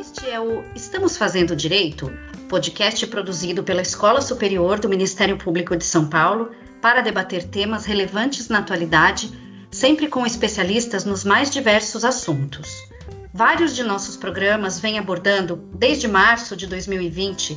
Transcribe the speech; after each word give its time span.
Este 0.00 0.28
é 0.28 0.40
o 0.40 0.64
Estamos 0.74 1.16
Fazendo 1.16 1.54
Direito, 1.54 2.12
podcast 2.48 3.06
produzido 3.06 3.62
pela 3.62 3.80
Escola 3.80 4.20
Superior 4.20 4.80
do 4.80 4.88
Ministério 4.88 5.36
Público 5.36 5.76
de 5.76 5.84
São 5.84 6.08
Paulo 6.08 6.50
para 6.82 7.00
debater 7.00 7.44
temas 7.44 7.84
relevantes 7.84 8.48
na 8.48 8.58
atualidade, 8.58 9.30
sempre 9.70 10.08
com 10.08 10.26
especialistas 10.26 11.04
nos 11.04 11.24
mais 11.24 11.48
diversos 11.48 12.04
assuntos. 12.04 12.68
Vários 13.32 13.76
de 13.76 13.84
nossos 13.84 14.16
programas 14.16 14.80
vêm 14.80 14.98
abordando, 14.98 15.56
desde 15.74 16.08
março 16.08 16.56
de 16.56 16.66
2020, 16.66 17.56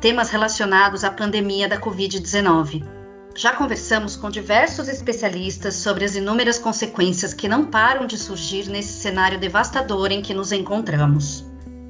temas 0.00 0.30
relacionados 0.30 1.02
à 1.02 1.10
pandemia 1.10 1.68
da 1.68 1.80
Covid-19. 1.80 2.97
Já 3.38 3.52
conversamos 3.52 4.16
com 4.16 4.28
diversos 4.28 4.88
especialistas 4.88 5.76
sobre 5.76 6.04
as 6.04 6.16
inúmeras 6.16 6.58
consequências 6.58 7.32
que 7.32 7.46
não 7.46 7.66
param 7.66 8.04
de 8.04 8.18
surgir 8.18 8.68
nesse 8.68 8.94
cenário 8.94 9.38
devastador 9.38 10.10
em 10.10 10.20
que 10.20 10.34
nos 10.34 10.50
encontramos. 10.50 11.46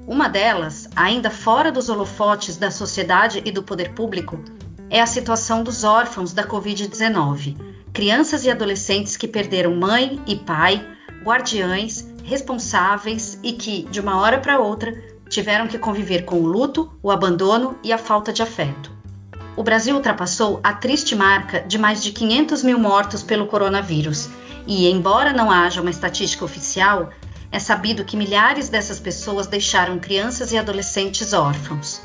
Uma 0.07 0.29
delas, 0.29 0.91
ainda 0.95 1.31
fora 1.31 1.73
dos 1.73 1.89
holofotes 1.89 2.59
da 2.59 2.71
sociedade 2.71 3.41
e 3.47 3.51
do 3.51 3.63
poder 3.63 3.95
público, 3.95 4.39
é 4.91 5.01
a 5.01 5.07
situação 5.07 5.63
dos 5.65 5.85
órfãos 5.85 6.35
da 6.35 6.45
Covid-19, 6.45 7.57
crianças 7.95 8.45
e 8.45 8.51
adolescentes 8.51 9.17
que 9.17 9.27
perderam 9.27 9.75
mãe 9.75 10.21
e 10.27 10.37
pai, 10.37 10.87
guardiães, 11.25 12.13
responsáveis 12.25 13.41
e 13.43 13.55
que, 13.55 13.85
de 13.85 14.01
uma 14.03 14.21
hora 14.21 14.39
para 14.39 14.61
outra, 14.61 14.93
tiveram 15.31 15.67
que 15.67 15.79
conviver 15.79 16.27
com 16.27 16.43
o 16.43 16.47
luto, 16.47 16.93
o 17.03 17.11
abandono 17.11 17.79
e 17.83 17.91
a 17.91 17.97
falta 17.97 18.35
de 18.35 18.43
afeto. 18.43 18.98
O 19.59 19.63
Brasil 19.65 19.97
ultrapassou 19.97 20.61
a 20.63 20.73
triste 20.73 21.17
marca 21.17 21.63
de 21.63 21.79
mais 21.79 22.01
de 22.01 22.13
500 22.13 22.63
mil 22.63 22.79
mortos 22.79 23.25
pelo 23.25 23.49
coronavírus, 23.49 24.29
e, 24.69 24.89
embora 24.89 25.33
não 25.33 25.51
haja 25.51 25.81
uma 25.81 25.91
estatística 25.91 26.45
oficial, 26.45 27.11
é 27.51 27.59
sabido 27.59 28.05
que 28.05 28.17
milhares 28.17 28.69
dessas 28.69 29.01
pessoas 29.01 29.49
deixaram 29.49 29.99
crianças 29.99 30.53
e 30.53 30.57
adolescentes 30.57 31.33
órfãos. 31.33 32.01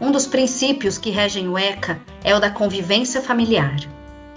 Um 0.00 0.12
dos 0.12 0.28
princípios 0.28 0.96
que 0.96 1.10
regem 1.10 1.48
o 1.48 1.58
ECA 1.58 2.00
é 2.22 2.36
o 2.36 2.38
da 2.38 2.50
convivência 2.50 3.20
familiar. 3.20 3.74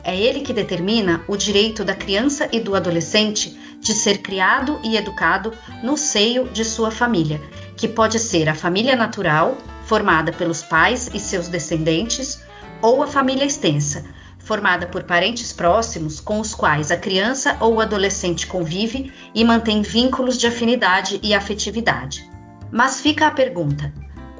É 0.05 0.15
ele 0.15 0.41
que 0.41 0.53
determina 0.53 1.25
o 1.27 1.35
direito 1.35 1.83
da 1.83 1.95
criança 1.95 2.47
e 2.51 2.59
do 2.59 2.75
adolescente 2.75 3.59
de 3.79 3.91
ser 3.91 4.19
criado 4.19 4.79
e 4.83 4.95
educado 4.95 5.51
no 5.81 5.97
seio 5.97 6.47
de 6.49 6.63
sua 6.63 6.91
família, 6.91 7.41
que 7.75 7.87
pode 7.87 8.19
ser 8.19 8.47
a 8.47 8.53
família 8.53 8.95
natural, 8.95 9.57
formada 9.85 10.31
pelos 10.31 10.61
pais 10.61 11.09
e 11.11 11.19
seus 11.19 11.47
descendentes, 11.47 12.39
ou 12.83 13.01
a 13.01 13.07
família 13.07 13.45
extensa, 13.45 14.05
formada 14.37 14.85
por 14.85 15.03
parentes 15.05 15.51
próximos 15.51 16.19
com 16.19 16.39
os 16.39 16.53
quais 16.53 16.91
a 16.91 16.97
criança 16.97 17.57
ou 17.59 17.75
o 17.75 17.81
adolescente 17.81 18.45
convive 18.45 19.11
e 19.33 19.43
mantém 19.43 19.81
vínculos 19.81 20.37
de 20.37 20.45
afinidade 20.45 21.19
e 21.23 21.33
afetividade. 21.33 22.29
Mas 22.71 23.01
fica 23.01 23.25
a 23.25 23.31
pergunta: 23.31 23.91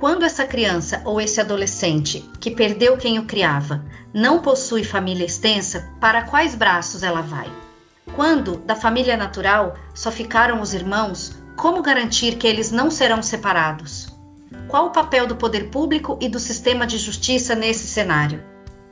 quando 0.06 0.22
essa 0.22 0.46
criança 0.46 1.02
ou 1.04 1.20
esse 1.20 1.42
adolescente 1.42 2.30
que 2.40 2.52
perdeu 2.52 2.96
quem 2.96 3.18
o 3.18 3.26
criava 3.26 3.84
não 4.14 4.40
possui 4.40 4.84
família 4.84 5.26
extensa, 5.26 5.92
para 6.00 6.22
quais 6.22 6.54
braços 6.54 7.02
ela 7.02 7.22
vai? 7.22 7.52
Quando 8.16 8.58
da 8.58 8.76
família 8.76 9.18
natural 9.18 9.76
só 9.96 10.12
ficaram 10.12 10.62
os 10.62 10.76
irmãos, 10.76 11.36
como 11.58 11.82
garantir 11.82 12.36
que 12.36 12.46
eles 12.46 12.70
não 12.70 12.92
serão 12.92 13.24
separados? 13.24 14.16
Qual 14.68 14.86
o 14.86 14.92
papel 14.92 15.26
do 15.26 15.38
poder 15.38 15.72
público 15.72 16.20
e 16.22 16.30
do 16.30 16.38
sistema 16.38 16.86
de 16.86 17.00
justiça 17.00 17.56
nesse 17.56 17.88
cenário? 17.88 18.44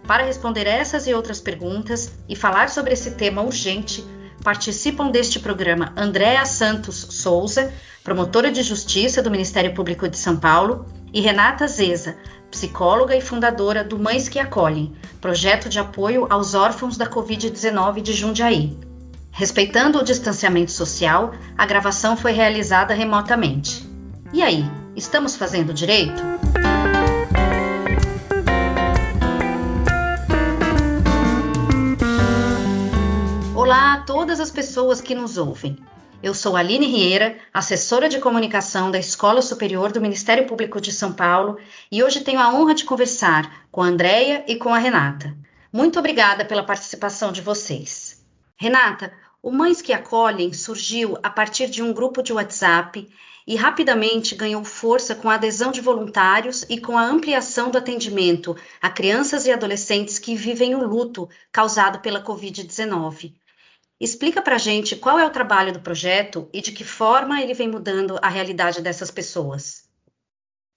Para 0.07 0.23
responder 0.23 0.65
essas 0.65 1.05
e 1.05 1.13
outras 1.13 1.39
perguntas 1.39 2.11
e 2.27 2.35
falar 2.35 2.71
sobre 2.71 2.93
esse 2.93 3.11
tema 3.11 3.43
urgente, 3.43 4.03
participam 4.43 5.09
deste 5.09 5.39
programa 5.39 5.93
Andréa 5.97 6.45
Santos 6.45 7.07
Souza, 7.11 7.73
promotora 8.03 8.51
de 8.51 8.61
justiça 8.61 9.21
do 9.21 9.31
Ministério 9.31 9.73
Público 9.73 10.07
de 10.07 10.17
São 10.17 10.37
Paulo, 10.37 10.85
e 11.13 11.21
Renata 11.21 11.67
Zeza, 11.67 12.15
psicóloga 12.49 13.15
e 13.15 13.21
fundadora 13.21 13.83
do 13.83 13.99
Mães 13.99 14.29
que 14.29 14.39
Acolhem, 14.39 14.93
projeto 15.21 15.69
de 15.69 15.79
apoio 15.79 16.27
aos 16.29 16.53
órfãos 16.53 16.97
da 16.97 17.07
Covid-19 17.07 18.01
de 18.01 18.13
Jundiaí. 18.13 18.77
Respeitando 19.31 19.99
o 19.99 20.03
distanciamento 20.03 20.71
social, 20.71 21.33
a 21.57 21.65
gravação 21.65 22.15
foi 22.15 22.31
realizada 22.31 22.93
remotamente. 22.93 23.87
E 24.31 24.41
aí, 24.41 24.63
estamos 24.95 25.35
fazendo 25.35 25.73
direito? 25.73 26.21
Olá 33.73 33.93
a 33.93 34.01
todas 34.01 34.39
as 34.39 34.51
pessoas 34.51 35.01
que 35.01 35.15
nos 35.15 35.35
ouvem. 35.35 35.79
Eu 36.21 36.35
sou 36.35 36.55
Aline 36.55 36.85
Rieira, 36.85 37.39
assessora 37.51 38.07
de 38.07 38.19
comunicação 38.19 38.91
da 38.91 38.99
Escola 38.99 39.41
Superior 39.41 39.91
do 39.91 39.99
Ministério 39.99 40.45
Público 40.45 40.79
de 40.79 40.91
São 40.91 41.11
Paulo, 41.11 41.57
e 41.91 42.03
hoje 42.03 42.21
tenho 42.21 42.39
a 42.39 42.53
honra 42.53 42.75
de 42.75 42.85
conversar 42.85 43.65
com 43.71 43.81
a 43.81 43.87
Andrea 43.87 44.45
e 44.47 44.57
com 44.57 44.71
a 44.71 44.77
Renata. 44.77 45.35
Muito 45.71 45.97
obrigada 45.97 46.45
pela 46.45 46.61
participação 46.61 47.31
de 47.31 47.41
vocês. 47.41 48.23
Renata, 48.55 49.11
o 49.41 49.51
Mães 49.51 49.81
que 49.81 49.91
Acolhem 49.91 50.53
surgiu 50.53 51.17
a 51.23 51.31
partir 51.31 51.67
de 51.67 51.81
um 51.81 51.91
grupo 51.91 52.21
de 52.21 52.31
WhatsApp 52.31 53.09
e 53.47 53.55
rapidamente 53.55 54.35
ganhou 54.35 54.63
força 54.63 55.15
com 55.15 55.31
a 55.31 55.33
adesão 55.33 55.71
de 55.71 55.81
voluntários 55.81 56.63
e 56.69 56.79
com 56.79 56.95
a 56.95 57.03
ampliação 57.03 57.71
do 57.71 57.79
atendimento 57.79 58.55
a 58.79 58.91
crianças 58.91 59.47
e 59.47 59.51
adolescentes 59.51 60.19
que 60.19 60.35
vivem 60.35 60.75
o 60.75 60.85
luto 60.85 61.27
causado 61.51 62.01
pela 62.01 62.23
Covid-19. 62.23 63.33
Explica 64.03 64.41
para 64.41 64.57
gente 64.57 64.97
qual 64.97 65.17
é 65.17 65.25
o 65.25 65.29
trabalho 65.29 65.71
do 65.71 65.79
projeto 65.79 66.49
e 66.51 66.59
de 66.59 66.73
que 66.73 66.83
forma 66.83 67.41
ele 67.41 67.53
vem 67.53 67.69
mudando 67.69 68.19
a 68.21 68.27
realidade 68.27 68.81
dessas 68.81 69.09
pessoas. 69.09 69.87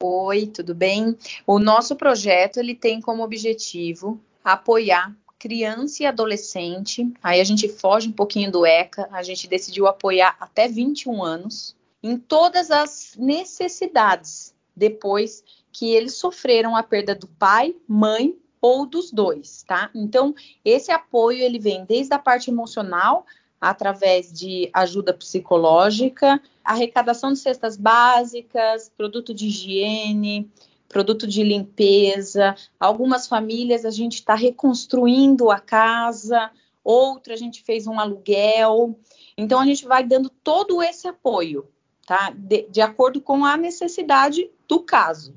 Oi, 0.01 0.47
tudo 0.47 0.73
bem? 0.73 1.19
O 1.45 1.59
nosso 1.59 1.97
projeto 1.97 2.61
ele 2.61 2.73
tem 2.73 3.01
como 3.01 3.25
objetivo 3.25 4.21
apoiar 4.45 5.13
criança 5.41 6.05
e 6.05 6.07
adolescente. 6.07 7.13
Aí 7.21 7.41
a 7.41 7.45
gente 7.45 7.69
foge 7.69 8.09
um 8.09 8.13
pouquinho 8.13 8.53
do 8.53 8.65
ECA, 8.65 9.09
a 9.11 9.25
gente 9.25 9.49
decidiu 9.49 9.89
apoiar 9.89 10.37
até 10.39 10.69
21 10.69 11.21
anos 11.21 11.75
em 12.01 12.17
todas 12.17 12.71
as 12.71 13.17
necessidades 13.19 14.55
depois 14.77 15.43
que 15.73 15.93
eles 15.93 16.15
sofreram 16.15 16.77
a 16.77 16.83
perda 16.85 17.13
do 17.13 17.27
pai, 17.27 17.75
mãe 17.89 18.39
ou 18.61 18.87
dos 18.87 19.11
dois, 19.11 19.63
tá? 19.63 19.91
Então, 19.95 20.35
esse 20.65 20.91
apoio 20.91 21.43
ele 21.43 21.59
vem 21.59 21.85
desde 21.85 22.15
a 22.15 22.19
parte 22.19 22.51
emocional, 22.51 23.27
através 23.61 24.33
de 24.33 24.71
ajuda 24.73 25.15
psicológica, 25.15 26.41
arrecadação 26.65 27.33
de 27.33 27.39
cestas 27.39 27.77
básicas, 27.77 28.91
produto 28.97 29.33
de 29.33 29.47
higiene, 29.47 30.51
produto 30.89 31.27
de 31.27 31.43
limpeza. 31.43 32.55
Algumas 32.79 33.27
famílias 33.27 33.85
a 33.85 33.91
gente 33.91 34.15
está 34.15 34.35
reconstruindo 34.35 35.51
a 35.51 35.59
casa, 35.59 36.51
outra 36.85 37.35
a 37.35 37.37
gente 37.37 37.63
fez 37.63 37.87
um 37.87 37.99
aluguel. 37.99 38.99
Então, 39.37 39.61
a 39.61 39.65
gente 39.65 39.87
vai 39.87 40.05
dando 40.05 40.31
todo 40.43 40.83
esse 40.83 41.09
apoio, 41.09 41.67
tá? 42.07 42.33
De, 42.35 42.69
de 42.71 42.81
acordo 42.81 43.21
com 43.21 43.45
a 43.45 43.57
necessidade 43.57 44.51
do 44.69 44.81
caso. 44.81 45.35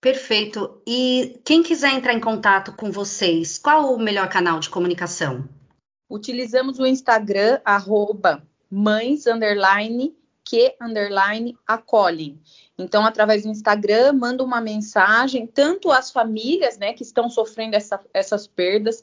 Perfeito. 0.00 0.80
E 0.86 1.40
quem 1.44 1.62
quiser 1.62 1.92
entrar 1.92 2.14
em 2.14 2.20
contato 2.20 2.72
com 2.72 2.90
vocês, 2.90 3.58
qual 3.58 3.94
o 3.94 3.98
melhor 3.98 4.28
canal 4.28 4.58
de 4.58 4.70
comunicação? 4.70 5.46
Utilizamos 6.08 6.78
o 6.78 6.86
Instagram, 6.86 7.60
arroba 7.64 8.42
mães, 8.70 9.26
underline, 9.26 10.16
que, 10.42 10.74
underline, 10.80 11.56
acolhem. 11.66 12.40
Então, 12.78 13.04
através 13.04 13.42
do 13.42 13.50
Instagram, 13.50 14.14
manda 14.14 14.42
uma 14.42 14.60
mensagem, 14.60 15.46
tanto 15.46 15.92
às 15.92 16.10
famílias, 16.10 16.78
né, 16.78 16.92
que 16.92 17.02
estão 17.02 17.28
sofrendo 17.28 17.76
essa, 17.76 18.00
essas 18.14 18.46
perdas, 18.46 19.02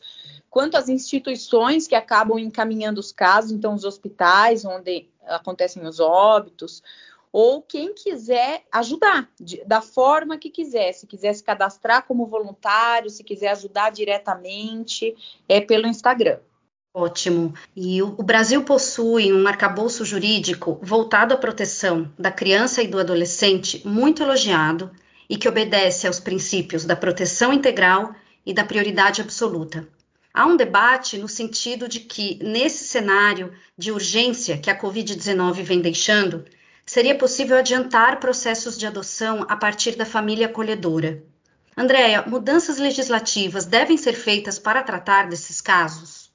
quanto 0.50 0.76
às 0.76 0.90
instituições 0.90 1.88
que 1.88 1.96
acabam 1.96 2.40
encaminhando 2.40 3.00
os 3.00 3.12
casos, 3.12 3.52
então 3.52 3.76
os 3.76 3.84
hospitais 3.84 4.66
onde 4.66 5.08
acontecem 5.26 5.86
os 5.86 6.00
óbitos, 6.00 6.82
ou 7.32 7.62
quem 7.62 7.94
quiser 7.94 8.64
ajudar, 8.72 9.30
de, 9.40 9.64
da 9.66 9.82
forma 9.82 10.38
que 10.38 10.50
quiser, 10.50 10.94
se 10.94 11.06
quiser 11.06 11.34
se 11.34 11.44
cadastrar 11.44 12.06
como 12.06 12.26
voluntário, 12.26 13.10
se 13.10 13.24
quiser 13.24 13.50
ajudar 13.50 13.92
diretamente, 13.92 15.16
é 15.48 15.62
pelo 15.62 15.88
Instagram. 15.88 16.40
Ótimo. 16.94 17.54
E 17.76 18.02
o, 18.02 18.24
Brasil 18.24 18.64
possui 18.64 19.32
um 19.32 19.48
arcabouço 19.48 20.04
jurídico 20.04 20.80
voltado 20.82 21.32
à 21.32 21.38
proteção 21.38 22.12
da 22.18 22.32
criança 22.32 22.82
e 22.82 22.88
do 22.88 23.00
adolescente 23.00 23.88
muito 23.88 24.24
elogiado 24.24 24.90
e 25.30 25.38
que 25.38 25.48
obedece 25.48 26.08
aos 26.08 26.20
princípios 26.20 26.86
da 26.86 26.96
proteção 26.96 27.54
integral 27.54 28.16
e 28.44 28.52
da 28.52 28.64
prioridade 28.64 29.22
absoluta. 29.22 29.88
Há 30.34 30.46
um 30.46 30.58
debate 30.58 31.18
no 31.18 31.28
sentido 31.28 31.88
de 31.88 32.00
que, 32.00 32.40
nesse 32.44 32.86
cenário 32.86 33.54
de 33.78 33.92
urgência 33.92 34.58
que 34.58 34.70
a 34.70 34.80
Covid-19 34.80 35.62
vem 35.62 35.82
deixando, 35.82 36.46
seria 36.88 37.14
possível 37.14 37.58
adiantar 37.58 38.20
processos 38.20 38.78
de 38.78 38.88
adoção 38.88 39.46
a 39.48 39.56
partir 39.56 39.96
da 39.96 40.06
família 40.06 40.48
acolhedora. 40.48 41.22
Andréia, 41.76 42.24
mudanças 42.26 42.80
legislativas 42.80 43.66
devem 43.66 43.98
ser 43.98 44.14
feitas 44.14 44.58
para 44.58 44.82
tratar 44.82 45.28
desses 45.28 45.62
casos? 45.62 46.32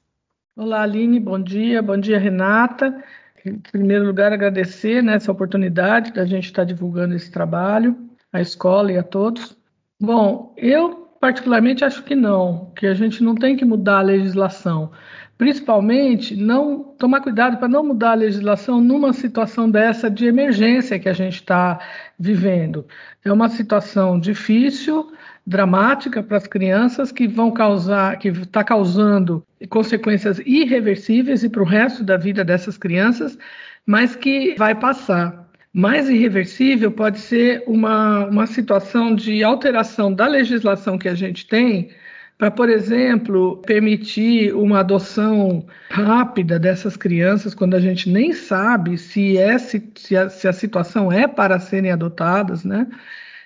Olá, 0.55 0.83
Aline, 0.83 1.19
bom 1.19 1.41
dia. 1.41 1.81
Bom 1.81 1.97
dia, 1.97 2.19
Renata. 2.19 3.03
Em 3.43 3.57
primeiro 3.57 4.05
lugar, 4.05 4.31
agradecer 4.31 5.03
né, 5.03 5.15
essa 5.15 5.31
oportunidade 5.31 6.13
da 6.13 6.25
gente 6.25 6.45
estar 6.45 6.63
divulgando 6.63 7.15
esse 7.15 7.29
trabalho, 7.29 7.97
à 8.31 8.39
escola 8.39 8.91
e 8.91 8.97
a 8.97 9.03
todos. 9.03 9.57
Bom, 9.99 10.53
eu 10.55 11.03
particularmente 11.19 11.83
acho 11.83 12.03
que 12.03 12.15
não, 12.15 12.71
que 12.75 12.85
a 12.85 12.93
gente 12.93 13.23
não 13.23 13.33
tem 13.33 13.57
que 13.57 13.65
mudar 13.65 13.99
a 13.99 14.01
legislação. 14.01 14.91
Principalmente, 15.37 16.35
não 16.35 16.83
tomar 16.83 17.21
cuidado 17.21 17.57
para 17.57 17.67
não 17.67 17.83
mudar 17.83 18.11
a 18.11 18.15
legislação 18.15 18.79
numa 18.79 19.11
situação 19.13 19.69
dessa 19.69 20.09
de 20.09 20.25
emergência 20.25 20.99
que 20.99 21.09
a 21.09 21.13
gente 21.13 21.35
está 21.35 21.79
vivendo. 22.19 22.85
É 23.25 23.31
uma 23.31 23.49
situação 23.49 24.19
difícil, 24.19 25.11
dramática 25.45 26.21
para 26.21 26.37
as 26.37 26.47
crianças 26.47 27.11
que 27.11 27.27
vão 27.27 27.51
causar, 27.51 28.17
que 28.17 28.29
está 28.29 28.63
causando 28.63 29.43
consequências 29.69 30.39
irreversíveis 30.45 31.43
e 31.43 31.49
para 31.49 31.63
o 31.63 31.65
resto 31.65 32.03
da 32.03 32.15
vida 32.15 32.45
dessas 32.45 32.77
crianças, 32.77 33.37
mas 33.85 34.15
que 34.15 34.55
vai 34.57 34.75
passar. 34.75 35.43
Mais 35.73 36.07
irreversível 36.07 36.91
pode 36.91 37.19
ser 37.19 37.63
uma, 37.65 38.25
uma 38.27 38.45
situação 38.45 39.15
de 39.15 39.43
alteração 39.43 40.13
da 40.13 40.27
legislação 40.27 40.97
que 40.99 41.09
a 41.09 41.15
gente 41.15 41.47
tem 41.47 41.89
para, 42.37 42.51
por 42.51 42.69
exemplo, 42.69 43.57
permitir 43.65 44.53
uma 44.53 44.79
adoção 44.79 45.65
rápida 45.89 46.59
dessas 46.59 46.97
crianças 46.97 47.53
quando 47.53 47.75
a 47.75 47.79
gente 47.79 48.09
nem 48.09 48.33
sabe 48.33 48.97
se, 48.97 49.37
é, 49.37 49.57
se, 49.57 49.91
se, 49.95 50.15
a, 50.17 50.29
se 50.29 50.47
a 50.47 50.53
situação 50.53 51.11
é 51.11 51.27
para 51.27 51.59
serem 51.59 51.91
adotadas, 51.91 52.63
né? 52.63 52.87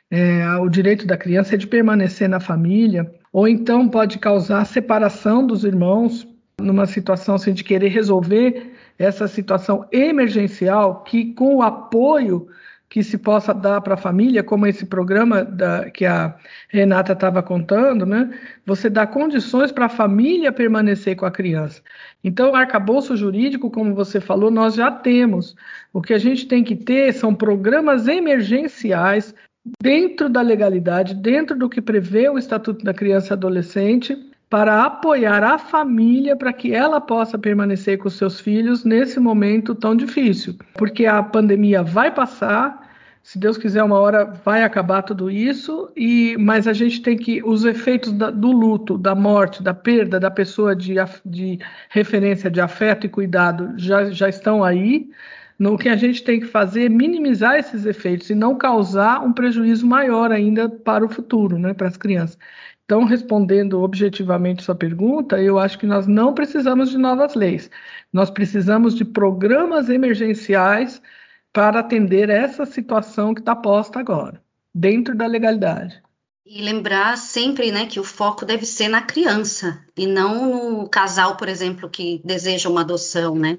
É, 0.10 0.48
o 0.56 0.69
direito 0.69 1.06
da 1.06 1.18
criança 1.18 1.56
é 1.56 1.57
de 1.57 1.68
permanecer 1.68 2.30
na 2.30 2.39
família, 2.39 3.12
ou 3.31 3.45
então 3.48 3.89
pode 3.89 4.18
causar 4.19 4.66
separação 4.66 5.45
dos 5.45 5.66
irmãos 5.66 6.25
numa 6.60 6.86
situação 6.86 7.36
assim, 7.36 7.54
de 7.54 7.63
querer 7.63 7.89
resolver 7.89 8.74
essa 8.98 9.28
situação 9.28 9.86
emergencial 9.92 11.04
que 11.04 11.34
com 11.34 11.57
o 11.57 11.62
apoio 11.62 12.48
que 12.89 13.04
se 13.04 13.18
possa 13.18 13.54
dar 13.54 13.81
para 13.81 13.95
a 13.95 13.98
família, 13.98 14.44
como 14.44 14.66
esse 14.66 14.86
programa 14.86 15.44
da, 15.44 15.89
que 15.89 16.06
a 16.06 16.36
Renata 16.69 17.13
estava 17.13 17.44
contando, 17.44 18.06
né? 18.06 18.30
Você 18.66 18.89
dá 18.89 19.06
condições 19.06 19.72
para 19.72 19.88
a 19.88 19.89
família 19.89 20.51
permanecer 20.51 21.16
com 21.16 21.25
a 21.25 21.31
criança. 21.31 21.81
Então, 22.24 22.56
arcabouço 22.56 23.18
jurídico, 23.18 23.69
como 23.69 23.94
você 23.94 24.22
falou, 24.22 24.50
nós 24.50 24.75
já 24.75 24.89
temos. 24.89 25.56
O 25.92 26.01
que 26.01 26.13
a 26.13 26.18
gente 26.18 26.48
tem 26.48 26.63
que 26.63 26.75
ter 26.75 27.13
são 27.13 27.36
programas 27.36 28.07
emergenciais 28.07 29.36
dentro 29.81 30.30
da 30.30 30.42
legalidade, 30.42 31.13
dentro 31.13 31.57
do 31.57 31.69
que 31.69 31.81
prevê 31.81 32.30
o 32.30 32.38
Estatuto 32.38 32.86
da 32.86 32.94
Criança 32.94 33.34
e 33.34 33.34
Adolescente, 33.34 34.26
para 34.50 34.84
apoiar 34.84 35.44
a 35.44 35.58
família 35.58 36.36
para 36.36 36.54
que 36.54 36.74
ela 36.74 37.02
possa 37.02 37.38
permanecer 37.38 37.98
com 37.98 38.10
seus 38.10 38.40
filhos 38.40 38.86
nesse 38.86 39.20
momento 39.20 39.76
tão 39.76 39.96
difícil. 39.96 40.56
Porque 40.74 41.06
a 41.06 41.22
pandemia 41.22 41.84
vai 41.84 42.14
passar, 42.14 42.88
se 43.22 43.38
Deus 43.38 43.58
quiser, 43.58 43.84
uma 43.84 44.00
hora 44.00 44.24
vai 44.46 44.64
acabar 44.64 45.02
tudo 45.02 45.30
isso, 45.30 45.92
e 45.98 46.38
mas 46.40 46.66
a 46.66 46.72
gente 46.72 47.02
tem 47.02 47.18
que. 47.18 47.44
Os 47.44 47.66
efeitos 47.66 48.14
da, 48.14 48.30
do 48.30 48.52
luto, 48.52 48.98
da 48.98 49.14
morte, 49.14 49.62
da 49.62 49.74
perda 49.74 50.18
da 50.18 50.32
pessoa 50.32 50.74
de, 50.74 50.96
de 51.26 51.60
referência 51.90 52.50
de 52.50 52.62
afeto 52.62 53.06
e 53.06 53.10
cuidado 53.10 53.74
já, 53.76 54.10
já 54.12 54.30
estão 54.30 54.64
aí. 54.64 55.10
No 55.60 55.76
que 55.76 55.90
a 55.90 55.96
gente 55.96 56.24
tem 56.24 56.40
que 56.40 56.46
fazer 56.46 56.86
é 56.86 56.90
minimizar 56.90 57.56
esses 57.58 57.86
efeitos 57.86 58.30
e 58.30 58.36
não 58.36 58.56
causar 58.56 59.24
um 59.24 59.34
prejuízo 59.34 59.88
maior 59.88 60.32
ainda 60.32 60.70
para 60.70 61.04
o 61.04 61.10
futuro, 61.10 61.58
né, 61.58 61.74
para 61.74 61.88
as 61.88 61.98
crianças. 61.98 62.38
Então, 62.88 63.04
respondendo 63.04 63.81
objetivamente 63.81 64.63
sua 64.63 64.74
pergunta, 64.74 65.42
eu 65.42 65.60
acho 65.60 65.78
que 65.78 65.86
nós 65.86 66.07
não 66.07 66.34
precisamos 66.34 66.89
de 66.89 66.98
novas 66.98 67.36
leis. 67.36 67.69
Nós 68.13 68.30
precisamos 68.30 68.95
de 68.95 69.04
programas 69.04 69.89
emergenciais 69.89 71.01
para 71.51 71.81
atender 71.81 72.30
essa 72.30 72.66
situação 72.66 73.34
que 73.34 73.42
está 73.42 73.54
posta 73.54 74.00
agora, 74.00 74.42
dentro 74.74 75.13
da 75.13 75.28
legalidade. 75.28 76.01
E 76.45 76.62
lembrar 76.62 77.18
sempre 77.18 77.74
né, 77.74 77.88
que 77.88 78.00
o 78.00 78.06
foco 78.06 78.45
deve 78.45 78.66
ser 78.66 78.88
na 78.88 79.01
criança 79.01 79.86
e 79.98 80.07
não 80.07 80.78
no 80.80 80.88
casal, 80.88 81.36
por 81.36 81.50
exemplo, 81.50 81.89
que 81.89 82.22
deseja 82.24 82.69
uma 82.69 82.81
adoção, 82.81 83.36
né? 83.36 83.57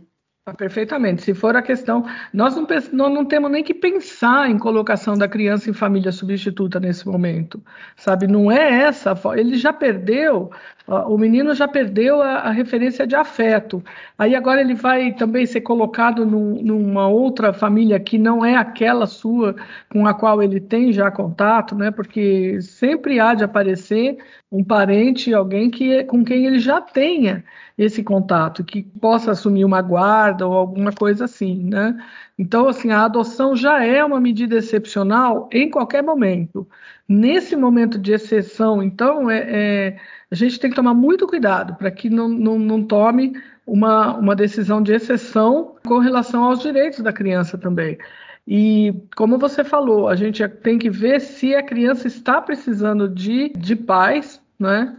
Perfeitamente. 0.57 1.23
Se 1.23 1.35
for 1.35 1.57
a 1.57 1.63
questão, 1.63 2.05
nós 2.33 2.55
não, 2.93 3.09
não 3.09 3.25
temos 3.25 3.51
nem 3.51 3.63
que 3.63 3.75
pensar 3.75 4.51
em 4.51 4.59
colocação 4.59 5.17
da 5.17 5.29
criança 5.29 5.71
em 5.71 5.73
família 5.73 6.13
substituta 6.13 6.81
nesse 6.81 7.07
momento, 7.07 7.63
sabe? 7.97 8.27
Não 8.27 8.51
é 8.51 8.83
essa. 8.83 9.15
Ele 9.37 9.57
já 9.57 9.73
perdeu, 9.73 10.51
o 10.89 11.19
menino 11.19 11.55
já 11.55 11.69
perdeu 11.69 12.23
a, 12.23 12.37
a 12.37 12.51
referência 12.51 13.07
de 13.07 13.15
afeto. 13.15 13.83
Aí 14.17 14.35
agora 14.35 14.61
ele 14.61 14.75
vai 14.75 15.13
também 15.13 15.45
ser 15.45 15.61
colocado 15.61 16.25
num, 16.25 16.63
numa 16.63 17.07
outra 17.09 17.53
família 17.53 18.01
que 18.01 18.17
não 18.17 18.45
é 18.45 18.57
aquela 18.57 19.07
sua 19.07 19.55
com 19.91 20.07
a 20.07 20.15
qual 20.15 20.43
ele 20.43 20.61
tem 20.61 20.93
já 20.93 21.11
contato, 21.11 21.75
né? 21.75 21.91
Porque 21.91 22.61
sempre 22.63 23.21
há 23.21 23.35
de 23.35 23.45
aparecer 23.45 24.17
um 24.51 24.65
parente, 24.65 25.35
alguém 25.35 25.71
que 25.71 26.05
com 26.05 26.25
quem 26.25 26.47
ele 26.47 26.59
já 26.59 26.81
tenha 26.81 27.45
esse 27.77 28.03
contato, 28.03 28.65
que 28.65 28.83
possa 28.83 29.33
assumir 29.33 29.65
uma 29.65 29.83
guarda 29.83 30.47
ou 30.47 30.55
alguma 30.55 30.93
coisa 30.93 31.27
assim, 31.27 31.65
né? 31.65 31.97
Então, 32.39 32.69
assim, 32.69 32.91
a 32.93 33.05
adoção 33.05 33.57
já 33.57 33.85
é 33.85 34.05
uma 34.05 34.21
medida 34.21 34.57
excepcional 34.57 35.49
em 35.53 35.69
qualquer 35.69 36.03
momento. 36.03 36.69
Nesse 37.09 37.57
momento 37.57 37.99
de 37.99 38.13
exceção, 38.13 38.81
então, 38.83 39.29
é, 39.29 39.45
é 39.49 39.97
a 40.31 40.35
gente 40.35 40.61
tem 40.61 40.71
que 40.71 40.77
tomar 40.77 40.95
muito 40.95 41.27
cuidado 41.27 41.75
para 41.75 41.91
que 41.91 42.09
não, 42.09 42.29
não, 42.29 42.59
não 42.59 42.85
tome 42.85 43.33
uma, 43.67 44.17
uma 44.17 44.37
decisão 44.37 44.81
de 44.81 44.93
exceção 44.93 45.77
com 45.85 45.99
relação 45.99 46.45
aos 46.45 46.61
direitos 46.61 47.01
da 47.01 47.13
criança 47.13 47.59
também. 47.59 47.99
E, 48.47 48.95
como 49.17 49.37
você 49.37 49.65
falou, 49.65 50.09
a 50.09 50.17
gente 50.17 50.47
tem 50.49 50.79
que 50.79 50.89
ver 50.89 51.21
se 51.21 51.55
a 51.55 51.63
criança 51.63 52.07
está 52.07 52.41
precisando 52.41 53.09
de, 53.09 53.51
de 53.51 53.75
pais, 53.75 54.41
né? 54.59 54.97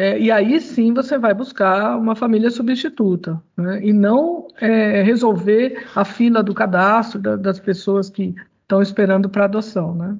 É, 0.00 0.18
e 0.18 0.32
aí 0.32 0.58
sim 0.62 0.94
você 0.94 1.18
vai 1.18 1.34
buscar 1.34 1.94
uma 1.98 2.16
família 2.16 2.50
substituta, 2.50 3.38
né? 3.54 3.84
e 3.84 3.92
não 3.92 4.48
é, 4.58 5.02
resolver 5.02 5.86
a 5.94 6.06
fila 6.06 6.42
do 6.42 6.54
cadastro 6.54 7.20
da, 7.20 7.36
das 7.36 7.60
pessoas 7.60 8.08
que 8.08 8.34
estão 8.62 8.80
esperando 8.80 9.28
para 9.28 9.44
adoção. 9.44 9.94
Né? 9.94 10.16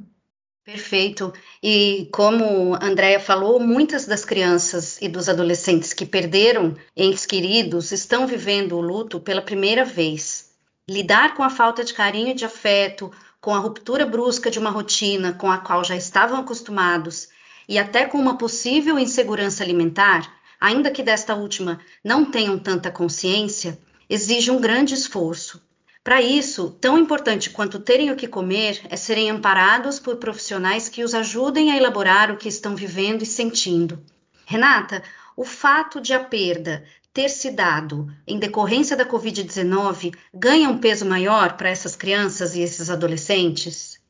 Perfeito. 0.66 1.32
E 1.62 2.10
como 2.12 2.74
a 2.74 3.20
falou, 3.20 3.58
muitas 3.58 4.04
das 4.04 4.22
crianças 4.22 5.00
e 5.00 5.08
dos 5.08 5.30
adolescentes 5.30 5.94
que 5.94 6.04
perderam 6.04 6.76
entes 6.94 7.24
queridos 7.24 7.90
estão 7.90 8.26
vivendo 8.26 8.76
o 8.76 8.82
luto 8.82 9.18
pela 9.18 9.40
primeira 9.40 9.82
vez. 9.82 10.50
Lidar 10.86 11.34
com 11.34 11.42
a 11.42 11.48
falta 11.48 11.82
de 11.82 11.94
carinho 11.94 12.32
e 12.32 12.34
de 12.34 12.44
afeto, 12.44 13.10
com 13.40 13.54
a 13.54 13.58
ruptura 13.58 14.04
brusca 14.04 14.50
de 14.50 14.58
uma 14.58 14.68
rotina 14.68 15.32
com 15.32 15.50
a 15.50 15.56
qual 15.56 15.82
já 15.82 15.96
estavam 15.96 16.38
acostumados 16.38 17.30
e 17.70 17.78
até 17.78 18.04
com 18.04 18.18
uma 18.18 18.36
possível 18.36 18.98
insegurança 18.98 19.62
alimentar, 19.62 20.28
ainda 20.60 20.90
que 20.90 21.04
desta 21.04 21.36
última 21.36 21.78
não 22.02 22.24
tenham 22.24 22.58
tanta 22.58 22.90
consciência, 22.90 23.78
exige 24.08 24.50
um 24.50 24.60
grande 24.60 24.92
esforço. 24.92 25.62
Para 26.02 26.20
isso, 26.20 26.76
tão 26.80 26.98
importante 26.98 27.48
quanto 27.48 27.78
terem 27.78 28.10
o 28.10 28.16
que 28.16 28.26
comer 28.26 28.82
é 28.90 28.96
serem 28.96 29.30
amparados 29.30 30.00
por 30.00 30.16
profissionais 30.16 30.88
que 30.88 31.04
os 31.04 31.14
ajudem 31.14 31.70
a 31.70 31.76
elaborar 31.76 32.32
o 32.32 32.36
que 32.36 32.48
estão 32.48 32.74
vivendo 32.74 33.22
e 33.22 33.26
sentindo. 33.26 34.02
Renata, 34.44 35.00
o 35.36 35.44
fato 35.44 36.00
de 36.00 36.12
a 36.12 36.18
perda 36.18 36.82
ter 37.12 37.28
se 37.28 37.52
dado 37.52 38.12
em 38.26 38.40
decorrência 38.40 38.96
da 38.96 39.06
Covid-19 39.06 40.12
ganha 40.34 40.68
um 40.68 40.78
peso 40.78 41.06
maior 41.06 41.56
para 41.56 41.68
essas 41.68 41.94
crianças 41.94 42.56
e 42.56 42.62
esses 42.62 42.90
adolescentes? 42.90 44.00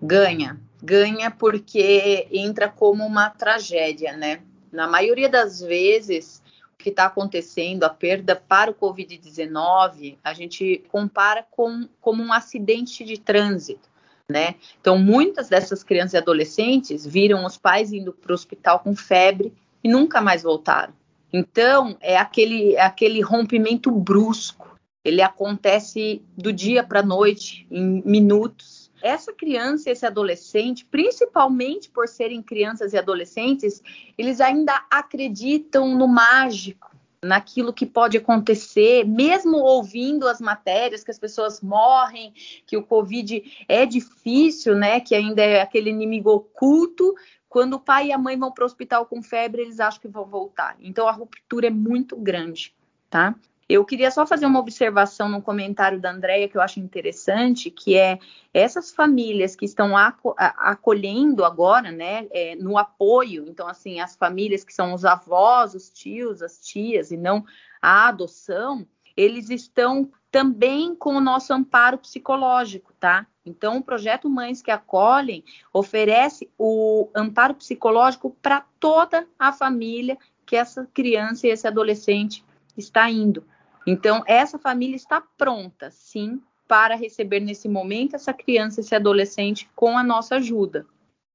Ganha, 0.00 0.58
ganha 0.82 1.30
porque 1.30 2.26
entra 2.32 2.68
como 2.68 3.06
uma 3.06 3.30
tragédia, 3.30 4.16
né? 4.16 4.40
Na 4.72 4.88
maioria 4.88 5.28
das 5.28 5.60
vezes, 5.60 6.42
o 6.74 6.82
que 6.82 6.88
está 6.88 7.04
acontecendo, 7.04 7.84
a 7.84 7.90
perda 7.90 8.34
para 8.34 8.70
o 8.70 8.74
Covid-19, 8.74 10.16
a 10.24 10.34
gente 10.34 10.82
compara 10.90 11.46
com 11.50 11.88
como 12.00 12.22
um 12.22 12.32
acidente 12.32 13.04
de 13.04 13.18
trânsito. 13.18 13.92
Né? 14.28 14.54
Então, 14.80 14.96
muitas 14.96 15.48
dessas 15.50 15.84
crianças 15.84 16.14
e 16.14 16.16
adolescentes 16.16 17.04
viram 17.04 17.44
os 17.44 17.58
pais 17.58 17.92
indo 17.92 18.12
para 18.14 18.32
o 18.32 18.34
hospital 18.34 18.80
com 18.80 18.96
febre 18.96 19.52
e 19.84 19.88
nunca 19.88 20.22
mais 20.22 20.42
voltaram. 20.42 20.94
Então, 21.30 21.98
é 22.00 22.16
aquele, 22.16 22.74
é 22.74 22.80
aquele 22.80 23.20
rompimento 23.20 23.90
brusco. 23.90 24.78
Ele 25.04 25.20
acontece 25.20 26.22
do 26.36 26.50
dia 26.50 26.82
para 26.82 27.00
a 27.00 27.04
noite, 27.04 27.66
em 27.70 28.02
minutos 28.06 28.71
essa 29.02 29.32
criança 29.32 29.90
esse 29.90 30.06
adolescente, 30.06 30.84
principalmente 30.84 31.90
por 31.90 32.08
serem 32.08 32.42
crianças 32.42 32.92
e 32.92 32.98
adolescentes, 32.98 33.82
eles 34.16 34.40
ainda 34.40 34.84
acreditam 34.90 35.96
no 35.96 36.06
mágico, 36.06 36.90
naquilo 37.24 37.72
que 37.72 37.86
pode 37.86 38.16
acontecer, 38.16 39.06
mesmo 39.06 39.58
ouvindo 39.58 40.26
as 40.26 40.40
matérias 40.40 41.04
que 41.04 41.10
as 41.10 41.18
pessoas 41.18 41.60
morrem, 41.60 42.32
que 42.66 42.76
o 42.76 42.82
Covid 42.82 43.64
é 43.68 43.86
difícil, 43.86 44.74
né? 44.74 44.98
Que 44.98 45.14
ainda 45.14 45.42
é 45.42 45.60
aquele 45.60 45.90
inimigo 45.90 46.30
oculto. 46.30 47.14
quando 47.48 47.74
o 47.74 47.80
pai 47.80 48.06
e 48.06 48.12
a 48.12 48.18
mãe 48.18 48.36
vão 48.36 48.50
para 48.50 48.62
o 48.62 48.66
hospital 48.66 49.04
com 49.04 49.22
febre, 49.22 49.60
eles 49.60 49.78
acham 49.78 50.00
que 50.00 50.08
vão 50.08 50.24
voltar. 50.24 50.74
Então 50.80 51.06
a 51.06 51.12
ruptura 51.12 51.66
é 51.66 51.70
muito 51.70 52.16
grande, 52.16 52.74
tá? 53.10 53.36
Eu 53.72 53.86
queria 53.86 54.10
só 54.10 54.26
fazer 54.26 54.44
uma 54.44 54.60
observação 54.60 55.30
no 55.30 55.40
comentário 55.40 55.98
da 55.98 56.10
Andrea 56.10 56.46
que 56.46 56.58
eu 56.58 56.60
acho 56.60 56.78
interessante, 56.78 57.70
que 57.70 57.96
é 57.96 58.18
essas 58.52 58.92
famílias 58.92 59.56
que 59.56 59.64
estão 59.64 59.94
acolhendo 60.36 61.42
agora, 61.42 61.90
né, 61.90 62.26
é, 62.32 62.54
no 62.54 62.76
apoio, 62.76 63.46
então 63.48 63.66
assim, 63.66 63.98
as 63.98 64.14
famílias 64.14 64.62
que 64.62 64.74
são 64.74 64.92
os 64.92 65.06
avós, 65.06 65.74
os 65.74 65.88
tios, 65.88 66.42
as 66.42 66.60
tias 66.60 67.10
e 67.10 67.16
não 67.16 67.46
a 67.80 68.08
adoção, 68.08 68.86
eles 69.16 69.48
estão 69.48 70.10
também 70.30 70.94
com 70.94 71.14
o 71.14 71.20
nosso 71.20 71.54
amparo 71.54 71.96
psicológico, 71.96 72.92
tá? 73.00 73.26
Então, 73.42 73.78
o 73.78 73.82
projeto 73.82 74.28
Mães 74.28 74.60
que 74.60 74.70
Acolhem 74.70 75.42
oferece 75.72 76.50
o 76.58 77.08
amparo 77.14 77.54
psicológico 77.54 78.36
para 78.42 78.66
toda 78.78 79.26
a 79.38 79.50
família 79.50 80.18
que 80.44 80.56
essa 80.56 80.86
criança 80.92 81.46
e 81.46 81.50
esse 81.50 81.66
adolescente 81.66 82.44
está 82.76 83.10
indo. 83.10 83.44
Então, 83.86 84.22
essa 84.26 84.58
família 84.58 84.96
está 84.96 85.22
pronta, 85.36 85.90
sim, 85.90 86.40
para 86.68 86.94
receber 86.94 87.40
nesse 87.40 87.68
momento 87.68 88.14
essa 88.14 88.32
criança, 88.32 88.80
esse 88.80 88.94
adolescente 88.94 89.68
com 89.74 89.98
a 89.98 90.02
nossa 90.02 90.36
ajuda. 90.36 90.86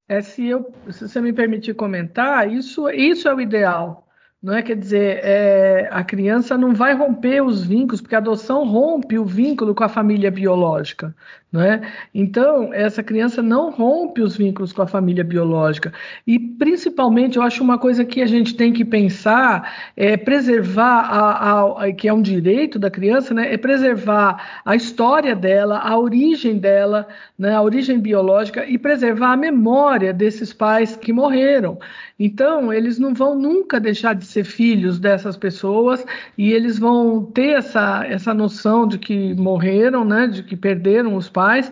É, 0.09 0.21
se, 0.21 0.47
eu, 0.47 0.73
se 0.89 1.07
você 1.07 1.19
me 1.19 1.33
permitir 1.33 1.75
comentar, 1.75 2.51
isso, 2.51 2.89
isso 2.89 3.27
é 3.27 3.35
o 3.35 3.41
ideal. 3.41 4.07
Não 4.41 4.53
é? 4.53 4.61
Quer 4.61 4.77
dizer, 4.77 5.19
é, 5.23 5.89
a 5.91 6.03
criança 6.03 6.57
não 6.57 6.73
vai 6.73 6.93
romper 6.93 7.41
os 7.41 7.63
vínculos, 7.63 8.01
porque 8.01 8.15
a 8.15 8.19
adoção 8.19 8.65
rompe 8.65 9.17
o 9.17 9.25
vínculo 9.25 9.75
com 9.75 9.83
a 9.83 9.89
família 9.89 10.31
biológica. 10.31 11.15
Não 11.57 11.63
é? 11.63 11.81
Então, 12.13 12.71
essa 12.71 13.01
criança 13.01 13.41
não 13.41 13.71
rompe 13.71 14.21
os 14.21 14.37
vínculos 14.37 14.71
com 14.71 14.83
a 14.83 14.87
família 14.87 15.23
biológica. 15.23 15.91
E, 16.27 16.37
principalmente, 16.37 17.37
eu 17.37 17.41
acho 17.41 17.63
uma 17.63 17.79
coisa 17.79 18.05
que 18.05 18.21
a 18.21 18.27
gente 18.27 18.53
tem 18.55 18.71
que 18.71 18.85
pensar 18.85 19.91
é 19.97 20.15
preservar, 20.15 20.99
a, 20.99 21.85
a, 21.85 21.91
que 21.91 22.07
é 22.07 22.13
um 22.13 22.21
direito 22.21 22.77
da 22.77 22.91
criança, 22.91 23.33
né? 23.33 23.51
é 23.51 23.57
preservar 23.57 24.61
a 24.63 24.75
história 24.75 25.35
dela, 25.35 25.79
a 25.79 25.97
origem 25.97 26.59
dela, 26.59 27.07
né? 27.39 27.55
a 27.55 27.61
origem 27.63 27.99
biológica, 27.99 28.63
e 28.63 28.77
preservar 28.77 29.31
a 29.31 29.37
memória 29.37 30.13
desses 30.13 30.53
pais 30.53 30.95
que 30.95 31.11
morreram. 31.11 31.79
Então, 32.19 32.73
eles 32.73 32.99
não 32.99 33.13
vão 33.13 33.35
nunca 33.35 33.79
deixar 33.79 34.13
de 34.13 34.25
ser 34.25 34.43
filhos 34.43 34.99
dessas 34.99 35.37
pessoas 35.37 36.05
e 36.37 36.51
eles 36.51 36.77
vão 36.79 37.23
ter 37.23 37.57
essa, 37.57 38.05
essa 38.07 38.33
noção 38.33 38.87
de 38.87 38.97
que 38.97 39.35
morreram, 39.35 40.03
né, 40.03 40.27
de 40.27 40.43
que 40.43 40.55
perderam 40.55 41.15
os 41.15 41.29
pais 41.29 41.46
weiß, 41.47 41.71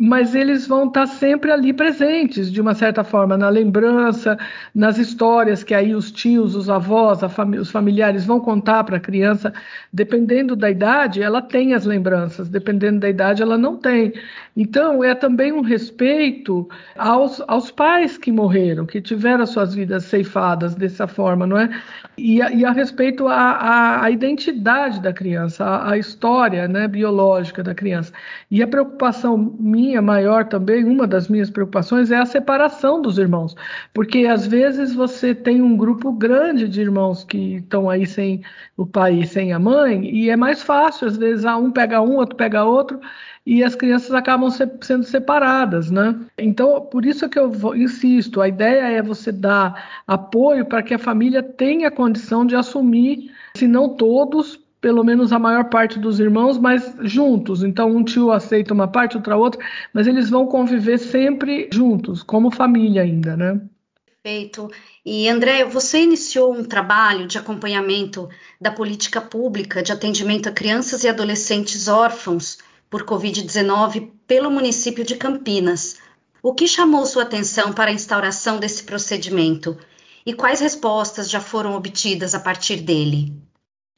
mas 0.00 0.32
eles 0.32 0.64
vão 0.64 0.86
estar 0.86 1.08
sempre 1.08 1.50
ali 1.50 1.72
presentes, 1.72 2.52
de 2.52 2.60
uma 2.60 2.72
certa 2.72 3.02
forma, 3.02 3.36
na 3.36 3.48
lembrança, 3.48 4.38
nas 4.72 4.96
histórias 4.96 5.64
que 5.64 5.74
aí 5.74 5.92
os 5.92 6.12
tios, 6.12 6.54
os 6.54 6.70
avós, 6.70 7.20
fami 7.32 7.58
os 7.58 7.68
familiares 7.68 8.24
vão 8.24 8.38
contar 8.38 8.84
para 8.84 8.98
a 8.98 9.00
criança. 9.00 9.52
Dependendo 9.92 10.54
da 10.54 10.70
idade, 10.70 11.20
ela 11.20 11.42
tem 11.42 11.74
as 11.74 11.84
lembranças, 11.84 12.48
dependendo 12.48 13.00
da 13.00 13.08
idade, 13.08 13.42
ela 13.42 13.58
não 13.58 13.76
tem. 13.76 14.12
Então, 14.56 15.02
é 15.02 15.14
também 15.16 15.52
um 15.52 15.62
respeito 15.62 16.68
aos, 16.96 17.42
aos 17.48 17.70
pais 17.70 18.16
que 18.16 18.30
morreram, 18.30 18.86
que 18.86 19.00
tiveram 19.00 19.42
as 19.42 19.50
suas 19.50 19.74
vidas 19.74 20.04
ceifadas 20.04 20.76
dessa 20.76 21.08
forma, 21.08 21.44
não 21.46 21.58
é? 21.58 21.70
E 22.16 22.42
a, 22.42 22.52
e 22.52 22.64
a 22.64 22.70
respeito 22.70 23.26
à, 23.26 24.02
à, 24.02 24.10
identidade 24.10 25.00
da 25.00 25.12
criança, 25.12 25.64
à, 25.64 25.92
à 25.92 25.98
história 25.98 26.68
né, 26.68 26.86
biológica 26.86 27.62
da 27.62 27.74
criança. 27.74 28.12
E 28.50 28.62
a 28.62 28.66
preocupação 28.66 29.56
minha 29.58 29.87
minha 29.88 30.02
maior 30.02 30.44
também, 30.44 30.84
uma 30.84 31.06
das 31.06 31.28
minhas 31.28 31.48
preocupações 31.48 32.10
é 32.10 32.18
a 32.18 32.26
separação 32.26 33.00
dos 33.00 33.16
irmãos, 33.16 33.56
porque 33.94 34.26
às 34.26 34.46
vezes 34.46 34.94
você 34.94 35.34
tem 35.34 35.62
um 35.62 35.76
grupo 35.76 36.12
grande 36.12 36.68
de 36.68 36.82
irmãos 36.82 37.24
que 37.24 37.56
estão 37.56 37.88
aí 37.88 38.06
sem 38.06 38.42
o 38.76 38.86
pai 38.86 39.20
e 39.20 39.26
sem 39.26 39.52
a 39.52 39.58
mãe, 39.58 40.04
e 40.04 40.28
é 40.28 40.36
mais 40.36 40.62
fácil, 40.62 41.08
às 41.08 41.16
vezes, 41.16 41.46
ah, 41.46 41.56
um 41.56 41.70
pega 41.70 42.02
um, 42.02 42.16
outro 42.16 42.36
pega 42.36 42.64
outro, 42.64 43.00
e 43.46 43.64
as 43.64 43.74
crianças 43.74 44.12
acabam 44.12 44.50
se, 44.50 44.70
sendo 44.82 45.04
separadas, 45.04 45.90
né? 45.90 46.14
Então, 46.36 46.82
por 46.82 47.06
isso 47.06 47.26
que 47.30 47.38
eu 47.38 47.50
vou, 47.50 47.74
insisto, 47.74 48.42
a 48.42 48.48
ideia 48.48 48.98
é 48.98 49.00
você 49.00 49.32
dar 49.32 50.02
apoio 50.06 50.66
para 50.66 50.82
que 50.82 50.92
a 50.92 50.98
família 50.98 51.42
tenha 51.42 51.90
condição 51.90 52.44
de 52.44 52.54
assumir, 52.54 53.30
se 53.56 53.66
não 53.66 53.96
todos, 53.96 54.60
pelo 54.80 55.04
menos 55.04 55.32
a 55.32 55.38
maior 55.38 55.64
parte 55.64 55.98
dos 55.98 56.20
irmãos, 56.20 56.58
mas 56.58 56.94
juntos. 57.00 57.62
Então, 57.62 57.94
um 57.94 58.04
tio 58.04 58.30
aceita 58.30 58.72
uma 58.72 58.88
parte, 58.88 59.16
outra 59.16 59.36
outra, 59.36 59.64
mas 59.92 60.06
eles 60.06 60.30
vão 60.30 60.46
conviver 60.46 60.98
sempre 60.98 61.68
juntos, 61.72 62.22
como 62.22 62.50
família 62.50 63.02
ainda, 63.02 63.36
né? 63.36 63.60
Perfeito. 64.22 64.70
E 65.04 65.28
André, 65.28 65.64
você 65.64 66.02
iniciou 66.02 66.52
um 66.52 66.64
trabalho 66.64 67.26
de 67.26 67.38
acompanhamento 67.38 68.28
da 68.60 68.70
política 68.70 69.20
pública 69.20 69.82
de 69.82 69.92
atendimento 69.92 70.48
a 70.48 70.52
crianças 70.52 71.02
e 71.02 71.08
adolescentes 71.08 71.88
órfãos 71.88 72.58
por 72.90 73.04
Covid-19 73.04 74.10
pelo 74.26 74.50
município 74.50 75.04
de 75.04 75.16
Campinas. 75.16 75.98
O 76.42 76.54
que 76.54 76.68
chamou 76.68 77.06
sua 77.06 77.22
atenção 77.22 77.72
para 77.72 77.90
a 77.90 77.94
instauração 77.94 78.58
desse 78.58 78.84
procedimento? 78.84 79.78
E 80.26 80.34
quais 80.34 80.60
respostas 80.60 81.30
já 81.30 81.40
foram 81.40 81.74
obtidas 81.74 82.34
a 82.34 82.40
partir 82.40 82.82
dele? 82.82 83.32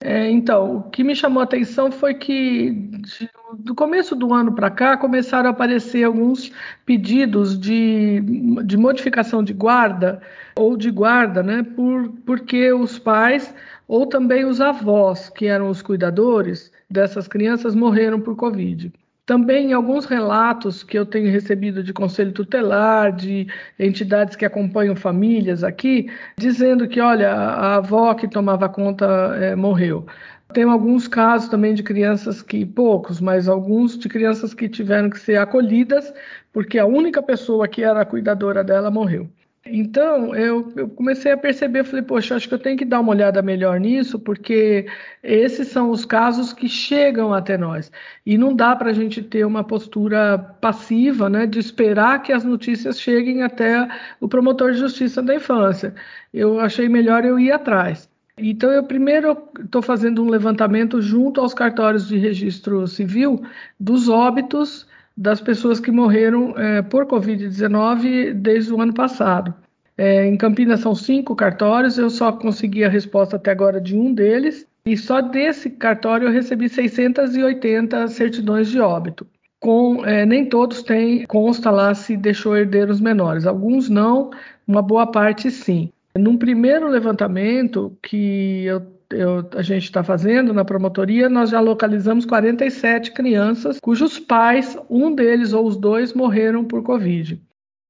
É, 0.02 0.30
então, 0.30 0.78
o 0.78 0.90
que 0.90 1.04
me 1.04 1.14
chamou 1.14 1.40
a 1.42 1.45
atenção 1.45 1.92
foi 1.92 2.14
que 2.14 2.71
de, 2.71 3.30
do 3.59 3.75
começo 3.75 4.16
do 4.16 4.33
ano 4.33 4.54
para 4.54 4.71
cá 4.71 4.97
começaram 4.97 5.49
a 5.49 5.52
aparecer 5.52 6.04
alguns 6.04 6.50
pedidos 6.87 7.59
de, 7.59 8.21
de 8.64 8.78
modificação 8.78 9.45
de 9.45 9.52
guarda 9.52 10.23
ou 10.57 10.75
de 10.75 10.90
guarda, 10.90 11.42
né? 11.42 11.62
Por, 11.62 12.09
porque 12.25 12.73
os 12.73 12.99
pais 12.99 13.54
ou 13.87 14.07
também 14.07 14.45
os 14.47 14.61
avós, 14.61 15.28
que 15.28 15.47
eram 15.47 15.69
os 15.69 15.83
cuidadores 15.83 16.73
dessas 16.88 17.28
crianças, 17.28 17.75
morreram 17.75 18.21
por 18.21 18.37
Covid. 18.37 18.90
Também 19.30 19.72
alguns 19.72 20.06
relatos 20.06 20.82
que 20.82 20.99
eu 20.99 21.06
tenho 21.06 21.30
recebido 21.30 21.84
de 21.84 21.92
conselho 21.92 22.32
tutelar, 22.32 23.12
de 23.12 23.46
entidades 23.78 24.34
que 24.34 24.44
acompanham 24.44 24.96
famílias 24.96 25.62
aqui, 25.62 26.10
dizendo 26.37 26.88
que, 26.88 27.00
olha, 27.00 27.30
a 27.30 27.76
avó 27.76 28.12
que 28.12 28.26
tomava 28.26 28.68
conta 28.68 29.06
é, 29.40 29.54
morreu. 29.54 30.04
Tem 30.52 30.64
alguns 30.64 31.06
casos 31.06 31.49
também 31.49 31.75
de 31.75 31.82
crianças 31.84 32.42
que, 32.42 32.66
poucos, 32.66 33.20
mas 33.20 33.46
alguns 33.46 33.96
de 33.96 34.08
crianças 34.08 34.52
que 34.52 34.68
tiveram 34.68 35.08
que 35.08 35.20
ser 35.20 35.37
acolhidas 35.37 36.12
porque 36.52 36.76
a 36.76 36.84
única 36.84 37.22
pessoa 37.22 37.68
que 37.68 37.84
era 37.84 38.04
cuidadora 38.04 38.64
dela 38.64 38.90
morreu. 38.90 39.30
Então, 39.67 40.35
eu, 40.35 40.73
eu, 40.75 40.88
comecei 40.88 41.31
a 41.33 41.37
perceber, 41.37 41.85
falei, 41.85 42.02
poxa, 42.02 42.35
acho 42.35 42.49
que 42.49 42.55
eu 42.55 42.59
tenho 42.59 42.79
que 42.79 42.85
dar 42.85 43.00
uma 43.00 43.11
olhada 43.11 43.43
melhor 43.43 43.79
nisso, 43.79 44.19
porque 44.19 44.87
esses 45.23 45.69
são 45.69 45.90
os 45.90 46.07
casos 46.07 46.52
que 46.52 46.67
chegam 46.67 47.35
até 47.35 47.59
nós. 47.59 47.93
E 48.25 48.38
não 48.38 48.55
dá 48.57 48.75
para 48.75 48.90
a 48.90 48.93
gente 48.95 49.23
ter 49.23 49.45
uma 49.45 49.62
postura 49.62 50.38
passiva, 50.38 51.29
né, 51.29 51.47
de 51.47 51.59
esperar 51.59 52.23
que 52.23 52.33
as 52.33 52.43
notícias 52.43 52.99
cheguem 52.99 53.43
até 53.43 53.87
o 54.19 54.26
promotor 54.29 54.73
de 54.73 54.79
justiça 54.79 55.23
da 55.23 55.35
infância. 55.35 55.95
Eu 56.33 56.59
achei 56.59 56.88
melhor 56.88 57.25
eu 57.26 57.38
ir 57.38 57.52
atrás. 57.52 58.09
Então, 58.38 58.73
eu 58.73 58.83
primeiro 58.85 59.37
estou 59.62 59.83
fazendo 59.83 60.23
um 60.25 60.31
levantamento 60.31 61.02
junto 61.02 61.38
aos 61.40 61.52
cartórios 61.52 62.09
de 62.09 62.17
registro 62.17 62.87
civil 62.87 63.43
dos 63.79 64.09
óbitos 64.09 64.88
das 65.20 65.38
pessoas 65.38 65.78
que 65.78 65.90
morreram 65.90 66.58
é, 66.58 66.80
por 66.80 67.04
Covid-19 67.04 68.32
desde 68.32 68.72
o 68.72 68.80
ano 68.80 68.94
passado. 68.94 69.52
É, 69.94 70.24
em 70.24 70.34
Campinas 70.34 70.80
são 70.80 70.94
cinco 70.94 71.36
cartórios, 71.36 71.98
eu 71.98 72.08
só 72.08 72.32
consegui 72.32 72.84
a 72.84 72.88
resposta 72.88 73.36
até 73.36 73.50
agora 73.50 73.78
de 73.78 73.94
um 73.94 74.14
deles, 74.14 74.66
e 74.86 74.96
só 74.96 75.20
desse 75.20 75.68
cartório 75.68 76.26
eu 76.26 76.32
recebi 76.32 76.70
680 76.70 78.08
certidões 78.08 78.70
de 78.70 78.80
óbito. 78.80 79.26
Com, 79.60 80.06
é, 80.06 80.24
nem 80.24 80.46
todos 80.46 80.82
têm, 80.82 81.26
consta 81.26 81.70
lá 81.70 81.94
se 81.94 82.16
deixou 82.16 82.56
herdeiros 82.56 82.98
menores, 82.98 83.44
alguns 83.44 83.90
não, 83.90 84.30
uma 84.66 84.80
boa 84.80 85.06
parte 85.06 85.50
sim. 85.50 85.90
Num 86.18 86.38
primeiro 86.38 86.88
levantamento 86.88 87.94
que 88.02 88.64
eu 88.64 88.80
eu, 89.12 89.49
a 89.55 89.62
gente 89.62 89.85
está 89.85 90.02
fazendo 90.02 90.52
na 90.52 90.64
promotoria, 90.64 91.29
nós 91.29 91.50
já 91.50 91.61
localizamos 91.61 92.25
47 92.25 93.12
crianças 93.12 93.79
cujos 93.81 94.19
pais, 94.19 94.79
um 94.88 95.14
deles 95.14 95.52
ou 95.52 95.67
os 95.67 95.76
dois, 95.76 96.12
morreram 96.14 96.64
por 96.64 96.83
Covid. 96.83 97.40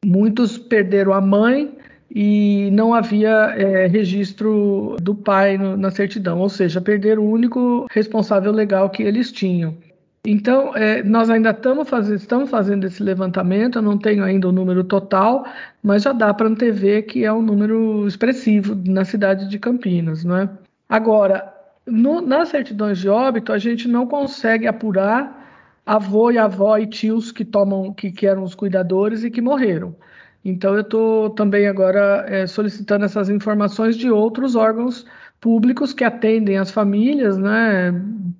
Muitos 0.04 0.56
perderam 0.56 1.12
a 1.12 1.20
mãe 1.20 1.76
e 2.10 2.70
não 2.72 2.92
havia 2.92 3.30
é, 3.56 3.86
registro 3.86 4.96
do 5.00 5.14
pai 5.14 5.56
no, 5.56 5.76
na 5.76 5.90
certidão, 5.90 6.38
ou 6.38 6.48
seja, 6.48 6.80
perderam 6.80 7.22
o 7.22 7.30
único 7.30 7.86
responsável 7.90 8.50
legal 8.50 8.90
que 8.90 9.02
eles 9.02 9.30
tinham. 9.30 9.76
Então, 10.26 10.76
é, 10.76 11.02
nós 11.02 11.30
ainda 11.30 11.50
estamos 11.50 11.88
fazendo, 12.50 12.86
esse 12.86 13.02
levantamento, 13.02 13.78
eu 13.78 13.82
não 13.82 13.96
tenho 13.96 14.22
ainda 14.22 14.48
o 14.48 14.52
número 14.52 14.84
total, 14.84 15.46
mas 15.82 16.02
já 16.02 16.12
dá 16.12 16.34
para 16.34 16.48
antever 16.48 17.06
que 17.06 17.24
é 17.24 17.32
um 17.32 17.40
número 17.40 18.06
expressivo 18.06 18.74
na 18.86 19.04
cidade 19.04 19.48
de 19.48 19.58
Campinas, 19.58 20.22
não 20.22 20.36
é? 20.36 20.50
Agora, 20.90 21.54
no, 21.86 22.20
nas 22.20 22.48
certidões 22.48 22.98
de 22.98 23.08
óbito, 23.08 23.52
a 23.52 23.58
gente 23.58 23.86
não 23.86 24.08
consegue 24.08 24.66
apurar 24.66 25.38
avô 25.86 26.32
e 26.32 26.38
avó 26.38 26.76
e 26.78 26.86
tios 26.88 27.30
que 27.30 27.44
tomam, 27.44 27.94
que, 27.94 28.10
que 28.10 28.26
eram 28.26 28.42
os 28.42 28.56
cuidadores 28.56 29.22
e 29.22 29.30
que 29.30 29.40
morreram. 29.40 29.94
Então, 30.44 30.74
eu 30.74 30.80
estou 30.80 31.30
também 31.30 31.68
agora 31.68 32.24
é, 32.28 32.44
solicitando 32.46 33.04
essas 33.04 33.28
informações 33.28 33.96
de 33.96 34.10
outros 34.10 34.56
órgãos 34.56 35.06
públicos 35.40 35.92
que 35.92 36.02
atendem 36.02 36.58
as 36.58 36.72
famílias, 36.72 37.38
né? 37.38 37.90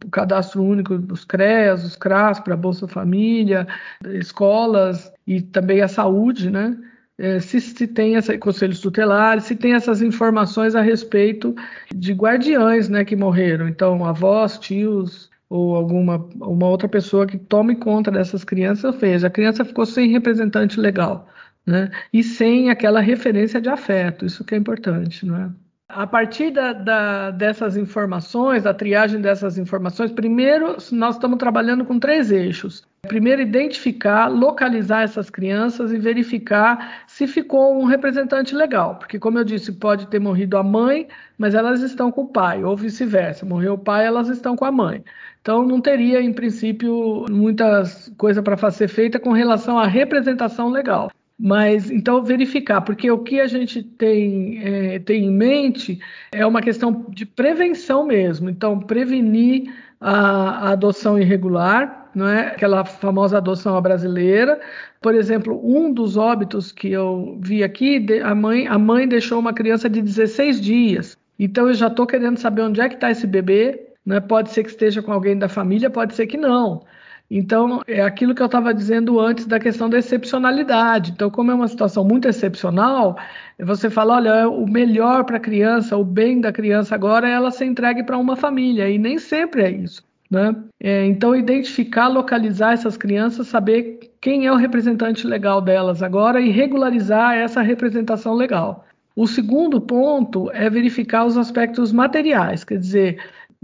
O 0.05 0.11
cadastro 0.11 0.63
único 0.63 0.99
dos 0.99 1.25
CREAS, 1.25 1.85
os 1.85 1.97
CRAS 1.97 2.41
para 2.41 2.57
Bolsa 2.57 2.89
Família, 2.89 3.67
escolas 4.15 5.13
e 5.27 5.41
também 5.41 5.83
a 5.83 5.89
saúde, 5.89 6.51
né? 6.51 6.77
É, 7.21 7.39
se, 7.39 7.61
se, 7.61 7.87
tem 7.87 8.17
essa, 8.17 8.37
conselhos 8.39 8.81
tutelares, 8.81 9.45
se 9.45 9.55
tem 9.55 9.75
essas 9.75 10.01
informações 10.01 10.75
a 10.75 10.81
respeito 10.81 11.55
de 11.95 12.15
guardiães 12.15 12.89
né, 12.89 13.05
que 13.05 13.15
morreram. 13.15 13.69
Então, 13.69 14.07
avós, 14.07 14.59
tios 14.59 15.29
ou 15.47 15.77
alguma 15.77 16.17
uma 16.41 16.67
outra 16.69 16.89
pessoa 16.89 17.27
que 17.27 17.37
tome 17.37 17.77
conta 17.77 18.11
dessas 18.11 18.43
crianças, 18.43 18.95
seja, 18.97 19.27
a 19.27 19.31
criança 19.31 19.65
ficou 19.67 19.85
sem 19.85 20.11
representante 20.11 20.81
legal, 20.81 21.29
né? 21.67 21.91
E 22.13 22.23
sem 22.23 22.71
aquela 22.71 23.01
referência 23.01 23.61
de 23.61 23.69
afeto, 23.69 24.25
isso 24.25 24.45
que 24.45 24.55
é 24.55 24.59
importante, 24.59 25.27
não 25.27 25.37
é? 25.37 25.51
A 25.93 26.07
partir 26.07 26.53
da, 26.53 26.73
da, 26.73 27.31
dessas 27.31 27.77
informações, 27.77 28.63
da 28.63 28.73
triagem 28.73 29.21
dessas 29.21 29.59
informações, 29.59 30.13
primeiro 30.13 30.77
nós 30.93 31.17
estamos 31.17 31.39
trabalhando 31.39 31.85
com 31.85 31.99
três 31.99 32.31
eixos. 32.31 32.89
Primeiro, 33.09 33.43
identificar, 33.43 34.29
localizar 34.29 35.03
essas 35.03 35.31
crianças 35.31 35.91
e 35.91 35.99
verificar 35.99 37.03
se 37.07 37.27
ficou 37.27 37.81
um 37.81 37.85
representante 37.85 38.55
legal, 38.55 38.97
porque, 38.97 39.19
como 39.19 39.39
eu 39.39 39.45
disse, 39.45 39.73
pode 39.73 40.07
ter 40.07 40.21
morrido 40.21 40.57
a 40.57 40.63
mãe, 40.63 41.09
mas 41.37 41.55
elas 41.55 41.81
estão 41.83 42.13
com 42.13 42.23
o 42.23 42.29
pai, 42.29 42.63
ou 42.63 42.77
vice-versa. 42.77 43.45
Morreu 43.45 43.75
o 43.75 43.79
pai, 43.79 44.07
elas 44.07 44.29
estão 44.29 44.55
com 44.55 44.67
a 44.67 44.71
mãe. 44.71 45.03
Então, 45.41 45.67
não 45.67 45.81
teria, 45.81 46.21
em 46.21 46.33
princípio, 46.33 47.25
muitas 47.31 48.13
coisas 48.17 48.45
para 48.45 48.71
ser 48.71 48.89
feita 48.89 49.19
com 49.19 49.33
relação 49.33 49.79
à 49.79 49.87
representação 49.87 50.69
legal. 50.69 51.11
Mas 51.43 51.91
então 51.91 52.23
verificar, 52.23 52.83
porque 52.83 53.11
o 53.11 53.19
que 53.19 53.41
a 53.41 53.47
gente 53.47 53.83
tem, 53.83 54.61
é, 54.63 54.99
tem 54.99 55.25
em 55.25 55.31
mente 55.31 55.99
é 56.31 56.45
uma 56.45 56.61
questão 56.61 57.07
de 57.09 57.25
prevenção 57.25 58.05
mesmo. 58.05 58.51
Então, 58.51 58.79
prevenir 58.79 59.73
a, 59.99 60.67
a 60.67 60.71
adoção 60.73 61.19
irregular, 61.19 62.11
não 62.15 62.29
é? 62.29 62.49
Aquela 62.49 62.85
famosa 62.85 63.39
adoção 63.39 63.81
brasileira. 63.81 64.61
Por 65.01 65.15
exemplo, 65.15 65.59
um 65.65 65.91
dos 65.91 66.19
óbitos 66.19 66.73
que 66.73 66.93
eu 66.93 67.39
vi 67.41 67.65
aqui, 67.65 68.07
a 68.23 68.35
mãe, 68.35 68.67
a 68.69 68.79
mãe 68.79 69.09
deixou 69.09 69.39
uma 69.39 69.55
criança 69.55 69.89
de 69.89 70.03
16 70.03 70.61
dias. 70.61 71.17
Então 71.39 71.69
eu 71.69 71.75
já 71.75 71.87
estou 71.87 72.07
querendo 72.07 72.37
saber 72.37 72.63
onde 72.63 72.83
é 72.83 72.89
que 72.89 72.97
está 72.97 73.11
esse 73.11 73.27
bebê. 73.27 73.89
Né? 74.05 74.21
Pode 74.21 74.51
ser 74.51 74.63
que 74.63 74.71
esteja 74.71 75.01
com 75.01 75.11
alguém 75.11 75.39
da 75.39 75.49
família, 75.49 75.89
pode 75.89 76.15
ser 76.15 76.27
que 76.27 76.37
não. 76.37 76.83
Então, 77.31 77.81
é 77.87 78.03
aquilo 78.03 78.35
que 78.35 78.43
eu 78.43 78.47
estava 78.47 78.75
dizendo 78.75 79.21
antes 79.21 79.47
da 79.47 79.61
questão 79.61 79.89
da 79.89 79.99
excepcionalidade. 79.99 81.13
Então, 81.13 81.31
como 81.31 81.53
é 81.53 81.55
uma 81.55 81.69
situação 81.69 82.05
muito 82.05 82.27
excepcional, 82.27 83.17
você 83.57 83.89
fala: 83.89 84.17
olha, 84.17 84.49
o 84.49 84.69
melhor 84.69 85.25
para 85.25 85.37
a 85.37 85.41
criança, 85.41 85.97
o 85.97 86.05
bem 86.05 86.41
da 86.41 86.53
criança 86.53 86.95
agora 86.95 87.29
é 87.29 87.33
ela 87.33 87.53
ser 87.53 87.67
entregue 87.67 88.03
para 88.03 88.19
uma 88.19 88.35
família, 88.35 88.91
e 88.91 88.99
nem 88.99 89.17
sempre 89.19 89.63
é 89.63 89.71
isso. 89.71 90.03
Né? 90.29 90.55
É, 90.81 91.07
então, 91.07 91.35
identificar, 91.35 92.09
localizar 92.09 92.73
essas 92.73 92.97
crianças, 92.97 93.47
saber 93.47 94.11
quem 94.21 94.47
é 94.47 94.53
o 94.53 94.57
representante 94.57 95.27
legal 95.27 95.61
delas 95.61 96.03
agora 96.03 96.41
e 96.41 96.51
regularizar 96.51 97.35
essa 97.35 97.63
representação 97.63 98.35
legal. 98.35 98.85
O 99.15 99.27
segundo 99.27 99.81
ponto 99.81 100.51
é 100.53 100.71
verificar 100.71 101.25
os 101.25 101.37
aspectos 101.37 101.93
materiais, 101.93 102.63
quer 102.63 102.79
dizer, 102.79 103.19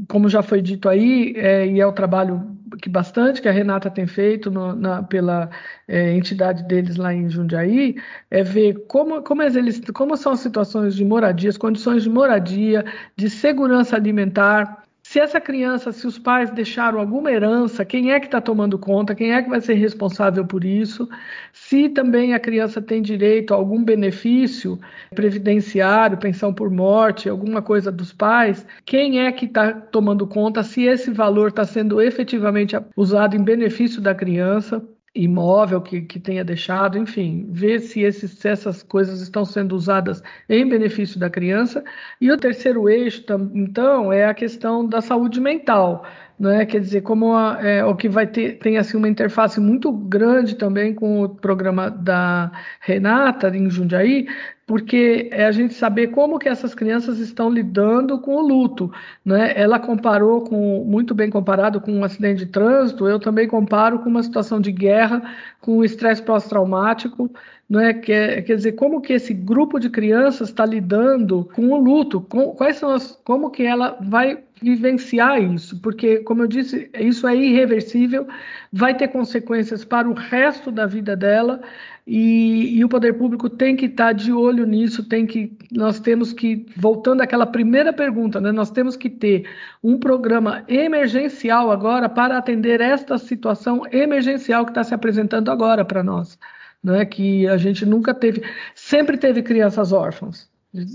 como 0.09 0.29
já 0.29 0.43
foi 0.43 0.61
dito 0.61 0.89
aí, 0.89 1.33
é, 1.37 1.67
e 1.67 1.81
é 1.81 1.87
o 1.87 1.93
trabalho 1.93 2.57
que 2.83 2.89
bastante 2.89 3.41
que 3.41 3.49
a 3.49 3.53
Renata 3.53 3.91
tem 3.91 4.07
feito 4.07 4.51
no, 4.51 4.75
na, 4.75 5.03
pela 5.03 5.49
é, 5.89 6.13
entidade 6.13 6.65
deles 6.65 6.97
lá 6.97 7.15
em 7.15 7.31
Jundiaí, 7.31 7.97
é 8.31 8.43
ver 8.43 8.85
como, 8.89 9.23
como, 9.23 9.43
eles, 9.43 9.81
como 9.95 10.17
são 10.17 10.33
as 10.33 10.41
situações 10.41 10.95
de 10.95 11.05
moradia, 11.05 11.49
as 11.49 11.57
condições 11.57 12.03
de 12.03 12.11
moradia, 12.11 12.85
de 13.17 13.31
segurança 13.31 13.97
alimentar, 13.97 14.86
se 15.09 15.21
essa 15.21 15.41
criança, 15.41 15.93
se 15.93 16.05
os 16.05 16.19
pais 16.19 16.51
deixaram 16.51 16.99
alguma 16.99 17.31
herança, 17.31 17.85
quem 17.85 18.11
é 18.11 18.19
que 18.19 18.27
está 18.27 18.41
tomando 18.41 18.77
conta, 18.77 19.15
quem 19.15 19.33
é 19.33 19.41
que 19.41 19.49
vai 19.49 19.61
ser 19.61 19.75
responsável 19.75 20.45
por 20.45 20.65
isso, 20.65 21.09
se 21.53 21.89
também 21.89 22.35
a 22.35 22.41
criança 22.41 22.83
tem 22.83 23.01
direito 23.01 23.55
a 23.55 23.57
algum 23.57 23.85
benefício 23.85 24.81
previdenciário, 25.15 26.19
pensão 26.19 26.53
por 26.53 26.71
morte, 26.71 27.29
alguma 27.29 27.63
coisa 27.63 27.93
dos 27.93 28.13
pais, 28.13 28.67
quem 28.85 29.21
é 29.21 29.31
que 29.31 29.47
está 29.47 29.73
tomando 29.73 30.27
conta, 30.27 30.65
se 30.65 30.83
esse 30.83 31.13
valor 31.13 31.51
está 31.51 31.65
sendo 31.65 32.03
efetivamente 32.03 32.77
usado 32.97 33.37
em 33.37 33.45
benefício 33.45 34.01
da 34.01 34.13
criança 34.13 34.83
imóvel 35.17 35.81
que, 35.81 36.03
que 36.03 36.21
tenha 36.21 36.45
deixado, 36.45 36.99
enfim, 36.99 37.49
ver 37.51 37.81
se, 37.81 38.03
esses, 38.03 38.33
se 38.33 38.49
essas 38.49 38.83
coisas 38.83 39.21
estão 39.21 39.45
sendo 39.45 39.75
usadas 39.75 40.23
em 40.49 40.69
benefício 40.69 41.19
da 41.19 41.31
criança. 41.31 41.83
E 42.21 42.31
o 42.31 42.37
terceiro 42.37 42.89
eixo, 42.89 43.25
então, 43.55 44.13
é 44.13 44.27
a 44.27 44.35
questão 44.35 44.87
da 44.87 45.01
saúde 45.01 45.41
mental. 45.41 46.05
Né? 46.39 46.67
Quer 46.67 46.81
dizer, 46.81 47.01
como 47.01 47.35
a, 47.35 47.59
é, 47.63 47.85
o 47.85 47.97
que 47.97 48.09
vai 48.09 48.27
ter 48.27 48.59
tem 48.59 48.77
assim 48.77 48.97
uma 48.97 49.09
interface 49.09 49.59
muito 49.59 49.91
grande 49.91 50.55
também 50.55 50.95
com 50.95 51.23
o 51.23 51.29
programa 51.31 51.91
da 51.91 52.53
Renata 52.81 53.49
em 53.57 53.71
Jundiaí, 53.71 54.27
porque 54.67 55.29
é 55.33 55.47
a 55.47 55.53
gente 55.53 55.73
saber 55.73 56.09
como 56.09 56.39
que 56.39 56.49
essas 56.49 56.75
crianças 56.75 57.21
estão 57.21 57.49
lidando 57.49 58.21
com 58.21 58.35
o 58.35 58.41
luto, 58.47 58.93
né? 59.25 59.53
Ela 59.57 59.79
comparou 59.79 60.43
com 60.43 60.85
muito 60.85 61.15
bem 61.15 61.31
comparado 61.31 61.81
com 61.81 61.93
um 61.93 62.05
acidente 62.05 62.45
de 62.45 62.53
trânsito, 62.53 63.07
eu 63.07 63.19
também 63.19 63.49
comparo 63.49 64.01
com 64.01 64.11
uma 64.11 64.23
situação 64.23 64.61
de 64.61 64.73
guerra, 64.73 65.23
com 65.61 65.79
o 65.79 65.85
estresse 65.85 66.21
pós-traumático, 66.23 67.31
é 67.75 67.95
Quer, 67.95 68.43
quer 68.43 68.57
dizer, 68.57 68.73
como 68.73 69.01
que 69.01 69.13
esse 69.13 69.35
grupo 69.35 69.81
de 69.81 69.91
crianças 69.91 70.49
está 70.51 70.65
lidando 70.65 71.49
com 71.55 71.71
o 71.71 71.77
luto? 71.77 72.21
Com, 72.21 72.53
quais 72.53 72.77
são 72.77 72.91
as, 72.91 73.13
como 73.25 73.51
que 73.51 73.65
ela 73.65 73.99
vai 74.01 74.45
vivenciar 74.61 75.43
isso? 75.43 75.81
Porque, 75.81 76.19
como 76.19 76.43
eu 76.43 76.47
disse, 76.47 76.91
isso 76.99 77.27
é 77.27 77.37
irreversível, 77.37 78.27
vai 78.73 78.97
ter 78.97 79.09
consequências 79.09 79.85
para 79.85 80.09
o 80.09 80.15
resto 80.15 80.71
da 80.71 80.87
vida 80.87 81.17
dela. 81.17 81.61
E, 82.07 82.79
e, 82.79 82.85
o 82.85 82.89
poder 82.89 83.15
público 83.15 83.51
tem 83.51 83.75
que 83.75 83.87
estar 83.87 84.07
tá 84.07 84.13
de 84.13 84.33
olho 84.33 84.65
nisso, 84.65 85.03
tem 85.03 85.27
que 85.27 85.57
nós 85.73 85.99
temos 85.99 86.33
que 86.33 86.65
voltando 86.77 87.21
àquela 87.21 87.45
primeira 87.45 87.93
pergunta, 87.93 88.41
né, 88.41 88.53
nós 88.53 88.71
temos 88.71 88.97
que 88.97 89.11
ter 89.11 89.49
um 89.83 89.99
programa 89.99 90.63
emergencial 90.69 91.69
agora 91.69 92.09
para 92.09 92.39
atender 92.39 92.81
esta 92.81 93.19
situação 93.19 93.83
emergencial 93.91 94.65
que 94.65 94.71
está 94.71 94.85
se 94.85 94.95
apresentando 94.95 95.51
agora 95.51 95.85
para 95.85 96.01
nós 96.01 96.39
né, 96.87 97.05
que 97.05 97.49
a 97.49 97.57
gente 97.57 97.85
nunca 97.85 98.15
teve, 98.15 98.43
sempre 98.75 99.19
teve 99.19 99.43
crianças 99.43 99.93
órfãs, 99.93 100.49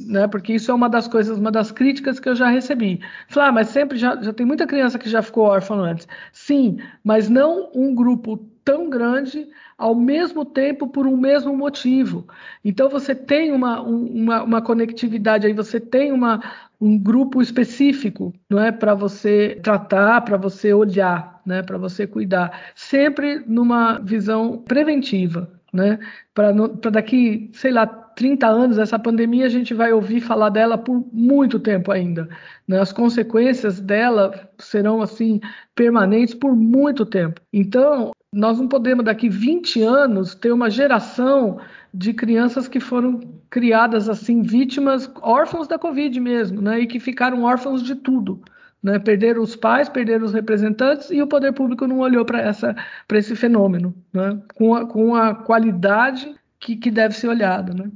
né, 0.07 0.27
porque 0.27 0.53
isso 0.53 0.71
é 0.71 0.73
uma 0.73 0.89
das 0.89 1.07
coisas, 1.07 1.37
uma 1.37 1.51
das 1.51 1.71
críticas 1.71 2.19
que 2.19 2.29
eu 2.29 2.35
já 2.35 2.49
recebi. 2.49 2.99
Falar, 3.27 3.47
ah, 3.47 3.51
mas 3.51 3.69
sempre 3.69 3.97
já, 3.97 4.21
já 4.21 4.31
tem 4.33 4.45
muita 4.45 4.67
criança 4.67 4.99
que 4.99 5.09
já 5.09 5.21
ficou 5.21 5.45
órfã 5.45 5.75
antes. 5.75 6.07
Sim, 6.31 6.77
mas 7.03 7.29
não 7.29 7.69
um 7.73 7.93
grupo 7.95 8.37
tão 8.63 8.89
grande 8.89 9.47
ao 9.77 9.95
mesmo 9.95 10.45
tempo 10.45 10.87
por 10.87 11.07
um 11.07 11.17
mesmo 11.17 11.55
motivo. 11.57 12.27
Então 12.63 12.87
você 12.87 13.15
tem 13.15 13.51
uma, 13.51 13.81
uma, 13.81 14.43
uma 14.43 14.61
conectividade 14.61 15.47
aí, 15.47 15.53
você 15.53 15.79
tem 15.79 16.11
uma, 16.11 16.39
um 16.79 16.97
grupo 16.99 17.41
específico, 17.41 18.31
não 18.49 18.61
é, 18.61 18.71
para 18.71 18.93
você 18.93 19.59
tratar, 19.63 20.21
para 20.21 20.37
você 20.37 20.73
olhar, 20.73 21.41
né, 21.45 21.63
para 21.63 21.79
você 21.79 22.05
cuidar, 22.05 22.71
sempre 22.75 23.43
numa 23.47 23.97
visão 23.97 24.59
preventiva 24.59 25.61
né? 25.71 25.99
Para 26.33 26.51
daqui, 26.91 27.49
sei 27.53 27.71
lá, 27.71 27.87
30 28.21 28.47
anos, 28.47 28.77
essa 28.77 28.99
pandemia 28.99 29.47
a 29.47 29.49
gente 29.49 29.73
vai 29.73 29.91
ouvir 29.91 30.21
falar 30.21 30.49
dela 30.49 30.77
por 30.77 31.03
muito 31.11 31.59
tempo 31.59 31.91
ainda. 31.91 32.29
Né? 32.67 32.79
As 32.79 32.93
consequências 32.93 33.79
dela 33.79 34.47
serão 34.59 35.01
assim 35.01 35.41
permanentes 35.73 36.35
por 36.35 36.55
muito 36.55 37.03
tempo. 37.03 37.41
Então, 37.51 38.11
nós 38.31 38.59
não 38.59 38.67
podemos 38.67 39.03
daqui 39.03 39.27
20 39.27 39.81
anos 39.81 40.35
ter 40.35 40.51
uma 40.51 40.69
geração 40.69 41.59
de 41.91 42.13
crianças 42.13 42.67
que 42.67 42.79
foram 42.79 43.21
criadas 43.49 44.07
assim 44.07 44.43
vítimas 44.43 45.11
órfãos 45.23 45.67
da 45.67 45.79
Covid 45.79 46.19
mesmo, 46.19 46.61
né? 46.61 46.79
E 46.79 46.85
que 46.85 46.99
ficaram 46.99 47.41
órfãos 47.41 47.81
de 47.81 47.95
tudo. 47.95 48.39
Né? 48.83 48.99
Perderam 48.99 49.41
os 49.41 49.55
pais, 49.55 49.89
perderam 49.89 50.25
os 50.25 50.33
representantes 50.33 51.09
e 51.09 51.23
o 51.23 51.27
poder 51.27 51.53
público 51.53 51.87
não 51.87 51.97
olhou 51.97 52.23
para 52.23 52.51
esse 53.13 53.35
fenômeno, 53.35 53.95
né? 54.13 54.39
com, 54.53 54.75
a, 54.75 54.85
com 54.85 55.15
a 55.15 55.33
qualidade 55.33 56.35
que, 56.59 56.75
que 56.75 56.91
deve 56.91 57.15
ser 57.15 57.27
olhada. 57.27 57.73
Né? 57.73 57.89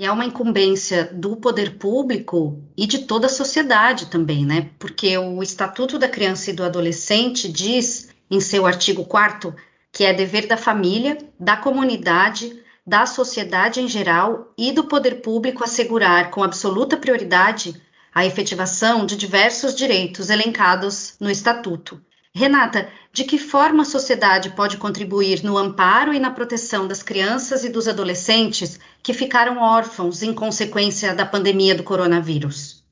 E 0.00 0.06
é 0.06 0.10
uma 0.10 0.24
incumbência 0.24 1.10
do 1.12 1.36
poder 1.36 1.76
público 1.76 2.58
e 2.74 2.86
de 2.86 3.00
toda 3.00 3.26
a 3.26 3.28
sociedade 3.28 4.06
também, 4.06 4.46
né? 4.46 4.70
Porque 4.78 5.18
o 5.18 5.42
Estatuto 5.42 5.98
da 5.98 6.08
Criança 6.08 6.48
e 6.48 6.54
do 6.54 6.64
Adolescente 6.64 7.46
diz, 7.52 8.08
em 8.30 8.40
seu 8.40 8.64
artigo 8.64 9.04
4 9.04 9.54
que 9.92 10.02
é 10.02 10.14
dever 10.14 10.46
da 10.46 10.56
família, 10.56 11.18
da 11.38 11.54
comunidade, 11.54 12.62
da 12.86 13.04
sociedade 13.04 13.82
em 13.82 13.88
geral 13.88 14.54
e 14.56 14.72
do 14.72 14.84
poder 14.84 15.16
público 15.16 15.62
assegurar 15.62 16.30
com 16.30 16.42
absoluta 16.42 16.96
prioridade 16.96 17.78
a 18.14 18.24
efetivação 18.24 19.04
de 19.04 19.16
diversos 19.16 19.74
direitos 19.74 20.30
elencados 20.30 21.14
no 21.20 21.30
Estatuto. 21.30 22.00
Renata, 22.32 22.88
de 23.12 23.24
que 23.24 23.38
forma 23.38 23.82
a 23.82 23.86
sociedade 23.86 24.50
pode 24.50 24.76
contribuir 24.76 25.42
no 25.42 25.58
amparo 25.58 26.14
e 26.14 26.20
na 26.20 26.30
proteção 26.30 26.86
das 26.86 27.02
crianças 27.02 27.64
e 27.64 27.68
dos 27.68 27.88
adolescentes 27.88 28.78
que 29.02 29.12
ficaram 29.12 29.60
órfãos 29.60 30.22
em 30.22 30.32
consequência 30.32 31.14
da 31.14 31.26
pandemia 31.26 31.74
do 31.74 31.82
coronavírus? 31.82 32.84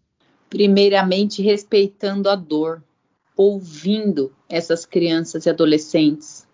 Primeiramente, 0.50 1.40
respeitando 1.40 2.28
a 2.28 2.34
dor, 2.34 2.82
ouvindo 3.36 4.32
essas 4.48 4.84
crianças 4.84 5.46
e 5.46 5.50
adolescentes, 5.50 6.46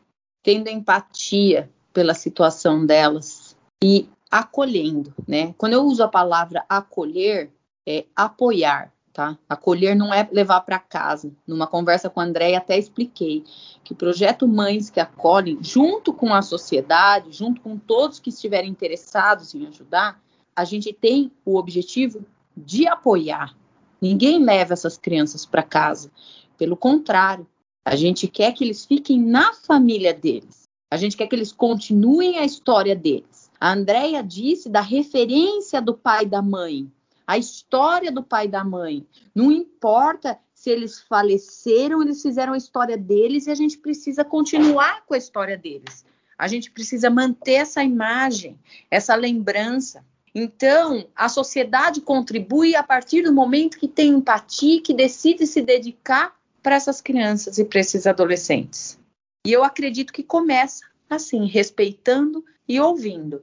tendo 0.43 0.69
empatia 0.69 1.71
pela 1.93 2.13
situação 2.13 2.85
delas 2.85 3.57
e 3.83 4.07
acolhendo, 4.31 5.15
né? 5.27 5.55
Quando 5.57 5.73
eu 5.73 5.85
uso 5.85 6.03
a 6.03 6.09
palavra 6.09 6.65
acolher, 6.69 7.51
é 7.87 8.05
apoiar, 8.15 8.93
tá? 9.15 9.39
Acolher 9.49 9.95
não 9.95 10.13
é 10.13 10.29
levar 10.31 10.61
para 10.63 10.79
casa. 10.79 11.33
Numa 11.47 11.69
conversa 11.69 12.11
com 12.11 12.21
a 12.21 12.25
Andréia 12.25 12.59
até 12.59 12.77
expliquei 12.77 13.45
que 13.85 13.93
o 13.93 13.97
projeto 13.97 14.47
Mães 14.47 14.91
que 14.91 14.99
Acolhem, 14.99 15.57
junto 15.63 16.13
com 16.13 16.35
a 16.35 16.43
sociedade, 16.43 17.31
junto 17.31 17.61
com 17.61 17.79
todos 17.79 18.19
que 18.19 18.31
estiverem 18.31 18.71
interessados 18.71 19.55
em 19.55 19.67
ajudar, 19.69 20.21
a 20.55 20.65
gente 20.65 20.93
tem 20.93 21.31
o 21.45 21.57
objetivo 21.57 22.27
de 22.57 22.89
apoiar. 22.89 23.57
Ninguém 24.03 24.45
leva 24.45 24.73
essas 24.73 24.99
crianças 24.99 25.47
para 25.47 25.63
casa. 25.63 26.11
Pelo 26.59 26.77
contrário, 26.77 27.47
a 27.85 27.95
gente 27.95 28.27
quer 28.27 28.53
que 28.53 28.65
eles 28.65 28.85
fiquem 28.85 29.21
na 29.21 29.53
família 29.55 30.13
deles. 30.13 30.65
A 30.91 30.97
gente 30.97 31.17
quer 31.17 31.29
que 31.29 31.37
eles 31.37 31.53
continuem 31.53 32.39
a 32.39 32.45
história 32.45 32.97
deles. 32.97 33.51
A 33.61 33.73
Andrea 33.73 34.23
disse 34.23 34.69
da 34.69 34.81
referência 34.81 35.81
do 35.81 35.95
pai 35.95 36.25
e 36.25 36.29
da 36.29 36.43
mãe 36.43 36.91
a 37.27 37.39
história 37.39 38.13
do 38.13 38.23
pai 38.23 38.47
e 38.47 38.51
da 38.51 38.65
mãe. 38.65 39.07
Não 39.35 39.51
importa 39.51 40.39
se 40.55 40.71
eles 40.71 41.01
faleceram, 41.01 42.03
eles 42.03 42.23
fizeram 42.23 42.53
a 42.53 42.57
história 42.57 42.97
deles 42.97 43.47
e 43.47 43.51
a 43.51 43.55
gente 43.55 43.79
precisa 43.79 44.25
continuar 44.25 45.05
com 45.07 45.15
a 45.15 45.19
história 45.19 45.57
deles. 45.57 46.05
A 46.39 46.49
gente 46.49 46.71
precisa 46.71 47.11
manter 47.11 47.55
essa 47.55 47.83
imagem, 47.83 48.59
essa 48.91 49.15
lembrança. 49.15 50.05
Então, 50.35 51.07
a 51.15 51.29
sociedade 51.29 52.01
contribui 52.01 52.75
a 52.75 52.83
partir 52.83 53.23
do 53.23 53.33
momento 53.33 53.79
que 53.79 53.87
tem 53.87 54.11
empatia, 54.11 54.83
que 54.83 54.93
decide 54.93 55.47
se 55.47 55.63
dedicar 55.63 56.35
para 56.63 56.75
essas 56.75 57.01
crianças 57.01 57.59
e 57.59 57.65
para 57.65 57.81
esses 57.81 58.07
adolescentes. 58.07 58.99
E 59.47 59.53
eu 59.53 59.63
acredito 59.63 60.13
que 60.13 60.23
começa 60.23 60.85
assim, 61.09 61.47
respeitando 61.47 62.45
e 62.67 62.81
ouvindo. 62.81 63.43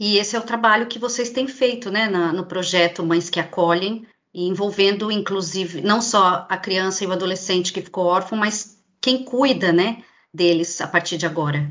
E 0.00 0.16
esse 0.16 0.34
é 0.34 0.38
o 0.38 0.42
trabalho 0.42 0.86
que 0.86 0.98
vocês 0.98 1.28
têm 1.28 1.46
feito, 1.46 1.90
né, 1.90 2.08
na, 2.08 2.32
no 2.32 2.46
projeto 2.46 3.04
Mães 3.04 3.28
que 3.28 3.38
Acolhem, 3.38 4.06
envolvendo 4.32 5.12
inclusive 5.12 5.82
não 5.82 6.00
só 6.00 6.46
a 6.48 6.56
criança 6.56 7.04
e 7.04 7.06
o 7.06 7.12
adolescente 7.12 7.70
que 7.70 7.82
ficou 7.82 8.06
órfão, 8.06 8.38
mas 8.38 8.82
quem 8.98 9.22
cuida, 9.22 9.74
né, 9.74 10.02
deles 10.32 10.80
a 10.80 10.88
partir 10.88 11.18
de 11.18 11.26
agora. 11.26 11.70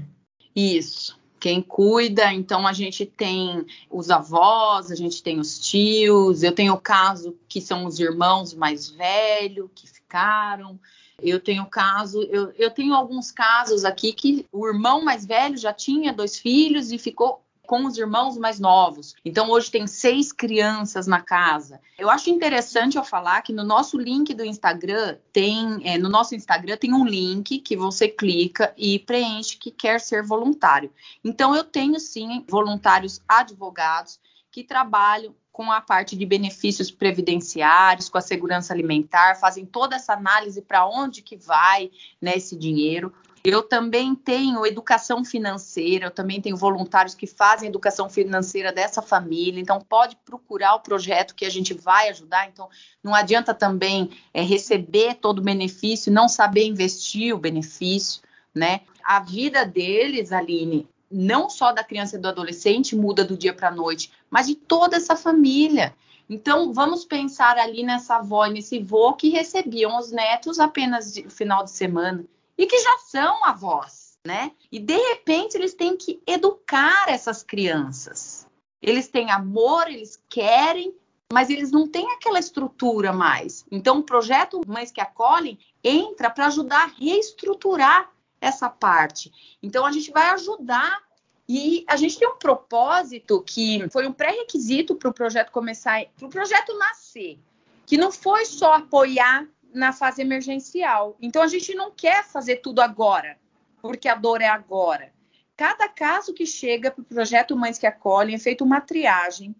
Isso. 0.56 1.18
Quem 1.40 1.60
cuida, 1.60 2.32
então 2.32 2.68
a 2.68 2.74
gente 2.74 3.04
tem 3.04 3.66
os 3.90 4.12
avós, 4.12 4.92
a 4.92 4.96
gente 4.96 5.24
tem 5.24 5.40
os 5.40 5.58
tios, 5.58 6.44
eu 6.44 6.52
tenho 6.52 6.74
o 6.74 6.82
caso 6.82 7.36
que 7.48 7.60
são 7.60 7.86
os 7.86 8.00
irmãos 8.00 8.54
mais 8.54 8.90
velhos 8.90 9.72
que 9.74 9.88
ficaram, 9.88 10.80
eu 11.20 11.40
tenho 11.40 11.66
caso, 11.66 12.22
eu, 12.24 12.52
eu 12.58 12.70
tenho 12.70 12.94
alguns 12.94 13.32
casos 13.32 13.86
aqui 13.86 14.14
que 14.14 14.46
o 14.52 14.68
irmão 14.68 15.04
mais 15.04 15.26
velho 15.26 15.58
já 15.58 15.74
tinha 15.74 16.14
dois 16.14 16.38
filhos 16.38 16.92
e 16.92 16.98
ficou 17.00 17.42
com 17.70 17.86
os 17.86 17.96
irmãos 18.00 18.36
mais 18.36 18.60
novos. 18.60 19.14
Então 19.24 19.48
hoje 19.52 19.70
tem 19.70 19.86
seis 19.86 20.32
crianças 20.32 21.06
na 21.06 21.22
casa. 21.22 21.80
Eu 22.00 22.10
acho 22.10 22.32
interessante 22.32 22.98
eu 22.98 23.04
falar 23.04 23.44
que 23.44 23.54
no 23.54 23.64
nosso 23.64 23.96
link 23.96 24.34
do 24.34 24.44
Instagram 24.44 25.18
tem, 25.32 25.80
é, 25.84 25.96
no 25.96 26.10
nosso 26.10 26.34
Instagram 26.34 26.78
tem 26.78 26.96
um 26.96 27.06
link 27.06 27.60
que 27.60 27.78
você 27.78 28.08
clica 28.08 28.74
e 28.76 28.98
preenche 28.98 29.56
que 29.56 29.70
quer 29.70 30.00
ser 30.00 30.26
voluntário. 30.26 30.92
Então 31.24 31.56
eu 31.56 31.64
tenho 31.64 32.00
sim 32.00 32.44
voluntários 32.50 33.22
advogados 33.28 34.20
que 34.50 34.64
trabalham 34.64 35.36
com 35.52 35.72
a 35.72 35.80
parte 35.80 36.16
de 36.16 36.26
benefícios 36.26 36.90
previdenciários, 36.90 38.10
com 38.10 38.18
a 38.18 38.22
segurança 38.22 38.74
alimentar, 38.74 39.36
fazem 39.36 39.64
toda 39.64 39.96
essa 39.96 40.14
análise 40.14 40.62
para 40.62 40.88
onde 40.88 41.22
que 41.22 41.38
vai 41.38 41.92
né, 42.20 42.38
esse 42.38 42.56
dinheiro. 42.56 43.14
Eu 43.44 43.64
também 43.64 44.14
tenho 44.16 44.66
educação 44.66 45.24
financeira, 45.24 46.08
eu 46.08 46.12
também 46.12 46.42
tenho 46.42 46.58
voluntários 46.58 47.16
que 47.16 47.26
fazem 47.26 47.70
educação 47.70 48.10
financeira 48.10 48.72
dessa 48.72 49.02
família, 49.02 49.62
então 49.62 49.80
pode 49.80 50.18
procurar 50.26 50.76
o 50.76 50.82
projeto 50.82 51.34
que 51.34 51.46
a 51.46 51.50
gente 51.50 51.74
vai 51.74 52.10
ajudar. 52.10 52.50
Então, 52.50 52.70
não 53.02 53.16
adianta 53.16 53.54
também 53.54 54.10
é, 54.34 54.42
receber 54.42 55.16
todo 55.16 55.40
o 55.40 55.44
benefício, 55.44 56.12
não 56.12 56.28
saber 56.28 56.66
investir 56.66 57.34
o 57.34 57.40
benefício, 57.40 58.22
né? 58.54 58.82
A 59.04 59.20
vida 59.22 59.66
deles, 59.66 60.32
Aline, 60.32 60.88
não 61.10 61.50
só 61.50 61.72
da 61.72 61.84
criança 61.84 62.18
e 62.18 62.20
do 62.20 62.28
adolescente 62.28 62.96
muda 62.96 63.24
do 63.24 63.38
dia 63.38 63.54
para 63.54 63.70
a 63.70 63.72
noite, 63.72 64.12
mas 64.30 64.48
de 64.48 64.56
toda 64.56 64.98
essa 64.98 65.16
família. 65.16 65.96
Então, 66.30 66.74
vamos 66.74 67.06
pensar 67.06 67.58
ali 67.58 67.84
nessa 67.84 68.18
avó 68.18 68.46
e 68.46 68.54
nesse 68.54 68.80
vô 68.80 69.14
que 69.14 69.30
recebiam 69.30 69.98
os 69.98 70.12
netos 70.12 70.60
apenas 70.60 71.16
no 71.16 71.30
final 71.30 71.64
de 71.64 71.72
semana 71.72 72.24
e 72.60 72.68
que 72.68 72.78
já 72.78 72.98
são 72.98 73.46
avós, 73.46 74.20
né? 74.28 74.52
E 74.70 74.80
de 74.80 74.98
repente 74.98 75.56
eles 75.56 75.74
têm 75.74 75.96
que 75.96 76.22
educar 76.28 77.06
essas 77.08 77.42
crianças. 77.42 78.46
Eles 78.82 79.08
têm 79.08 79.32
amor, 79.32 79.88
eles 79.88 80.22
querem, 80.28 80.94
mas 81.32 81.50
eles 81.50 81.72
não 81.72 81.88
têm 81.88 82.12
aquela 82.12 82.38
estrutura 82.38 83.14
mais. 83.14 83.66
Então, 83.72 84.00
o 84.00 84.04
projeto 84.04 84.60
Mães 84.68 84.92
que 84.92 85.00
Acolhem 85.00 85.58
entra 85.82 86.30
para 86.30 86.48
ajudar 86.48 86.84
a 86.84 86.88
reestruturar 86.88 88.12
essa 88.42 88.70
parte. 88.70 89.32
Então, 89.64 89.86
a 89.86 89.92
gente 89.94 90.12
vai 90.12 90.30
ajudar 90.32 91.02
e 91.48 91.86
a 91.88 91.96
gente 91.96 92.20
tem 92.20 92.28
um 92.28 92.38
propósito 92.38 93.42
que 93.42 93.90
foi 93.90 94.06
um 94.06 94.14
pré-requisito 94.14 94.96
para 94.96 95.10
o 95.10 95.14
projeto 95.14 95.50
começar, 95.52 96.06
para 96.18 96.28
o 96.28 96.30
projeto 96.30 96.78
nascer, 96.78 97.40
que 97.86 97.98
não 97.98 98.12
foi 98.12 98.46
só 98.46 98.74
apoiar 98.74 99.48
na 99.74 99.94
fase 99.94 100.22
emergencial. 100.22 101.16
Então 101.22 101.42
a 101.42 101.48
gente 101.48 101.74
não 101.76 101.92
quer 101.92 102.26
fazer 102.26 102.58
tudo 102.58 102.82
agora, 102.82 103.38
porque 103.82 104.08
a 104.08 104.16
dor 104.16 104.42
é 104.42 104.48
agora. 104.48 105.12
Cada 105.56 105.88
caso 105.90 106.34
que 106.34 106.46
chega 106.46 106.90
para 106.90 107.02
o 107.02 107.06
projeto 107.06 107.56
Mães 107.56 107.78
que 107.78 107.86
Acolhem 107.86 108.36
é 108.36 108.40
feita 108.40 108.64
uma 108.64 108.80
triagem. 108.80 109.56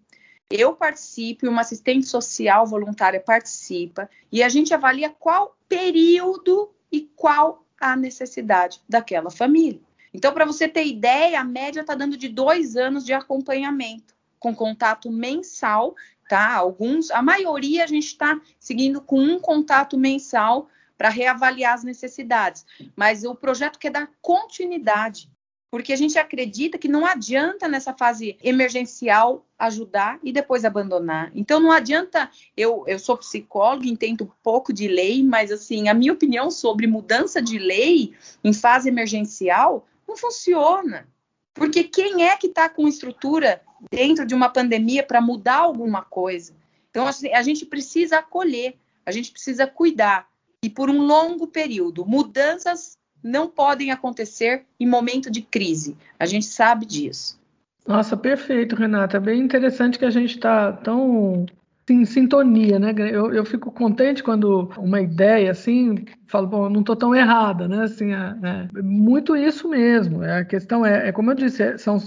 Eu 0.50 0.74
participo, 0.74 1.48
uma 1.48 1.60
assistente 1.60 2.06
social 2.06 2.66
voluntária 2.66 3.20
participa, 3.20 4.10
e 4.32 4.42
a 4.42 4.48
gente 4.48 4.74
avalia 4.74 5.10
qual 5.10 5.56
período 5.68 6.72
e 6.90 7.02
qual 7.14 7.64
a 7.78 7.94
necessidade 7.94 8.80
daquela 8.88 9.30
família. 9.30 9.80
Então, 10.12 10.32
para 10.34 10.44
você 10.44 10.66
ter 10.66 10.86
ideia, 10.86 11.40
a 11.40 11.44
média 11.44 11.82
está 11.82 11.94
dando 11.94 12.16
de 12.16 12.28
dois 12.28 12.76
anos 12.76 13.04
de 13.04 13.12
acompanhamento, 13.12 14.14
com 14.40 14.54
contato 14.54 15.10
mensal 15.10 15.94
tá? 16.30 16.54
Alguns, 16.54 17.10
a 17.10 17.20
maioria 17.20 17.82
a 17.82 17.88
gente 17.88 18.06
está 18.06 18.40
seguindo 18.56 19.00
com 19.00 19.20
um 19.20 19.40
contato 19.40 19.98
mensal 19.98 20.68
para 20.96 21.08
reavaliar 21.08 21.74
as 21.74 21.82
necessidades, 21.82 22.64
mas 22.94 23.24
o 23.24 23.34
projeto 23.34 23.80
quer 23.80 23.90
dar 23.90 24.08
continuidade, 24.22 25.28
porque 25.72 25.92
a 25.92 25.96
gente 25.96 26.16
acredita 26.20 26.78
que 26.78 26.86
não 26.86 27.04
adianta 27.04 27.66
nessa 27.66 27.92
fase 27.92 28.38
emergencial 28.44 29.44
ajudar 29.58 30.20
e 30.22 30.32
depois 30.32 30.64
abandonar. 30.64 31.32
Então 31.34 31.58
não 31.58 31.72
adianta 31.72 32.30
eu 32.56 32.84
eu 32.86 33.00
sou 33.00 33.16
psicóloga, 33.16 33.88
entendo 33.88 34.32
pouco 34.40 34.72
de 34.72 34.86
lei, 34.86 35.24
mas 35.24 35.50
assim, 35.50 35.88
a 35.88 35.94
minha 35.94 36.12
opinião 36.12 36.48
sobre 36.48 36.86
mudança 36.86 37.42
de 37.42 37.58
lei 37.58 38.14
em 38.44 38.52
fase 38.52 38.88
emergencial 38.88 39.84
não 40.06 40.16
funciona. 40.16 41.08
Porque 41.54 41.82
quem 41.82 42.28
é 42.28 42.36
que 42.36 42.46
está 42.46 42.68
com 42.68 42.86
estrutura 42.86 43.60
dentro 43.90 44.26
de 44.26 44.34
uma 44.34 44.48
pandemia 44.48 45.02
para 45.02 45.20
mudar 45.20 45.58
alguma 45.58 46.02
coisa? 46.02 46.52
Então, 46.90 47.06
assim, 47.06 47.32
a 47.32 47.42
gente 47.42 47.64
precisa 47.64 48.18
acolher, 48.18 48.74
a 49.06 49.12
gente 49.12 49.30
precisa 49.30 49.66
cuidar. 49.66 50.28
E 50.62 50.68
por 50.68 50.90
um 50.90 51.00
longo 51.02 51.46
período, 51.46 52.04
mudanças 52.04 52.98
não 53.22 53.48
podem 53.48 53.90
acontecer 53.90 54.64
em 54.78 54.86
momento 54.86 55.30
de 55.30 55.42
crise. 55.42 55.96
A 56.18 56.26
gente 56.26 56.46
sabe 56.46 56.84
disso. 56.84 57.38
Nossa, 57.86 58.16
perfeito, 58.16 58.76
Renata. 58.76 59.16
É 59.16 59.20
bem 59.20 59.40
interessante 59.40 59.98
que 59.98 60.04
a 60.04 60.10
gente 60.10 60.36
está 60.36 60.72
tão 60.72 61.46
em 61.88 62.04
sintonia, 62.04 62.78
né? 62.78 62.94
Eu, 62.96 63.32
eu 63.32 63.44
fico 63.44 63.70
contente 63.70 64.22
quando 64.22 64.70
uma 64.78 65.00
ideia 65.00 65.50
assim, 65.50 66.04
falo, 66.26 66.46
bom, 66.46 66.68
não 66.68 66.80
estou 66.80 66.94
tão 66.94 67.14
errada, 67.14 67.66
né? 67.66 67.84
Assim, 67.84 68.12
é, 68.12 68.68
é, 68.76 68.82
muito 68.82 69.36
isso 69.36 69.68
mesmo. 69.68 70.22
É, 70.22 70.38
a 70.38 70.44
questão 70.44 70.86
é, 70.86 71.08
é 71.08 71.12
como 71.12 71.30
eu 71.30 71.34
disse, 71.34 71.62
é, 71.62 71.78
são 71.78 71.98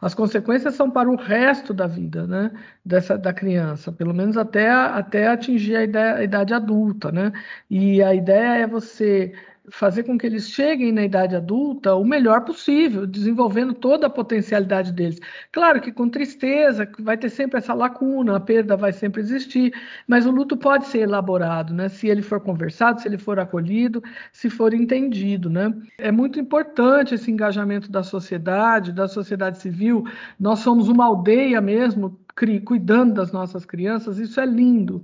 as 0.00 0.14
consequências 0.14 0.74
são 0.74 0.90
para 0.90 1.10
o 1.10 1.16
resto 1.16 1.74
da 1.74 1.86
vida, 1.86 2.26
né? 2.26 2.50
Dessa 2.84 3.18
da 3.18 3.32
criança, 3.32 3.92
pelo 3.92 4.14
menos 4.14 4.36
até 4.36 4.70
até 4.70 5.28
atingir 5.28 5.76
a, 5.96 6.16
a 6.16 6.24
idade 6.24 6.54
adulta, 6.54 7.12
né? 7.12 7.32
E 7.68 8.02
a 8.02 8.14
ideia 8.14 8.62
é 8.62 8.66
você 8.66 9.32
fazer 9.70 10.02
com 10.02 10.18
que 10.18 10.26
eles 10.26 10.50
cheguem 10.50 10.92
na 10.92 11.04
idade 11.04 11.36
adulta 11.36 11.94
o 11.94 12.04
melhor 12.04 12.44
possível, 12.44 13.06
desenvolvendo 13.06 13.72
toda 13.72 14.06
a 14.06 14.10
potencialidade 14.10 14.92
deles. 14.92 15.20
Claro 15.52 15.80
que 15.80 15.92
com 15.92 16.08
tristeza, 16.08 16.88
vai 16.98 17.16
ter 17.16 17.30
sempre 17.30 17.58
essa 17.58 17.72
lacuna, 17.72 18.36
a 18.36 18.40
perda 18.40 18.76
vai 18.76 18.92
sempre 18.92 19.20
existir, 19.20 19.72
mas 20.06 20.26
o 20.26 20.30
luto 20.30 20.56
pode 20.56 20.86
ser 20.86 21.00
elaborado, 21.00 21.72
né? 21.72 21.88
Se 21.88 22.08
ele 22.08 22.22
for 22.22 22.40
conversado, 22.40 23.00
se 23.00 23.08
ele 23.08 23.18
for 23.18 23.38
acolhido, 23.38 24.02
se 24.32 24.50
for 24.50 24.74
entendido, 24.74 25.48
né? 25.48 25.72
É 25.98 26.10
muito 26.10 26.38
importante 26.38 27.14
esse 27.14 27.30
engajamento 27.30 27.90
da 27.90 28.02
sociedade, 28.02 28.92
da 28.92 29.08
sociedade 29.08 29.58
civil. 29.58 30.04
Nós 30.38 30.60
somos 30.60 30.88
uma 30.88 31.06
aldeia 31.06 31.60
mesmo, 31.60 32.18
cuidando 32.64 33.14
das 33.14 33.32
nossas 33.32 33.64
crianças, 33.64 34.18
isso 34.18 34.40
é 34.40 34.46
lindo 34.46 35.02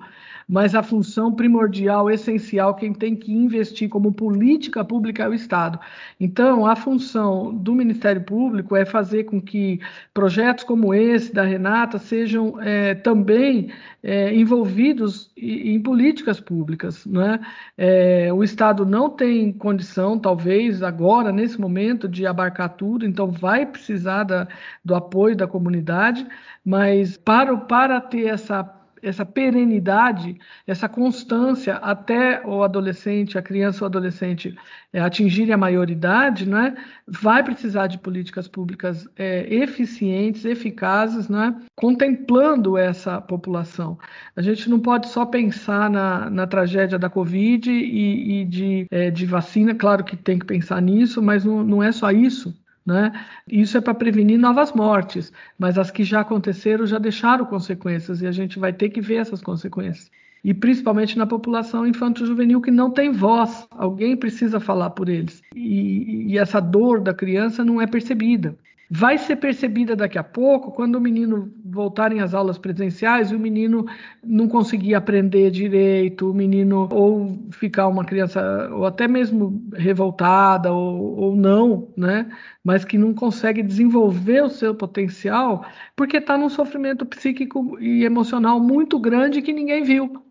mas 0.48 0.74
a 0.74 0.82
função 0.82 1.32
primordial, 1.32 2.08
essencial, 2.08 2.74
quem 2.74 2.92
tem 2.92 3.16
que 3.16 3.32
investir 3.32 3.88
como 3.88 4.12
política 4.12 4.84
pública 4.84 5.24
é 5.24 5.28
o 5.28 5.34
Estado. 5.34 5.78
Então, 6.20 6.64
a 6.64 6.76
função 6.76 7.52
do 7.52 7.74
Ministério 7.74 8.22
Público 8.22 8.76
é 8.76 8.84
fazer 8.84 9.24
com 9.24 9.40
que 9.40 9.80
projetos 10.14 10.62
como 10.62 10.94
esse 10.94 11.34
da 11.34 11.42
Renata 11.42 11.98
sejam 11.98 12.60
é, 12.62 12.94
também 12.94 13.72
é, 14.02 14.32
envolvidos 14.34 15.32
em 15.36 15.80
políticas 15.80 16.38
públicas. 16.38 17.04
Né? 17.06 17.40
É, 17.76 18.32
o 18.32 18.44
Estado 18.44 18.86
não 18.86 19.10
tem 19.10 19.52
condição, 19.52 20.16
talvez 20.16 20.80
agora, 20.80 21.32
nesse 21.32 21.60
momento, 21.60 22.08
de 22.08 22.24
abarcar 22.24 22.68
tudo, 22.76 23.04
então 23.04 23.32
vai 23.32 23.66
precisar 23.66 24.22
da, 24.22 24.46
do 24.84 24.94
apoio 24.94 25.34
da 25.34 25.48
comunidade, 25.48 26.24
mas 26.64 27.16
para, 27.16 27.56
para 27.56 28.00
ter 28.00 28.26
essa 28.26 28.75
essa 29.08 29.24
perenidade, 29.24 30.36
essa 30.66 30.88
constância 30.88 31.76
até 31.76 32.44
o 32.44 32.62
adolescente, 32.62 33.38
a 33.38 33.42
criança 33.42 33.84
ou 33.84 33.86
adolescente 33.86 34.56
é, 34.92 35.00
atingirem 35.00 35.54
a 35.54 35.56
maioridade, 35.56 36.48
né, 36.48 36.74
vai 37.06 37.42
precisar 37.44 37.86
de 37.86 37.98
políticas 37.98 38.48
públicas 38.48 39.08
é, 39.16 39.46
eficientes, 39.54 40.44
eficazes, 40.44 41.28
né, 41.28 41.54
contemplando 41.76 42.76
essa 42.76 43.20
população. 43.20 43.96
A 44.34 44.42
gente 44.42 44.68
não 44.68 44.80
pode 44.80 45.08
só 45.08 45.24
pensar 45.24 45.88
na, 45.88 46.28
na 46.28 46.46
tragédia 46.46 46.98
da 46.98 47.08
Covid 47.08 47.70
e, 47.70 48.40
e 48.40 48.44
de, 48.44 48.86
é, 48.90 49.10
de 49.10 49.24
vacina, 49.24 49.74
claro 49.74 50.02
que 50.02 50.16
tem 50.16 50.38
que 50.38 50.46
pensar 50.46 50.82
nisso, 50.82 51.22
mas 51.22 51.44
não, 51.44 51.62
não 51.62 51.82
é 51.82 51.92
só 51.92 52.10
isso. 52.10 52.54
Né? 52.86 53.12
Isso 53.48 53.76
é 53.76 53.80
para 53.80 53.94
prevenir 53.94 54.38
novas 54.38 54.72
mortes, 54.72 55.32
mas 55.58 55.76
as 55.76 55.90
que 55.90 56.04
já 56.04 56.20
aconteceram 56.20 56.86
já 56.86 56.98
deixaram 56.98 57.44
consequências 57.44 58.22
e 58.22 58.26
a 58.28 58.32
gente 58.32 58.60
vai 58.60 58.72
ter 58.72 58.90
que 58.90 59.00
ver 59.00 59.16
essas 59.16 59.42
consequências. 59.42 60.08
E 60.44 60.54
principalmente 60.54 61.18
na 61.18 61.26
população 61.26 61.84
infanto-juvenil 61.84 62.60
que 62.60 62.70
não 62.70 62.88
tem 62.88 63.10
voz, 63.10 63.66
alguém 63.72 64.16
precisa 64.16 64.60
falar 64.60 64.90
por 64.90 65.08
eles. 65.08 65.42
E, 65.52 66.28
e 66.28 66.38
essa 66.38 66.60
dor 66.60 67.00
da 67.00 67.12
criança 67.12 67.64
não 67.64 67.80
é 67.82 67.86
percebida 67.88 68.56
vai 68.90 69.18
ser 69.18 69.36
percebida 69.36 69.96
daqui 69.96 70.18
a 70.18 70.22
pouco 70.22 70.70
quando 70.70 70.96
o 70.96 71.00
menino 71.00 71.52
voltarem 71.64 72.20
às 72.20 72.34
aulas 72.34 72.56
presenciais 72.56 73.30
e 73.30 73.34
o 73.34 73.38
menino 73.38 73.86
não 74.24 74.48
conseguir 74.48 74.94
aprender 74.94 75.50
direito, 75.50 76.30
o 76.30 76.34
menino 76.34 76.88
ou 76.92 77.48
ficar 77.50 77.88
uma 77.88 78.04
criança 78.04 78.68
ou 78.72 78.86
até 78.86 79.08
mesmo 79.08 79.68
revoltada 79.74 80.72
ou, 80.72 81.16
ou 81.16 81.36
não, 81.36 81.92
né? 81.96 82.30
Mas 82.62 82.84
que 82.84 82.96
não 82.96 83.12
consegue 83.12 83.62
desenvolver 83.62 84.42
o 84.42 84.50
seu 84.50 84.74
potencial 84.74 85.66
porque 85.96 86.18
está 86.18 86.38
num 86.38 86.48
sofrimento 86.48 87.04
psíquico 87.04 87.78
e 87.80 88.04
emocional 88.04 88.60
muito 88.60 88.98
grande 88.98 89.42
que 89.42 89.52
ninguém 89.52 89.82
viu. 89.82 90.22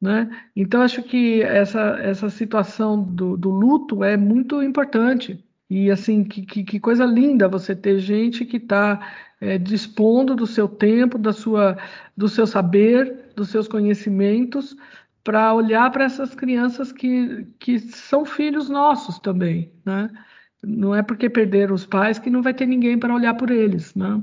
Né? 0.00 0.28
Então, 0.54 0.82
acho 0.82 1.02
que 1.02 1.40
essa, 1.42 1.98
essa 1.98 2.28
situação 2.28 3.02
do, 3.02 3.38
do 3.38 3.48
luto 3.48 4.04
é 4.04 4.18
muito 4.18 4.62
importante. 4.62 5.42
E 5.76 5.90
assim, 5.90 6.22
que, 6.22 6.46
que, 6.46 6.62
que 6.62 6.78
coisa 6.78 7.04
linda 7.04 7.48
você 7.48 7.74
ter 7.74 7.98
gente 7.98 8.44
que 8.44 8.58
está 8.58 9.12
é, 9.40 9.58
dispondo 9.58 10.36
do 10.36 10.46
seu 10.46 10.68
tempo, 10.68 11.18
da 11.18 11.32
sua, 11.32 11.76
do 12.16 12.28
seu 12.28 12.46
saber, 12.46 13.32
dos 13.34 13.48
seus 13.48 13.66
conhecimentos, 13.66 14.76
para 15.24 15.52
olhar 15.52 15.90
para 15.90 16.04
essas 16.04 16.32
crianças 16.32 16.92
que, 16.92 17.44
que 17.58 17.80
são 17.80 18.24
filhos 18.24 18.68
nossos 18.68 19.18
também, 19.18 19.72
né? 19.84 20.08
Não 20.62 20.94
é 20.94 21.02
porque 21.02 21.28
perderam 21.28 21.74
os 21.74 21.84
pais 21.84 22.20
que 22.20 22.30
não 22.30 22.40
vai 22.40 22.54
ter 22.54 22.66
ninguém 22.66 22.96
para 22.96 23.12
olhar 23.12 23.34
por 23.34 23.50
eles, 23.50 23.96
né? 23.96 24.22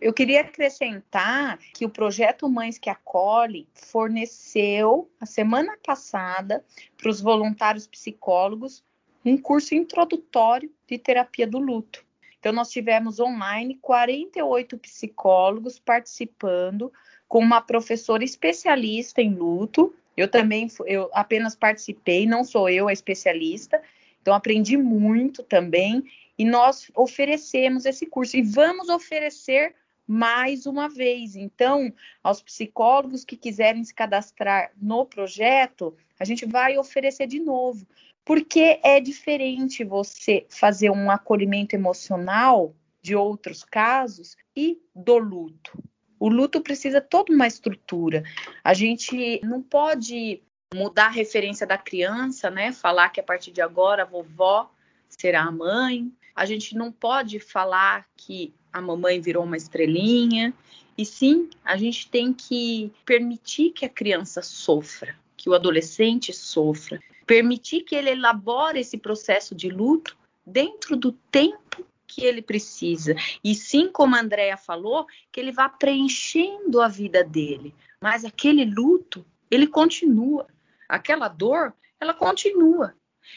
Eu 0.00 0.12
queria 0.12 0.42
acrescentar 0.42 1.58
que 1.74 1.84
o 1.84 1.90
projeto 1.90 2.48
Mães 2.48 2.78
que 2.78 2.88
Acolhem 2.88 3.66
forneceu, 3.74 5.10
a 5.20 5.26
semana 5.26 5.76
passada, 5.84 6.64
para 6.96 7.10
os 7.10 7.20
voluntários 7.20 7.88
psicólogos, 7.88 8.84
um 9.24 9.36
curso 9.38 9.74
introdutório 9.74 10.70
de 10.86 10.98
terapia 10.98 11.46
do 11.46 11.58
luto. 11.58 12.04
Então, 12.38 12.52
nós 12.52 12.70
tivemos 12.70 13.18
online 13.18 13.78
48 13.80 14.76
psicólogos 14.76 15.78
participando, 15.78 16.92
com 17.26 17.38
uma 17.38 17.60
professora 17.60 18.22
especialista 18.22 19.22
em 19.22 19.34
luto. 19.34 19.94
Eu 20.14 20.28
também, 20.28 20.68
eu 20.86 21.08
apenas 21.14 21.56
participei, 21.56 22.26
não 22.26 22.44
sou 22.44 22.68
eu 22.68 22.86
a 22.86 22.92
especialista, 22.92 23.82
então 24.20 24.34
aprendi 24.34 24.76
muito 24.76 25.42
também. 25.42 26.04
E 26.38 26.44
nós 26.44 26.90
oferecemos 26.94 27.86
esse 27.86 28.06
curso 28.06 28.36
e 28.36 28.42
vamos 28.42 28.88
oferecer 28.88 29.74
mais 30.06 30.66
uma 30.66 30.88
vez. 30.88 31.34
Então, 31.36 31.92
aos 32.22 32.42
psicólogos 32.42 33.24
que 33.24 33.36
quiserem 33.36 33.82
se 33.82 33.94
cadastrar 33.94 34.70
no 34.80 35.06
projeto, 35.06 35.96
a 36.18 36.24
gente 36.24 36.44
vai 36.44 36.76
oferecer 36.76 37.26
de 37.26 37.40
novo, 37.40 37.86
porque 38.24 38.80
é 38.82 39.00
diferente 39.00 39.84
você 39.84 40.46
fazer 40.48 40.90
um 40.90 41.10
acolhimento 41.10 41.74
emocional 41.74 42.74
de 43.02 43.14
outros 43.14 43.62
casos 43.62 44.36
e 44.56 44.80
do 44.94 45.18
luto. 45.18 45.78
O 46.18 46.28
luto 46.28 46.62
precisa 46.62 47.02
toda 47.02 47.32
uma 47.32 47.46
estrutura. 47.46 48.24
A 48.62 48.72
gente 48.72 49.40
não 49.44 49.62
pode 49.62 50.42
mudar 50.74 51.06
a 51.06 51.10
referência 51.10 51.66
da 51.66 51.76
criança, 51.76 52.50
né? 52.50 52.72
Falar 52.72 53.10
que 53.10 53.20
a 53.20 53.22
partir 53.22 53.50
de 53.50 53.60
agora 53.60 54.02
a 54.02 54.06
vovó 54.06 54.70
será 55.08 55.42
a 55.42 55.52
mãe. 55.52 56.10
A 56.34 56.46
gente 56.46 56.74
não 56.74 56.90
pode 56.90 57.38
falar 57.38 58.06
que 58.16 58.54
a 58.72 58.80
mamãe 58.80 59.20
virou 59.20 59.44
uma 59.44 59.56
estrelinha. 59.56 60.54
E 60.96 61.04
sim, 61.04 61.50
a 61.64 61.76
gente 61.76 62.08
tem 62.08 62.32
que 62.32 62.90
permitir 63.04 63.70
que 63.70 63.84
a 63.84 63.88
criança 63.88 64.40
sofra, 64.40 65.14
que 65.36 65.50
o 65.50 65.54
adolescente 65.54 66.32
sofra, 66.32 67.00
permitir 67.26 67.82
que 67.82 67.94
ele 67.94 68.10
elabore 68.10 68.78
esse 68.78 68.98
processo 68.98 69.54
de 69.54 69.68
luto 69.68 70.16
dentro 70.46 70.96
do 70.96 71.12
tempo 71.12 71.86
que 72.06 72.24
ele 72.24 72.42
precisa. 72.42 73.14
E 73.42 73.54
sim, 73.54 73.90
como 73.90 74.14
a 74.14 74.20
Andrea 74.20 74.56
falou, 74.56 75.06
que 75.32 75.40
ele 75.40 75.50
vá 75.50 75.68
preenchendo 75.68 76.80
a 76.80 76.88
vida 76.88 77.24
dele. 77.24 77.74
Mas 78.00 78.24
aquele 78.24 78.64
luto, 78.64 79.26
ele 79.50 79.66
continua. 79.66 80.46
Aquela 80.88 81.28
dor, 81.28 81.74
ela 81.98 82.14
continua. 82.14 82.94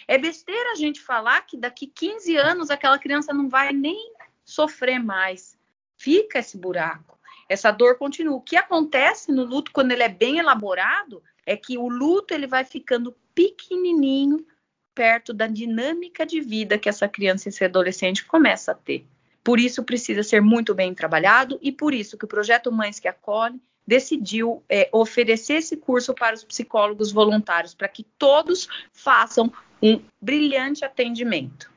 É 0.07 0.17
besteira 0.17 0.71
a 0.71 0.75
gente 0.75 1.01
falar 1.01 1.41
que 1.41 1.57
daqui 1.57 1.87
15 1.87 2.35
anos 2.35 2.69
aquela 2.69 2.99
criança 2.99 3.33
não 3.33 3.47
vai 3.47 3.71
nem 3.71 4.13
sofrer 4.43 4.99
mais. 4.99 5.57
Fica 5.95 6.39
esse 6.39 6.57
buraco. 6.57 7.17
Essa 7.49 7.71
dor 7.71 7.97
continua. 7.97 8.35
O 8.35 8.41
que 8.41 8.57
acontece 8.57 9.31
no 9.31 9.45
luto 9.45 9.71
quando 9.71 9.91
ele 9.91 10.03
é 10.03 10.09
bem 10.09 10.37
elaborado 10.37 11.23
é 11.47 11.55
que 11.55 11.77
o 11.77 11.87
luto 11.87 12.33
ele 12.33 12.45
vai 12.45 12.65
ficando 12.65 13.15
pequenininho 13.33 14.45
perto 14.93 15.33
da 15.33 15.47
dinâmica 15.47 16.25
de 16.25 16.41
vida 16.41 16.77
que 16.77 16.89
essa 16.89 17.07
criança 17.07 17.47
e 17.47 17.49
esse 17.49 17.63
adolescente 17.63 18.25
começa 18.25 18.73
a 18.73 18.75
ter. 18.75 19.05
Por 19.43 19.57
isso 19.57 19.81
precisa 19.83 20.23
ser 20.23 20.41
muito 20.41 20.75
bem 20.75 20.93
trabalhado 20.93 21.57
e 21.61 21.71
por 21.71 21.93
isso 21.93 22.17
que 22.17 22.25
o 22.25 22.27
projeto 22.27 22.69
Mães 22.69 22.99
que 22.99 23.07
Acolhem 23.07 23.61
decidiu 23.87 24.61
é, 24.67 24.89
oferecer 24.91 25.53
esse 25.53 25.77
curso 25.77 26.13
para 26.13 26.35
os 26.35 26.43
psicólogos 26.43 27.13
voluntários 27.13 27.73
para 27.73 27.87
que 27.87 28.03
todos 28.17 28.67
façam 28.91 29.49
um 29.81 30.01
brilhante 30.19 30.83
atendimento. 30.83 31.71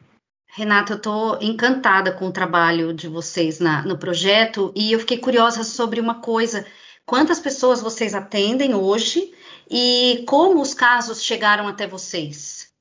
Renata, 0.48 0.94
eu 0.94 0.96
estou 0.96 1.38
encantada 1.40 2.11
com 2.11 2.26
o 2.26 2.33
trabalho 2.33 2.92
de 2.92 3.06
vocês 3.06 3.61
na, 3.61 3.83
no 3.83 3.96
projeto 3.96 4.72
e 4.74 4.90
eu 4.90 4.98
fiquei 4.98 5.18
curiosa 5.18 5.62
sobre 5.62 6.00
uma 6.00 6.16
coisa. 6.16 6.66
Quantas 7.06 7.38
pessoas 7.38 7.80
vocês 7.80 8.14
atendem 8.14 8.74
hoje 8.74 9.33
e 9.70 10.24
como 10.26 10.61
os 10.61 10.74
casos 10.74 11.22
chegaram 11.22 11.68
até 11.68 11.87
vocês? 11.87 12.72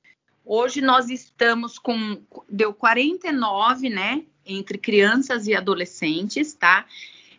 Hoje 0.44 0.82
nós 0.82 1.10
estamos 1.10 1.78
com 1.78 2.20
deu 2.50 2.74
49, 2.74 3.90
né, 3.90 4.24
entre 4.44 4.80
crianças 4.80 5.46
e 5.46 5.56
adolescentes, 5.56 6.54
tá? 6.54 6.88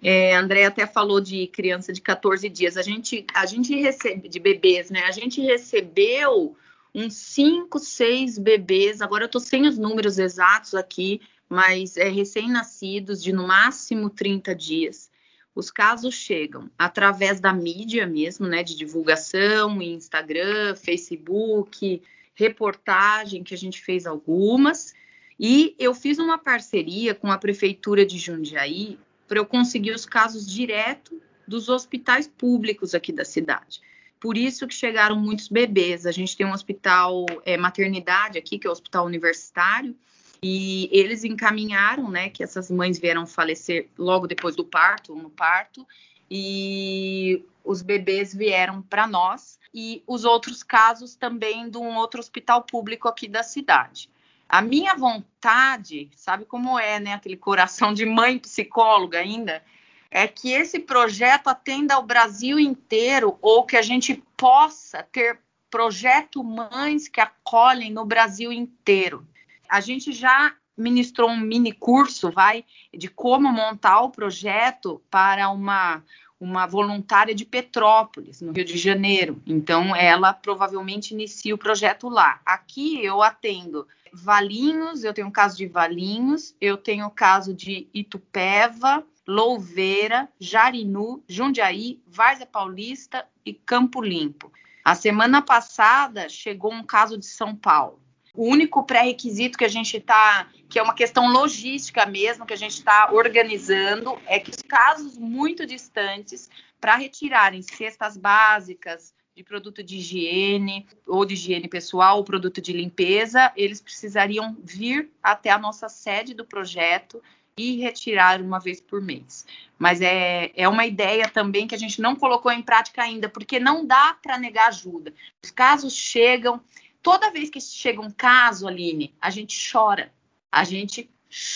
É, 0.00 0.34
André 0.36 0.64
até 0.64 0.86
falou 0.86 1.20
de 1.20 1.48
criança 1.48 1.92
de 1.92 2.00
14 2.00 2.48
dias. 2.48 2.76
A 2.76 2.82
gente, 2.82 3.26
a 3.34 3.44
gente 3.44 3.74
recebe 3.74 4.28
de 4.28 4.38
bebês, 4.38 4.90
né? 4.90 5.02
A 5.04 5.10
gente 5.10 5.40
recebeu 5.40 6.56
uns 6.94 7.14
5, 7.14 7.78
6 7.78 8.38
bebês. 8.38 9.02
Agora 9.02 9.24
eu 9.24 9.28
tô 9.28 9.40
sem 9.40 9.66
os 9.66 9.76
números 9.76 10.18
exatos 10.18 10.74
aqui, 10.74 11.20
mas 11.48 11.96
é 11.96 12.08
recém-nascidos 12.08 13.22
de 13.22 13.32
no 13.32 13.46
máximo 13.46 14.08
30 14.08 14.54
dias. 14.54 15.10
Os 15.54 15.70
casos 15.70 16.14
chegam 16.14 16.70
através 16.78 17.40
da 17.40 17.52
mídia 17.52 18.06
mesmo, 18.06 18.46
né, 18.46 18.62
de 18.62 18.76
divulgação, 18.76 19.82
Instagram, 19.82 20.74
Facebook, 20.76 22.02
reportagem 22.34 23.42
que 23.42 23.54
a 23.54 23.58
gente 23.58 23.82
fez 23.82 24.06
algumas, 24.06 24.94
e 25.38 25.74
eu 25.78 25.94
fiz 25.94 26.18
uma 26.18 26.38
parceria 26.38 27.14
com 27.14 27.30
a 27.30 27.38
prefeitura 27.38 28.04
de 28.04 28.18
Jundiaí 28.18 28.98
para 29.26 29.38
eu 29.38 29.46
conseguir 29.46 29.92
os 29.92 30.04
casos 30.04 30.46
direto 30.46 31.20
dos 31.46 31.68
hospitais 31.68 32.28
públicos 32.28 32.94
aqui 32.94 33.12
da 33.12 33.24
cidade. 33.24 33.80
Por 34.20 34.36
isso 34.36 34.66
que 34.66 34.74
chegaram 34.74 35.16
muitos 35.16 35.48
bebês. 35.48 36.04
A 36.04 36.12
gente 36.12 36.36
tem 36.36 36.46
um 36.46 36.52
hospital 36.52 37.24
é, 37.44 37.56
maternidade 37.56 38.38
aqui, 38.38 38.58
que 38.58 38.66
é 38.66 38.70
o 38.70 38.72
hospital 38.72 39.06
universitário, 39.06 39.96
e 40.42 40.88
eles 40.92 41.24
encaminharam, 41.24 42.09
né, 42.11 42.31
que 42.31 42.42
essas 42.42 42.70
mães 42.70 42.98
vieram 42.98 43.26
falecer 43.26 43.88
logo 43.98 44.26
depois 44.26 44.57
do 44.57 44.64
parto, 44.64 45.14
no 45.14 45.31
parto, 45.31 45.87
e 46.31 47.44
os 47.64 47.83
bebês 47.83 48.35
vieram 48.35 48.81
para 48.81 49.07
nós 49.07 49.59
e 49.74 50.03
os 50.07 50.24
outros 50.24 50.62
casos 50.62 51.14
também 51.14 51.68
de 51.68 51.76
um 51.76 51.96
outro 51.96 52.20
hospital 52.20 52.62
público 52.62 53.09
aqui 53.09 53.29
da 53.29 53.42
cidade. 53.42 54.09
A 54.48 54.61
minha 54.62 54.94
vontade, 54.94 56.11
sabe 56.16 56.44
como 56.44 56.79
é, 56.79 56.98
né, 56.98 57.14
aquele 57.14 57.37
coração 57.37 57.92
de 57.92 58.05
mãe 58.07 58.38
psicóloga 58.38 59.18
ainda, 59.18 59.62
é 60.11 60.26
que 60.26 60.50
esse 60.50 60.81
projeto 60.81 61.48
atenda 61.48 61.94
ao 61.94 62.03
Brasil 62.03 62.59
inteiro 62.59 63.38
ou 63.40 63.64
que 63.64 63.76
a 63.76 63.83
gente 63.83 64.22
possa 64.37 65.05
ter 65.05 65.38
projeto 65.70 66.42
mães 66.42 67.07
que 67.07 67.20
acolhem 67.20 67.92
no 67.92 68.05
Brasil 68.05 68.53
inteiro. 68.53 69.24
A 69.70 69.80
gente 69.80 70.12
já 70.12 70.54
ministrou 70.76 71.30
um 71.30 71.38
mini 71.38 71.72
curso, 71.72 72.30
vai, 72.30 72.64
de 72.92 73.09
como 73.09 73.52
montar 73.52 74.00
o 74.00 74.11
projeto 74.11 75.00
para 75.11 75.48
uma 75.50 76.02
uma 76.40 76.66
voluntária 76.66 77.35
de 77.35 77.44
Petrópolis, 77.44 78.40
no 78.40 78.52
Rio 78.52 78.64
de 78.64 78.78
Janeiro. 78.78 79.42
Então, 79.46 79.94
ela 79.94 80.33
provavelmente 80.33 81.12
inicia 81.12 81.54
o 81.54 81.59
projeto 81.59 82.09
lá. 82.09 82.40
Aqui 82.46 83.04
eu 83.04 83.22
atendo 83.22 83.87
Valinhos, 84.11 85.04
eu 85.04 85.12
tenho 85.12 85.28
o 85.28 85.33
caso 85.33 85.59
de 85.59 85.66
Valinhos, 85.66 86.56
eu 86.59 86.78
tenho 86.78 87.06
o 87.06 87.11
caso 87.11 87.52
de 87.52 87.88
Itupeva, 87.92 89.04
Louveira, 89.28 90.28
Jarinu, 90.40 91.22
Jundiaí, 91.28 92.02
Várzea 92.06 92.46
Paulista 92.46 93.26
e 93.44 93.52
Campo 93.52 94.00
Limpo. 94.00 94.50
A 94.83 94.94
semana 94.94 95.42
passada 95.42 96.26
chegou 96.28 96.72
um 96.72 96.83
caso 96.83 97.18
de 97.18 97.26
São 97.26 97.54
Paulo. 97.54 98.00
O 98.34 98.46
único 98.46 98.84
pré-requisito 98.84 99.58
que 99.58 99.64
a 99.64 99.68
gente 99.68 99.96
está, 99.96 100.48
que 100.68 100.78
é 100.78 100.82
uma 100.82 100.94
questão 100.94 101.32
logística 101.32 102.06
mesmo, 102.06 102.46
que 102.46 102.54
a 102.54 102.56
gente 102.56 102.74
está 102.74 103.10
organizando, 103.12 104.18
é 104.26 104.38
que 104.38 104.50
os 104.50 104.62
casos 104.62 105.18
muito 105.18 105.66
distantes, 105.66 106.48
para 106.80 106.96
retirarem 106.96 107.60
cestas 107.60 108.16
básicas 108.16 109.12
de 109.34 109.44
produto 109.44 109.82
de 109.82 109.96
higiene, 109.96 110.86
ou 111.06 111.24
de 111.24 111.34
higiene 111.34 111.68
pessoal, 111.68 112.18
ou 112.18 112.24
produto 112.24 112.60
de 112.60 112.72
limpeza, 112.72 113.52
eles 113.56 113.80
precisariam 113.80 114.56
vir 114.62 115.10
até 115.22 115.50
a 115.50 115.58
nossa 115.58 115.88
sede 115.88 116.34
do 116.34 116.44
projeto 116.44 117.22
e 117.56 117.76
retirar 117.76 118.40
uma 118.40 118.58
vez 118.58 118.80
por 118.80 119.00
mês. 119.00 119.46
Mas 119.78 120.00
é, 120.00 120.50
é 120.54 120.68
uma 120.68 120.86
ideia 120.86 121.28
também 121.28 121.66
que 121.66 121.74
a 121.74 121.78
gente 121.78 122.00
não 122.00 122.16
colocou 122.16 122.50
em 122.50 122.62
prática 122.62 123.02
ainda, 123.02 123.28
porque 123.28 123.58
não 123.58 123.86
dá 123.86 124.16
para 124.22 124.38
negar 124.38 124.68
ajuda. 124.68 125.12
Os 125.42 125.50
casos 125.50 125.94
chegam, 125.94 126.60
Toda 127.02 127.30
vez 127.30 127.48
que 127.48 127.60
chega 127.60 128.00
um 128.00 128.10
caso, 128.10 128.68
Aline, 128.68 129.14
a 129.20 129.30
gente 129.30 129.56
chora. 129.70 130.12
A 130.50 130.64
gente 130.64 131.08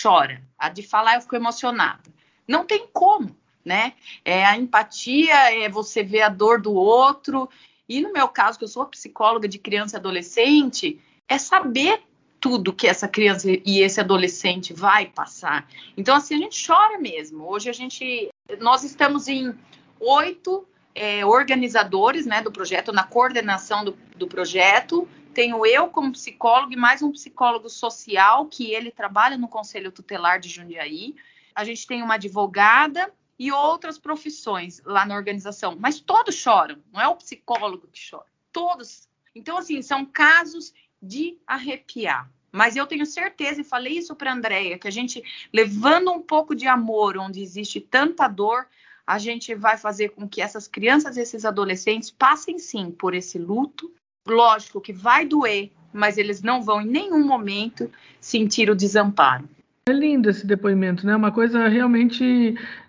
chora. 0.02 0.42
A 0.58 0.68
de 0.68 0.82
falar, 0.82 1.16
eu 1.16 1.20
fico 1.20 1.36
emocionada. 1.36 2.02
Não 2.46 2.64
tem 2.64 2.86
como, 2.92 3.36
né? 3.64 3.94
É 4.24 4.44
a 4.44 4.56
empatia, 4.56 5.34
é 5.64 5.68
você 5.68 6.02
ver 6.02 6.22
a 6.22 6.28
dor 6.28 6.60
do 6.60 6.72
outro. 6.72 7.48
E 7.88 8.00
no 8.00 8.12
meu 8.12 8.28
caso, 8.28 8.58
que 8.58 8.64
eu 8.64 8.68
sou 8.68 8.86
psicóloga 8.86 9.48
de 9.48 9.58
criança 9.58 9.96
e 9.96 9.98
adolescente, 9.98 11.00
é 11.28 11.38
saber 11.38 12.02
tudo 12.40 12.74
que 12.74 12.86
essa 12.86 13.08
criança 13.08 13.48
e 13.50 13.80
esse 13.80 14.00
adolescente 14.00 14.72
vai 14.72 15.06
passar. 15.06 15.66
Então, 15.96 16.14
assim, 16.14 16.34
a 16.34 16.38
gente 16.38 16.66
chora 16.66 16.98
mesmo. 16.98 17.48
Hoje 17.48 17.70
a 17.70 17.72
gente, 17.72 18.28
nós 18.60 18.84
estamos 18.84 19.28
em 19.28 19.54
oito 19.98 20.66
é, 20.94 21.24
organizadores, 21.24 22.26
né, 22.26 22.42
do 22.42 22.52
projeto, 22.52 22.92
na 22.92 23.02
coordenação 23.02 23.84
do, 23.84 23.96
do 24.16 24.26
projeto, 24.26 25.08
tenho 25.34 25.66
eu 25.66 25.88
como 25.88 26.12
psicólogo 26.12 26.72
e 26.72 26.76
mais 26.76 27.02
um 27.02 27.10
psicólogo 27.10 27.68
social, 27.68 28.46
que 28.46 28.72
ele 28.72 28.90
trabalha 28.90 29.36
no 29.36 29.48
Conselho 29.48 29.92
Tutelar 29.92 30.38
de 30.38 30.48
Jundiaí. 30.48 31.14
A 31.54 31.64
gente 31.64 31.86
tem 31.86 32.02
uma 32.02 32.14
advogada 32.14 33.12
e 33.38 33.50
outras 33.50 33.98
profissões 33.98 34.80
lá 34.84 35.04
na 35.04 35.16
organização, 35.16 35.76
mas 35.78 35.98
todos 35.98 36.36
choram, 36.36 36.78
não 36.92 37.00
é 37.00 37.08
o 37.08 37.16
psicólogo 37.16 37.88
que 37.92 38.00
chora, 38.08 38.26
todos. 38.52 39.08
Então, 39.34 39.58
assim, 39.58 39.82
são 39.82 40.06
casos 40.06 40.72
de 41.02 41.36
arrepiar. 41.44 42.30
Mas 42.52 42.76
eu 42.76 42.86
tenho 42.86 43.04
certeza, 43.04 43.60
e 43.60 43.64
falei 43.64 43.98
isso 43.98 44.14
para 44.14 44.30
a 44.30 44.34
Andrea, 44.34 44.78
que 44.78 44.86
a 44.86 44.90
gente, 44.90 45.20
levando 45.52 46.12
um 46.12 46.22
pouco 46.22 46.54
de 46.54 46.68
amor 46.68 47.18
onde 47.18 47.42
existe 47.42 47.80
tanta 47.80 48.28
dor, 48.28 48.68
a 49.04 49.18
gente 49.18 49.52
vai 49.56 49.76
fazer 49.76 50.10
com 50.10 50.28
que 50.28 50.40
essas 50.40 50.68
crianças 50.68 51.16
e 51.16 51.20
esses 51.20 51.44
adolescentes 51.44 52.12
passem 52.12 52.56
sim 52.56 52.92
por 52.92 53.12
esse 53.12 53.36
luto, 53.36 53.92
Lógico 54.26 54.80
que 54.80 54.92
vai 54.92 55.26
doer, 55.26 55.70
mas 55.92 56.16
eles 56.16 56.42
não 56.42 56.62
vão 56.62 56.80
em 56.80 56.86
nenhum 56.86 57.24
momento 57.26 57.90
sentir 58.20 58.70
o 58.70 58.74
desamparo. 58.74 59.48
É 59.86 59.92
lindo 59.92 60.30
esse 60.30 60.46
depoimento, 60.46 61.06
né? 61.06 61.14
Uma 61.14 61.30
coisa 61.30 61.68
realmente. 61.68 62.24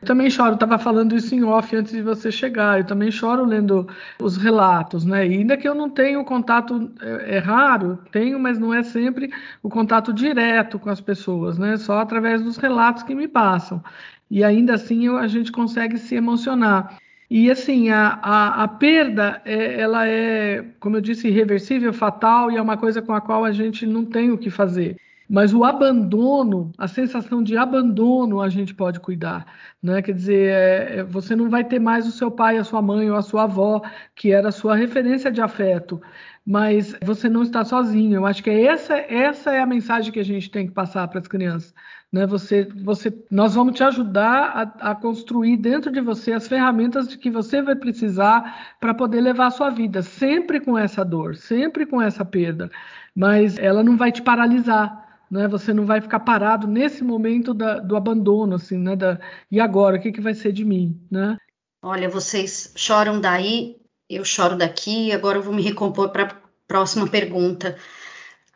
Eu 0.02 0.08
também 0.08 0.30
choro, 0.30 0.54
estava 0.54 0.80
falando 0.80 1.14
isso 1.14 1.36
em 1.36 1.44
off 1.44 1.76
antes 1.76 1.92
de 1.92 2.02
você 2.02 2.32
chegar. 2.32 2.80
Eu 2.80 2.86
também 2.86 3.12
choro 3.12 3.44
lendo 3.44 3.86
os 4.18 4.38
relatos, 4.38 5.04
né? 5.04 5.28
E 5.28 5.34
ainda 5.34 5.58
que 5.58 5.68
eu 5.68 5.76
não 5.76 5.90
tenho 5.90 6.24
contato, 6.24 6.90
é, 7.02 7.36
é 7.36 7.38
raro, 7.40 8.00
tenho, 8.14 8.40
mas 8.40 8.58
não 8.58 8.74
é 8.74 8.82
sempre 8.82 9.30
o 9.62 9.70
contato 9.70 10.14
direto 10.14 10.80
com 10.80 10.90
as 10.90 11.02
pessoas, 11.02 11.58
né? 11.58 11.76
Só 11.76 12.00
através 12.00 12.42
dos 12.42 12.56
relatos 12.56 13.04
que 13.04 13.14
me 13.14 13.28
passam. 13.28 13.84
E 14.32 14.42
ainda 14.42 14.76
assim 14.76 15.06
eu, 15.06 15.18
a 15.18 15.28
gente 15.28 15.52
consegue 15.52 15.98
se 15.98 16.16
emocionar. 16.16 16.98
E 17.30 17.50
assim, 17.50 17.90
a, 17.90 18.20
a, 18.22 18.64
a 18.64 18.68
perda, 18.68 19.42
é, 19.46 19.80
ela 19.82 20.08
é, 20.08 20.64
como 20.80 20.98
eu 20.98 21.02
disse, 21.02 21.28
irreversível, 21.28 21.92
fatal 21.92 22.52
e 22.52 22.58
é 22.58 22.62
uma 22.62 22.78
coisa 22.78 23.02
com 23.02 23.14
a 23.14 23.22
qual 23.22 23.44
a 23.44 23.52
gente 23.52 23.86
não 23.86 24.06
tem 24.06 24.32
o 24.32 24.38
que 24.38 24.50
fazer. 24.50 24.98
Mas 25.28 25.54
o 25.54 25.64
abandono, 25.64 26.72
a 26.78 26.88
sensação 26.88 27.42
de 27.42 27.58
abandono, 27.58 28.42
a 28.42 28.50
gente 28.50 28.76
pode 28.76 29.00
cuidar. 29.00 29.46
Né? 29.82 30.02
Quer 30.02 30.14
dizer, 30.14 30.50
é, 30.52 31.00
é, 31.00 31.04
você 31.04 31.36
não 31.36 31.50
vai 31.50 31.64
ter 31.64 31.80
mais 31.80 32.08
o 32.08 32.12
seu 32.12 32.30
pai, 32.30 32.58
a 32.58 32.64
sua 32.64 32.82
mãe 32.82 33.10
ou 33.10 33.18
a 33.18 33.24
sua 33.24 33.44
avó, 33.44 33.82
que 34.16 34.32
era 34.32 34.50
a 34.50 34.52
sua 34.52 34.76
referência 34.76 35.32
de 35.32 35.42
afeto. 35.42 36.00
Mas 36.46 36.96
você 37.04 37.28
não 37.28 37.42
está 37.42 37.66
sozinho. 37.66 38.16
Eu 38.16 38.26
acho 38.26 38.44
que 38.44 38.52
é 38.52 38.66
essa, 38.66 38.96
essa 38.98 39.52
é 39.52 39.60
a 39.60 39.66
mensagem 39.66 40.12
que 40.12 40.20
a 40.20 40.24
gente 40.24 40.52
tem 40.52 40.68
que 40.68 40.74
passar 40.74 41.08
para 41.08 41.20
as 41.20 41.28
crianças. 41.28 41.74
Né? 42.16 42.26
Você, 42.26 42.64
você, 42.82 43.14
nós 43.30 43.56
vamos 43.56 43.76
te 43.76 43.84
ajudar 43.84 44.78
a, 44.80 44.92
a, 44.92 44.96
construir 44.96 45.58
dentro 45.58 45.92
de 45.92 46.00
você 46.00 46.32
as 46.32 46.48
ferramentas 46.48 47.10
de 47.10 47.18
que 47.18 47.30
você 47.30 47.62
vai 47.62 47.76
precisar 47.76 48.78
para 48.80 48.94
poder 48.94 49.20
levar 49.20 49.48
a 49.48 49.52
sua 49.52 49.70
vida, 49.70 50.02
sempre 50.02 50.62
com 50.62 50.78
essa 50.78 51.04
dor, 51.04 51.36
sempre 51.36 51.86
com 51.86 52.02
essa 52.02 52.24
perda, 52.24 52.72
mas 53.14 53.58
ela 53.58 53.84
não 53.84 53.98
vai 53.98 54.14
te 54.14 54.22
paralisar. 54.22 55.26
Né? 55.30 55.46
Você 55.50 55.74
não 55.74 55.86
vai 55.86 56.00
ficar 56.00 56.22
parado 56.22 56.68
nesse 56.68 57.04
momento 57.04 57.54
da, 57.54 57.80
do 57.80 57.98
abandono, 57.98 58.56
assim, 58.56 58.78
né? 58.78 58.96
Da, 58.96 59.20
e 59.52 59.60
agora, 59.60 59.98
o 59.98 60.00
que, 60.00 60.14
que 60.14 60.22
vai 60.22 60.34
ser 60.34 60.54
de 60.54 60.64
mim, 60.64 60.98
né? 61.12 61.36
Olha, 61.84 62.08
vocês 62.08 62.72
choram 62.78 63.20
daí, 63.20 63.76
eu 64.10 64.24
choro 64.24 64.56
daqui. 64.56 65.12
Agora 65.12 65.38
eu 65.38 65.44
vou 65.44 65.54
me 65.54 65.62
recompor 65.62 66.12
para 66.14 66.24
a 66.24 66.36
próxima 66.66 67.10
pergunta. 67.12 67.78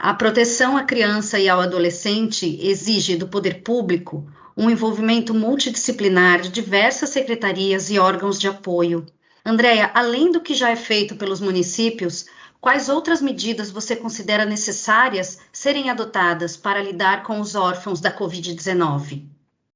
A 0.02 0.14
proteção 0.14 0.78
à 0.78 0.84
criança 0.86 1.38
e 1.38 1.50
ao 1.50 1.60
adolescente 1.60 2.58
exige 2.66 3.18
do 3.18 3.28
poder 3.28 3.62
público 3.64 4.26
um 4.56 4.70
envolvimento 4.70 5.34
multidisciplinar 5.34 6.40
de 6.40 6.50
diversas 6.50 7.10
secretarias 7.10 7.92
e 7.92 8.00
órgãos 8.00 8.40
de 8.40 8.48
apoio. 8.48 9.06
Andréia, 9.46 9.92
além 9.94 10.32
do 10.32 10.40
que 10.40 10.54
já 10.54 10.70
é 10.70 10.76
feito 10.78 11.18
pelos 11.18 11.42
municípios, 11.42 12.28
quais 12.62 12.88
outras 12.88 13.22
medidas 13.22 13.70
você 13.72 13.94
considera 13.94 14.46
necessárias 14.46 15.40
serem 15.52 15.90
adotadas 15.90 16.56
para 16.56 16.82
lidar 16.82 17.24
com 17.24 17.42
os 17.42 17.54
órfãos 17.54 18.00
da 18.00 18.10
Covid-19? 18.10 19.24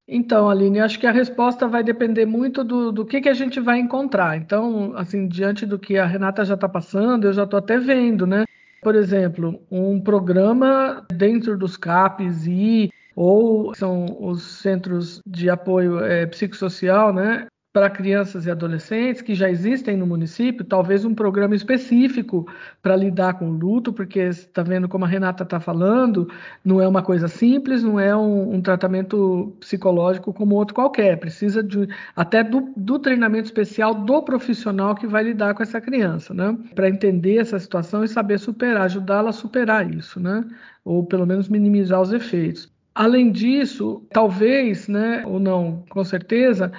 Então, 0.08 0.50
Aline, 0.50 0.80
acho 0.80 1.00
que 1.00 1.08
a 1.08 1.12
resposta 1.12 1.68
vai 1.68 1.84
depender 1.84 2.26
muito 2.26 2.64
do, 2.64 2.94
do 2.94 3.06
que, 3.06 3.20
que 3.20 3.30
a 3.30 3.34
gente 3.34 3.60
vai 3.60 3.78
encontrar. 3.78 4.38
Então, 4.38 4.94
assim, 4.96 5.28
diante 5.28 5.66
do 5.66 5.78
que 5.78 5.98
a 5.98 6.06
Renata 6.06 6.46
já 6.46 6.54
está 6.54 6.70
passando, 6.70 7.28
eu 7.28 7.34
já 7.34 7.44
estou 7.44 7.60
até 7.60 7.78
vendo, 7.78 8.26
né? 8.26 8.46
Por 8.84 8.96
exemplo, 8.96 9.62
um 9.72 10.00
programa 10.00 11.06
dentro 11.10 11.58
dos 11.58 11.78
CAPs 11.78 12.46
e 12.46 12.92
ou 13.16 13.74
são 13.76 14.06
os 14.20 14.44
centros 14.44 15.22
de 15.26 15.50
apoio 15.50 16.04
é, 16.04 16.26
psicossocial, 16.26 17.14
né? 17.14 17.48
Para 17.74 17.90
crianças 17.90 18.46
e 18.46 18.52
adolescentes 18.52 19.24
que 19.24 19.34
já 19.34 19.50
existem 19.50 19.98
no 19.98 20.06
município, 20.06 20.64
talvez 20.64 21.04
um 21.04 21.16
programa 21.16 21.56
específico 21.56 22.48
para 22.84 22.96
lidar 22.96 23.34
com 23.34 23.50
o 23.50 23.52
luto, 23.52 23.92
porque 23.92 24.20
está 24.20 24.62
vendo 24.62 24.88
como 24.88 25.06
a 25.06 25.08
Renata 25.08 25.44
está 25.44 25.60
falando, 25.60 26.30
não 26.64 26.80
é 26.80 26.88
uma 26.88 27.02
coisa 27.02 27.28
simples, 27.28 27.82
não 27.82 28.00
é 28.00 28.16
um, 28.16 28.54
um, 28.56 28.62
tratamento 28.62 29.58
psicológico 29.60 30.32
como 30.32 30.56
outro 30.56 30.76
qualquer, 30.76 31.20
precisa 31.20 31.64
de, 31.64 31.88
até 32.16 32.44
do, 32.44 32.72
do 32.78 33.00
treinamento 33.00 33.46
especial 33.46 33.96
do 33.96 34.22
profissional 34.22 34.94
que 34.94 35.08
vai 35.08 35.24
lidar 35.24 35.56
com 35.56 35.64
essa 35.64 35.82
criança, 35.82 36.32
né? 36.32 36.56
Para 36.76 36.90
entender 36.90 37.38
essa 37.38 37.58
situação 37.58 38.04
e 38.04 38.08
saber 38.08 38.38
superar, 38.38 38.84
ajudá-la 38.84 39.32
a 39.32 39.34
superar 39.34 39.92
isso, 39.92 40.20
né? 40.20 40.46
Ou 40.86 41.04
pelo 41.06 41.26
menos 41.26 41.50
minimizar 41.50 42.00
os 42.02 42.14
efeitos. 42.14 42.73
Além 42.96 43.32
disso, 43.32 44.06
talvez, 44.12 44.88
né, 44.88 45.24
ou 45.26 45.40
não, 45.40 45.84
com 45.90 46.04
certeza, 46.04 46.72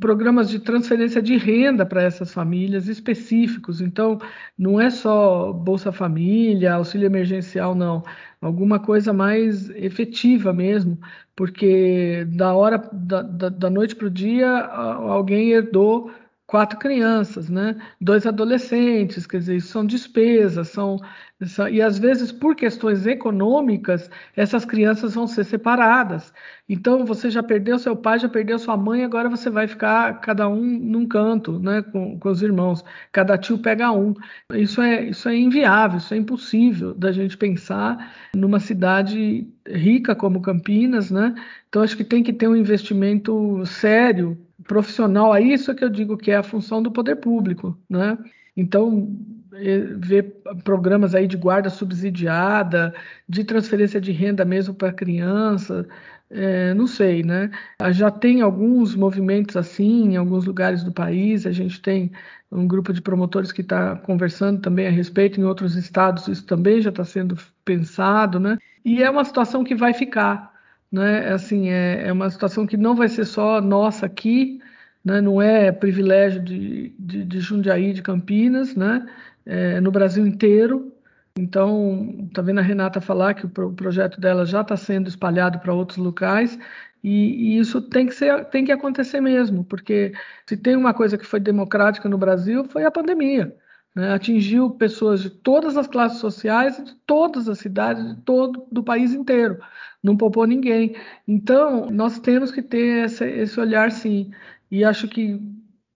programas 0.00 0.50
de 0.50 0.58
transferência 0.58 1.22
de 1.22 1.38
renda 1.38 1.86
para 1.86 2.02
essas 2.02 2.30
famílias 2.30 2.88
específicos. 2.88 3.80
Então, 3.80 4.18
não 4.58 4.78
é 4.78 4.90
só 4.90 5.50
Bolsa 5.50 5.90
Família, 5.90 6.74
auxílio 6.74 7.06
emergencial, 7.06 7.74
não. 7.74 8.02
Alguma 8.38 8.80
coisa 8.80 9.14
mais 9.14 9.70
efetiva 9.70 10.52
mesmo, 10.52 10.98
porque 11.34 12.26
da 12.36 12.54
hora 12.54 12.76
da, 12.92 13.22
da 13.22 13.70
noite 13.70 13.96
para 13.96 14.08
o 14.08 14.10
dia 14.10 14.50
alguém 14.66 15.52
herdou 15.52 16.10
quatro 16.52 16.78
crianças, 16.78 17.48
né? 17.48 17.76
Dois 17.98 18.26
adolescentes, 18.26 19.26
quer 19.26 19.38
dizer, 19.38 19.62
são 19.62 19.86
despesas, 19.86 20.68
são, 20.68 21.00
são, 21.46 21.66
e 21.66 21.80
às 21.80 21.98
vezes 21.98 22.30
por 22.30 22.54
questões 22.54 23.06
econômicas 23.06 24.10
essas 24.36 24.62
crianças 24.62 25.14
vão 25.14 25.26
ser 25.26 25.44
separadas. 25.44 26.30
Então 26.68 27.06
você 27.06 27.30
já 27.30 27.42
perdeu 27.42 27.78
seu 27.78 27.96
pai, 27.96 28.18
já 28.18 28.28
perdeu 28.28 28.58
sua 28.58 28.76
mãe, 28.76 29.02
agora 29.02 29.30
você 29.30 29.48
vai 29.48 29.66
ficar 29.66 30.20
cada 30.20 30.46
um 30.46 30.60
num 30.60 31.08
canto, 31.08 31.58
né? 31.58 31.80
Com, 31.80 32.18
com 32.18 32.28
os 32.28 32.42
irmãos. 32.42 32.84
Cada 33.10 33.38
tio 33.38 33.56
pega 33.58 33.90
um. 33.90 34.12
Isso 34.52 34.82
é 34.82 35.04
isso 35.06 35.30
é 35.30 35.34
inviável, 35.34 35.96
isso 35.96 36.12
é 36.12 36.18
impossível 36.18 36.92
da 36.92 37.10
gente 37.12 37.34
pensar 37.34 38.12
numa 38.36 38.60
cidade 38.60 39.48
rica 39.66 40.14
como 40.14 40.42
Campinas, 40.42 41.10
né? 41.10 41.34
Então 41.70 41.80
acho 41.80 41.96
que 41.96 42.04
tem 42.04 42.22
que 42.22 42.34
ter 42.34 42.46
um 42.46 42.56
investimento 42.56 43.64
sério 43.64 44.36
profissional, 44.66 45.32
a 45.32 45.40
isso 45.40 45.70
é 45.70 45.74
que 45.74 45.84
eu 45.84 45.90
digo 45.90 46.16
que 46.16 46.30
é 46.30 46.36
a 46.36 46.42
função 46.42 46.82
do 46.82 46.90
poder 46.90 47.16
público, 47.16 47.78
né? 47.88 48.16
Então, 48.56 49.16
é, 49.54 49.78
ver 49.78 50.42
programas 50.64 51.14
aí 51.14 51.26
de 51.26 51.36
guarda 51.36 51.70
subsidiada, 51.70 52.94
de 53.28 53.44
transferência 53.44 54.00
de 54.00 54.12
renda 54.12 54.44
mesmo 54.44 54.74
para 54.74 54.92
criança, 54.92 55.86
é, 56.30 56.72
não 56.74 56.86
sei, 56.86 57.22
né? 57.22 57.50
Já 57.92 58.10
tem 58.10 58.40
alguns 58.40 58.94
movimentos 58.94 59.56
assim 59.56 60.12
em 60.12 60.16
alguns 60.16 60.46
lugares 60.46 60.82
do 60.82 60.92
país, 60.92 61.46
a 61.46 61.52
gente 61.52 61.80
tem 61.80 62.10
um 62.50 62.66
grupo 62.66 62.92
de 62.92 63.02
promotores 63.02 63.52
que 63.52 63.62
está 63.62 63.96
conversando 63.96 64.60
também 64.60 64.86
a 64.86 64.90
respeito, 64.90 65.40
em 65.40 65.44
outros 65.44 65.76
estados 65.76 66.28
isso 66.28 66.44
também 66.46 66.80
já 66.80 66.90
está 66.90 67.04
sendo 67.04 67.36
pensado, 67.64 68.40
né? 68.40 68.58
E 68.84 69.02
é 69.02 69.10
uma 69.10 69.24
situação 69.24 69.62
que 69.64 69.74
vai 69.74 69.92
ficar, 69.94 70.51
né? 70.92 71.32
Assim, 71.32 71.70
é, 71.70 72.08
é 72.08 72.12
uma 72.12 72.30
situação 72.30 72.66
que 72.66 72.76
não 72.76 72.94
vai 72.94 73.08
ser 73.08 73.24
só 73.24 73.60
nossa 73.60 74.06
aqui, 74.06 74.60
né? 75.04 75.20
não 75.20 75.40
é 75.40 75.72
privilégio 75.72 76.42
de, 76.42 76.94
de, 76.98 77.24
de 77.24 77.40
Jundiaí, 77.40 77.92
de 77.92 78.02
Campinas, 78.02 78.76
né? 78.76 79.06
É 79.44 79.80
no 79.80 79.90
Brasil 79.90 80.26
inteiro. 80.26 80.92
Então, 81.36 82.28
tá 82.34 82.42
vendo 82.42 82.60
a 82.60 82.62
Renata 82.62 83.00
falar 83.00 83.34
que 83.34 83.46
o 83.46 83.48
projeto 83.48 84.20
dela 84.20 84.44
já 84.44 84.60
está 84.60 84.76
sendo 84.76 85.08
espalhado 85.08 85.58
para 85.60 85.72
outros 85.74 85.96
locais 85.96 86.58
e, 87.02 87.56
e, 87.56 87.58
isso 87.58 87.80
tem 87.82 88.06
que 88.06 88.14
ser, 88.14 88.44
tem 88.46 88.64
que 88.64 88.72
acontecer 88.72 89.20
mesmo, 89.20 89.64
porque 89.64 90.12
se 90.46 90.56
tem 90.56 90.76
uma 90.76 90.94
coisa 90.94 91.18
que 91.18 91.26
foi 91.26 91.40
democrática 91.40 92.08
no 92.08 92.18
Brasil 92.18 92.64
foi 92.64 92.84
a 92.84 92.90
pandemia. 92.90 93.54
Né? 93.94 94.12
Atingiu 94.12 94.70
pessoas 94.70 95.22
de 95.22 95.30
todas 95.30 95.76
as 95.76 95.86
classes 95.86 96.18
sociais, 96.18 96.82
de 96.82 96.94
todas 97.06 97.48
as 97.48 97.58
cidades, 97.58 98.06
de 98.06 98.20
todo 98.22 98.66
do 98.70 98.82
país 98.82 99.12
inteiro 99.12 99.58
não 100.02 100.16
poupou 100.16 100.46
ninguém. 100.46 100.96
Então, 101.26 101.90
nós 101.90 102.18
temos 102.18 102.50
que 102.50 102.60
ter 102.60 103.04
esse, 103.06 103.24
esse 103.24 103.60
olhar, 103.60 103.92
sim. 103.92 104.30
E 104.70 104.84
acho 104.84 105.06
que 105.08 105.40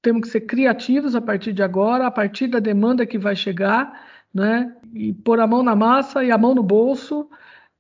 temos 0.01 0.23
que 0.23 0.29
ser 0.29 0.43
criativos 0.43 1.17
a 1.17 1.21
partir 1.21 1.53
de 1.53 1.63
agora, 1.63 2.07
a 2.07 2.11
partir 2.11 2.47
da 2.47 2.61
demanda 2.61 3.07
que 3.07 3.19
vai 3.19 3.35
chegar, 3.35 4.07
né? 4.33 4.75
E 4.95 5.13
pôr 5.13 5.41
a 5.41 5.47
mão 5.47 5.63
na 5.63 5.75
massa 5.75 6.23
e 6.25 6.31
a 6.31 6.39
mão 6.39 6.55
no 6.55 6.63
bolso 6.63 7.29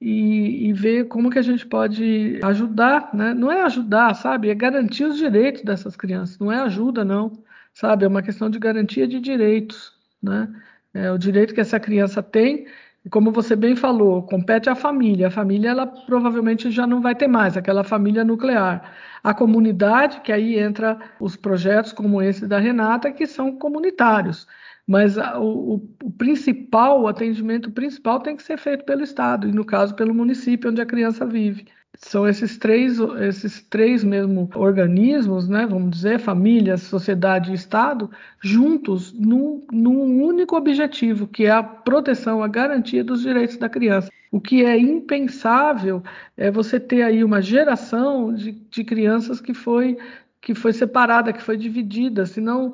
e, 0.01 0.69
e, 0.69 0.73
ver 0.73 1.07
como 1.09 1.31
que 1.31 1.39
a 1.39 1.43
gente 1.43 1.67
pode 1.67 2.41
ajudar, 2.43 3.11
né? 3.15 3.33
Não 3.35 3.51
é 3.53 3.63
ajudar, 3.63 4.15
sabe? 4.15 4.51
É 4.51 4.55
garantir 4.55 5.05
os 5.05 5.17
direitos 5.17 5.63
dessas 5.63 5.97
crianças. 5.97 6.39
Não 6.39 6.51
é 6.51 6.59
ajuda, 6.61 7.05
não, 7.05 7.33
sabe? 7.73 8.05
É 8.05 8.09
uma 8.09 8.23
questão 8.23 8.51
de 8.51 8.59
garantia 8.59 9.07
de 9.07 9.21
direitos, 9.21 9.96
né? 10.23 10.49
É 10.95 11.11
o 11.13 11.19
direito 11.19 11.55
que 11.55 11.61
essa 11.61 11.79
criança 11.79 12.23
tem 12.23 12.67
e 13.07 13.09
como 13.09 13.31
você 13.31 13.55
bem 13.55 13.77
falou, 13.77 14.25
compete 14.25 14.69
à 14.69 14.75
família. 14.75 15.29
A 15.29 15.31
família, 15.31 15.71
ela 15.71 15.87
provavelmente 15.87 16.73
já 16.73 16.89
não 16.89 17.01
vai 17.01 17.15
ter 17.15 17.29
mais, 17.29 17.57
aquela 17.57 17.85
família 17.85 18.25
nuclear. 18.25 18.93
A 19.23 19.33
comunidade, 19.33 20.21
que 20.23 20.33
aí 20.33 20.59
entra 20.59 20.99
os 21.21 21.37
projetos 21.37 21.93
como 21.93 22.21
esse 22.21 22.49
da 22.49 22.59
Renata, 22.59 23.13
que 23.13 23.25
são 23.25 23.57
comunitários. 23.57 24.49
Mas 24.85 25.17
o, 25.17 25.81
o, 26.03 26.11
principal, 26.19 27.03
o 27.03 27.07
atendimento 27.07 27.71
principal 27.71 28.19
tem 28.19 28.35
que 28.37 28.43
ser 28.43 28.59
feito 28.59 28.85
pelo 28.85 29.05
Estado, 29.05 29.49
e 29.49 29.53
no 29.53 29.65
caso 29.65 29.95
pelo 29.95 30.13
município 30.13 30.71
onde 30.71 30.81
a 30.81 30.87
criança 30.87 31.25
vive. 31.25 31.67
São 31.99 32.29
esses 32.29 32.59
três, 32.59 32.99
esses 33.21 33.63
três 33.63 34.05
mesmo 34.05 34.51
organismos, 34.55 35.49
né, 35.49 35.67
vamos 35.67 35.91
dizer, 35.91 36.19
família, 36.19 36.77
sociedade 36.77 37.51
e 37.51 37.55
Estado, 37.55 38.11
juntos 38.43 39.13
num, 39.13 39.67
num 39.73 40.23
único 40.23 40.57
objetivo, 40.57 41.27
que 41.27 41.47
é 41.47 41.51
a 41.51 41.63
proteção, 41.63 42.43
a 42.43 42.49
garantia 42.49 43.03
dos 43.03 43.23
direitos 43.23 43.57
da 43.57 43.69
criança. 43.69 44.11
O 44.31 44.41
que 44.41 44.65
é 44.65 44.79
impensável 44.79 46.03
é 46.37 46.51
você 46.51 46.79
ter 46.79 47.03
aí 47.03 47.25
uma 47.25 47.41
geração 47.41 48.35
de, 48.35 48.53
de 48.53 48.85
crianças 48.85 49.41
que 49.41 49.55
foi, 49.55 49.97
que 50.41 50.55
foi 50.55 50.73
separada, 50.73 51.33
que 51.33 51.43
foi 51.43 51.57
dividida, 51.57 52.27
senão 52.27 52.73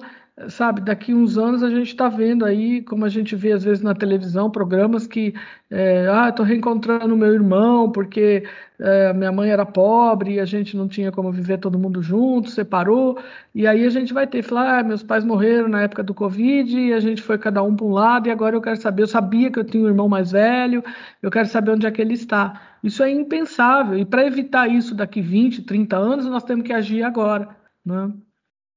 sabe, 0.49 0.80
daqui 0.80 1.14
uns 1.14 1.36
anos 1.38 1.62
a 1.62 1.70
gente 1.70 1.88
está 1.88 2.09
vendo 2.09 2.45
aí, 2.45 2.82
como 2.82 3.05
a 3.05 3.09
gente 3.09 3.34
vê 3.36 3.53
às 3.53 3.64
vezes 3.64 3.82
na 3.82 3.95
televisão, 3.95 4.51
programas 4.51 5.07
que, 5.07 5.34
é, 5.70 6.07
ah, 6.09 6.28
estou 6.28 6.45
reencontrando 6.45 7.16
meu 7.16 7.32
irmão 7.32 7.90
porque 7.90 8.45
é, 8.78 9.12
minha 9.12 9.32
mãe 9.32 9.51
era 9.51 9.64
pobre 9.64 10.34
e 10.34 10.40
a 10.40 10.45
gente 10.45 10.76
não 10.76 10.88
tinha 10.88 11.12
como 11.12 11.32
viver 11.32 11.59
todo 11.59 11.78
mundo 11.78 12.03
junto, 12.03 12.51
separou, 12.51 13.18
e 13.55 13.66
aí 13.66 13.84
a 13.84 13.90
gente 13.90 14.12
vai 14.12 14.26
ter, 14.26 14.43
falar, 14.43 14.80
ah, 14.80 14.82
meus 14.82 15.03
pais 15.03 15.24
morreram 15.24 15.68
na 15.68 15.82
época 15.82 16.03
do 16.03 16.14
Covid 16.14 16.78
e 16.78 16.93
a 16.93 17.01
gente 17.01 17.22
foi 17.22 17.38
cada 17.38 17.62
um 17.62 17.74
para 17.76 17.86
um 17.86 17.93
lado 17.93 18.28
e 18.28 18.30
agora 18.30 18.57
eu 18.57 18.61
quero 18.62 18.76
saber, 18.76 19.03
eu 19.03 19.09
sabia 19.09 19.51
que 19.51 19.59
eu 19.59 19.64
tinha 19.64 19.84
um 19.84 19.88
irmão 19.88 20.09
mais 20.09 20.32
velho, 20.32 20.82
eu 21.22 21.30
quero 21.30 21.49
saber 21.49 21.72
onde 21.72 21.86
é 21.86 21.90
que 21.90 22.01
ele 22.03 22.14
está. 22.14 22.61
Isso 22.82 23.03
é 23.03 23.11
impensável, 23.11 23.99
e 23.99 24.05
para 24.05 24.26
evitar 24.26 24.68
isso 24.68 24.95
daqui 24.95 25.20
20, 25.20 25.62
30 25.62 25.97
anos, 25.97 26.26
nós 26.26 26.45
temos 26.45 26.64
que 26.66 26.72
agir 26.72 27.03
agora, 27.03 27.49
né? 27.84 28.12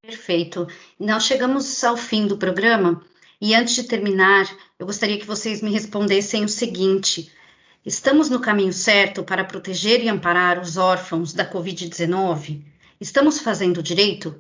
Perfeito. 0.06 0.68
Nós 1.00 1.24
chegamos 1.24 1.84
ao 1.84 1.98
fim 1.98 2.28
do 2.28 2.38
programa 2.38 3.02
e 3.42 3.56
antes 3.56 3.74
de 3.74 3.84
terminar, 3.86 4.46
eu 4.78 4.86
gostaria 4.86 5.18
que 5.18 5.26
vocês 5.26 5.64
me 5.64 5.72
respondessem 5.72 6.44
o 6.44 6.50
seguinte: 6.50 7.32
estamos 7.84 8.30
no 8.30 8.40
caminho 8.40 8.72
certo 8.72 9.24
para 9.24 9.44
proteger 9.44 10.04
e 10.04 10.08
amparar 10.08 10.62
os 10.62 10.78
órfãos 10.78 11.34
da 11.34 11.50
Covid-19? 11.50 12.62
Estamos 13.02 13.40
fazendo 13.40 13.82
direito? 13.82 14.40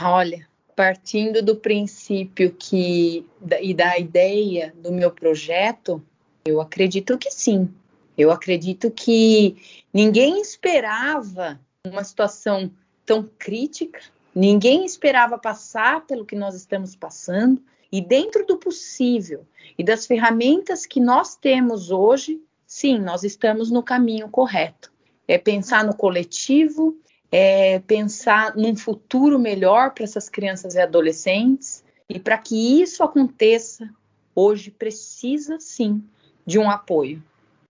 Olha, 0.00 0.48
partindo 0.74 1.42
do 1.42 1.56
princípio 1.56 2.50
que 2.58 3.26
e 3.60 3.74
da 3.74 3.98
ideia 3.98 4.72
do 4.78 4.90
meu 4.90 5.10
projeto, 5.10 6.02
eu 6.42 6.58
acredito 6.58 7.18
que 7.18 7.30
sim. 7.30 7.68
Eu 8.16 8.30
acredito 8.30 8.90
que 8.90 9.56
ninguém 9.92 10.40
esperava 10.40 11.60
uma 11.84 12.02
situação 12.02 12.70
tão 13.04 13.28
crítica 13.38 14.00
Ninguém 14.34 14.84
esperava 14.84 15.36
passar 15.38 16.06
pelo 16.06 16.24
que 16.24 16.34
nós 16.34 16.54
estamos 16.54 16.96
passando, 16.96 17.62
e 17.90 18.00
dentro 18.00 18.46
do 18.46 18.56
possível 18.56 19.46
e 19.78 19.84
das 19.84 20.06
ferramentas 20.06 20.86
que 20.86 20.98
nós 20.98 21.36
temos 21.36 21.90
hoje, 21.90 22.40
sim, 22.66 22.98
nós 22.98 23.22
estamos 23.22 23.70
no 23.70 23.82
caminho 23.82 24.30
correto. 24.30 24.90
É 25.28 25.36
pensar 25.36 25.84
no 25.84 25.94
coletivo, 25.94 26.96
é 27.30 27.80
pensar 27.80 28.56
num 28.56 28.74
futuro 28.74 29.38
melhor 29.38 29.92
para 29.92 30.04
essas 30.04 30.30
crianças 30.30 30.74
e 30.74 30.80
adolescentes, 30.80 31.84
e 32.08 32.18
para 32.18 32.38
que 32.38 32.80
isso 32.80 33.02
aconteça, 33.02 33.88
hoje 34.34 34.70
precisa 34.70 35.60
sim 35.60 36.02
de 36.46 36.58
um 36.58 36.70
apoio, 36.70 37.22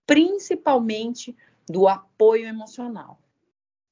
principalmente 0.07 1.35
do 1.69 1.87
apoio 1.87 2.47
emocional. 2.47 3.19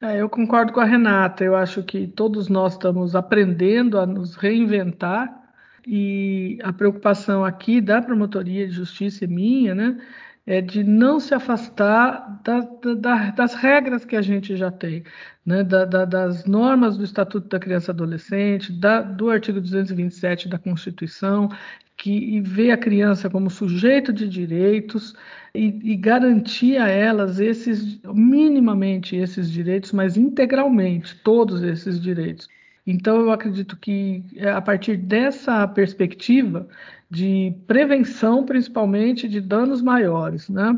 É, 0.02 0.20
eu 0.20 0.28
concordo 0.28 0.74
com 0.74 0.80
a 0.80 0.86
Renata. 0.86 1.44
Eu 1.44 1.56
acho 1.56 1.84
que 1.84 2.08
todos 2.08 2.50
nós 2.50 2.74
estamos 2.74 3.16
aprendendo 3.16 4.00
a 4.00 4.06
nos 4.06 4.36
reinventar 4.36 5.40
e 5.86 6.58
a 6.64 6.74
preocupação 6.74 7.46
aqui 7.46 7.80
da 7.80 8.02
promotoria 8.02 8.68
de 8.68 8.74
justiça 8.74 9.26
é 9.26 9.28
minha, 9.28 9.76
né? 9.76 9.98
É 10.46 10.60
de 10.60 10.84
não 10.84 11.20
se 11.20 11.34
afastar 11.34 12.42
da, 12.44 12.60
da, 12.96 13.32
das 13.32 13.54
regras 13.54 14.04
que 14.06 14.16
a 14.16 14.22
gente 14.22 14.56
já 14.56 14.72
tem, 14.72 15.04
né, 15.46 15.64
da, 15.64 15.86
das 15.86 16.46
normas 16.46 16.98
do 16.98 17.04
Estatuto 17.04 17.48
da 17.48 17.60
Criança 17.60 17.92
e 17.92 17.94
Adolescente, 17.94 18.74
do 19.16 19.30
artigo 19.30 19.62
227 19.62 20.50
da 20.50 20.58
Constituição, 20.58 21.50
que 21.96 22.42
vê 22.42 22.72
a 22.72 22.78
criança 22.78 23.30
como 23.30 23.50
sujeito 23.50 24.12
de 24.12 24.28
direitos 24.28 25.16
e, 25.54 25.92
e 25.92 25.96
garantir 25.96 26.78
a 26.78 26.88
elas 26.90 27.40
esses, 27.40 28.00
minimamente 28.04 29.16
esses 29.16 29.52
direitos, 29.52 29.92
mas 29.92 30.18
integralmente 30.18 31.16
todos 31.24 31.62
esses 31.62 32.02
direitos. 32.02 32.50
Então, 32.86 33.20
eu 33.22 33.32
acredito 33.32 33.78
que 33.78 34.24
é, 34.36 34.50
a 34.50 34.62
partir 34.62 34.98
dessa 34.98 35.68
perspectiva 35.68 36.68
de 37.10 37.54
prevenção, 37.68 38.46
principalmente 38.46 39.28
de 39.28 39.40
danos 39.40 39.82
maiores, 39.82 40.50
né? 40.50 40.78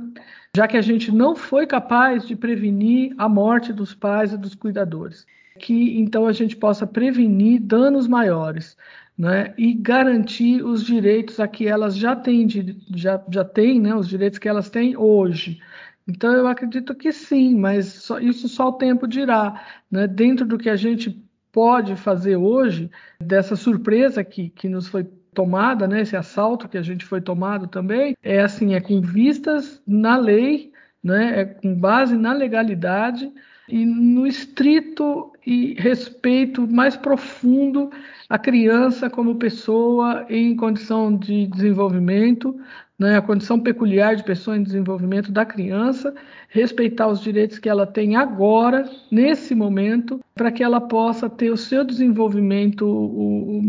já 0.56 0.68
que 0.68 0.78
a 0.78 0.82
gente 0.82 1.12
não 1.12 1.36
foi 1.36 1.66
capaz 1.66 2.28
de 2.28 2.36
prevenir 2.36 3.14
a 3.18 3.30
morte 3.30 3.72
dos 3.72 3.94
pais 3.94 4.34
e 4.34 4.38
dos 4.38 4.54
cuidadores, 4.54 5.26
que 5.60 6.00
então 6.00 6.28
a 6.28 6.32
gente 6.32 6.56
possa 6.56 6.86
prevenir 6.86 7.62
danos 7.62 8.08
maiores. 8.08 8.78
Né, 9.16 9.54
e 9.60 9.76
garantir 9.76 10.66
os 10.66 10.84
direitos 10.84 11.40
a 11.40 11.48
que 11.48 11.68
elas 11.68 11.96
já 11.96 12.16
têm, 12.16 12.48
já, 12.96 13.24
já 13.30 13.46
têm 13.46 13.80
né, 13.80 13.94
os 13.94 14.10
direitos 14.10 14.40
que 14.40 14.50
elas 14.50 14.72
têm 14.72 14.98
hoje. 14.98 15.60
Então, 16.08 16.34
eu 16.34 16.48
acredito 16.48 16.96
que 16.96 17.12
sim, 17.12 17.56
mas 17.56 17.86
só, 17.86 18.20
isso 18.20 18.50
só 18.50 18.70
o 18.70 18.74
tempo 18.74 19.08
dirá. 19.08 19.64
Né? 19.90 20.08
Dentro 20.08 20.48
do 20.48 20.58
que 20.58 20.68
a 20.68 20.76
gente 20.76 21.24
pode 21.54 21.96
fazer 21.96 22.36
hoje, 22.36 22.90
dessa 23.22 23.56
surpresa 23.56 24.24
que, 24.24 24.50
que 24.50 24.68
nos 24.68 24.88
foi 24.88 25.06
tomada, 25.34 25.88
né, 25.88 26.02
esse 26.02 26.16
assalto 26.16 26.68
que 26.68 26.78
a 26.78 26.82
gente 26.82 27.06
foi 27.06 27.22
tomado 27.22 27.68
também, 27.68 28.16
é 28.22 28.42
assim, 28.42 28.74
é 28.74 28.82
com 28.82 29.00
vistas 29.00 29.82
na 29.88 30.18
lei, 30.18 30.72
né, 31.02 31.42
é 31.42 31.46
com 31.46 31.76
base 31.76 32.18
na 32.18 32.34
legalidade 32.34 33.32
e 33.70 33.86
no 33.86 34.26
estrito 34.26 35.32
e 35.46 35.76
respeito 35.80 36.68
mais 36.68 36.98
profundo 36.98 37.90
à 38.28 38.38
criança 38.38 39.10
como 39.10 39.36
pessoa 39.36 40.26
em 40.30 40.56
condição 40.56 41.16
de 41.16 41.48
desenvolvimento, 41.48 42.60
né, 43.04 43.18
a 43.18 43.22
condição 43.22 43.60
peculiar 43.60 44.16
de 44.16 44.24
pessoa 44.24 44.56
em 44.56 44.64
desenvolvimento 44.64 45.30
da 45.30 45.46
criança, 45.46 46.16
respeitar 46.48 47.08
os 47.08 47.20
direitos 47.20 47.60
que 47.60 47.68
ela 47.68 47.86
tem 47.86 48.16
agora, 48.16 48.90
nesse 49.12 49.54
momento, 49.54 50.22
para 50.34 50.52
que 50.52 50.64
ela 50.64 50.80
possa 50.80 51.30
ter 51.30 51.52
o 51.52 51.58
seu 51.58 51.84
desenvolvimento 51.84 52.86
o, 52.86 53.60
o, 53.60 53.62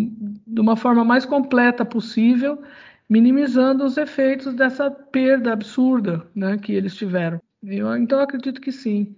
de 0.47 0.61
uma 0.61 0.77
forma 0.77 1.05
mais 1.05 1.27
completa 1.27 1.85
possível, 1.85 2.63
minimizando 3.11 3.85
os 3.85 3.97
efeitos 3.97 4.55
dessa 4.55 4.89
perda 4.91 5.53
absurda 5.53 6.25
né, 6.35 6.57
que 6.57 6.73
eles 6.73 6.95
tiveram. 6.95 7.41
Eu, 7.63 7.97
então, 7.97 8.19
eu 8.19 8.25
acredito 8.25 8.61
que 8.61 8.71
sim. 8.71 9.17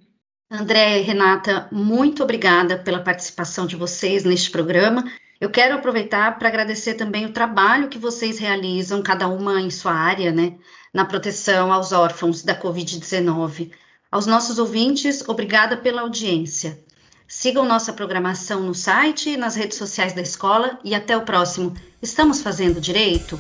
André 0.51 1.01
e 1.01 1.03
Renata, 1.03 1.69
muito 1.71 2.23
obrigada 2.23 2.79
pela 2.79 3.03
participação 3.03 3.67
de 3.67 3.77
vocês 3.77 4.25
neste 4.25 4.51
programa. 4.51 5.05
Eu 5.41 5.51
quero 5.51 5.74
aproveitar 5.74 6.39
para 6.39 6.49
agradecer 6.49 6.95
também 6.95 7.26
o 7.26 7.32
trabalho 7.32 7.89
que 7.89 7.99
vocês 7.99 8.39
realizam, 8.39 9.03
cada 9.03 9.28
uma 9.28 9.61
em 9.61 9.70
sua 9.70 9.93
área, 9.93 10.32
né, 10.32 10.55
na 10.93 11.05
proteção 11.05 11.72
aos 11.72 11.93
órfãos 11.93 12.43
da 12.43 12.59
Covid-19. 12.59 13.70
Aos 14.11 14.26
nossos 14.26 14.59
ouvintes, 14.59 15.22
obrigada 15.28 15.76
pela 15.76 16.01
audiência. 16.01 16.82
Sigam 17.28 17.66
nossa 17.66 17.93
programação 17.93 18.62
no 18.62 18.74
site 18.74 19.30
e 19.30 19.37
nas 19.37 19.57
redes 19.57 19.76
sociais 19.76 20.14
da 20.14 20.22
escola 20.22 20.78
e 20.82 20.95
até 20.95 21.16
o 21.16 21.22
próximo. 21.22 21.74
Estamos 22.01 22.41
fazendo 22.41 22.80
direito? 22.80 23.39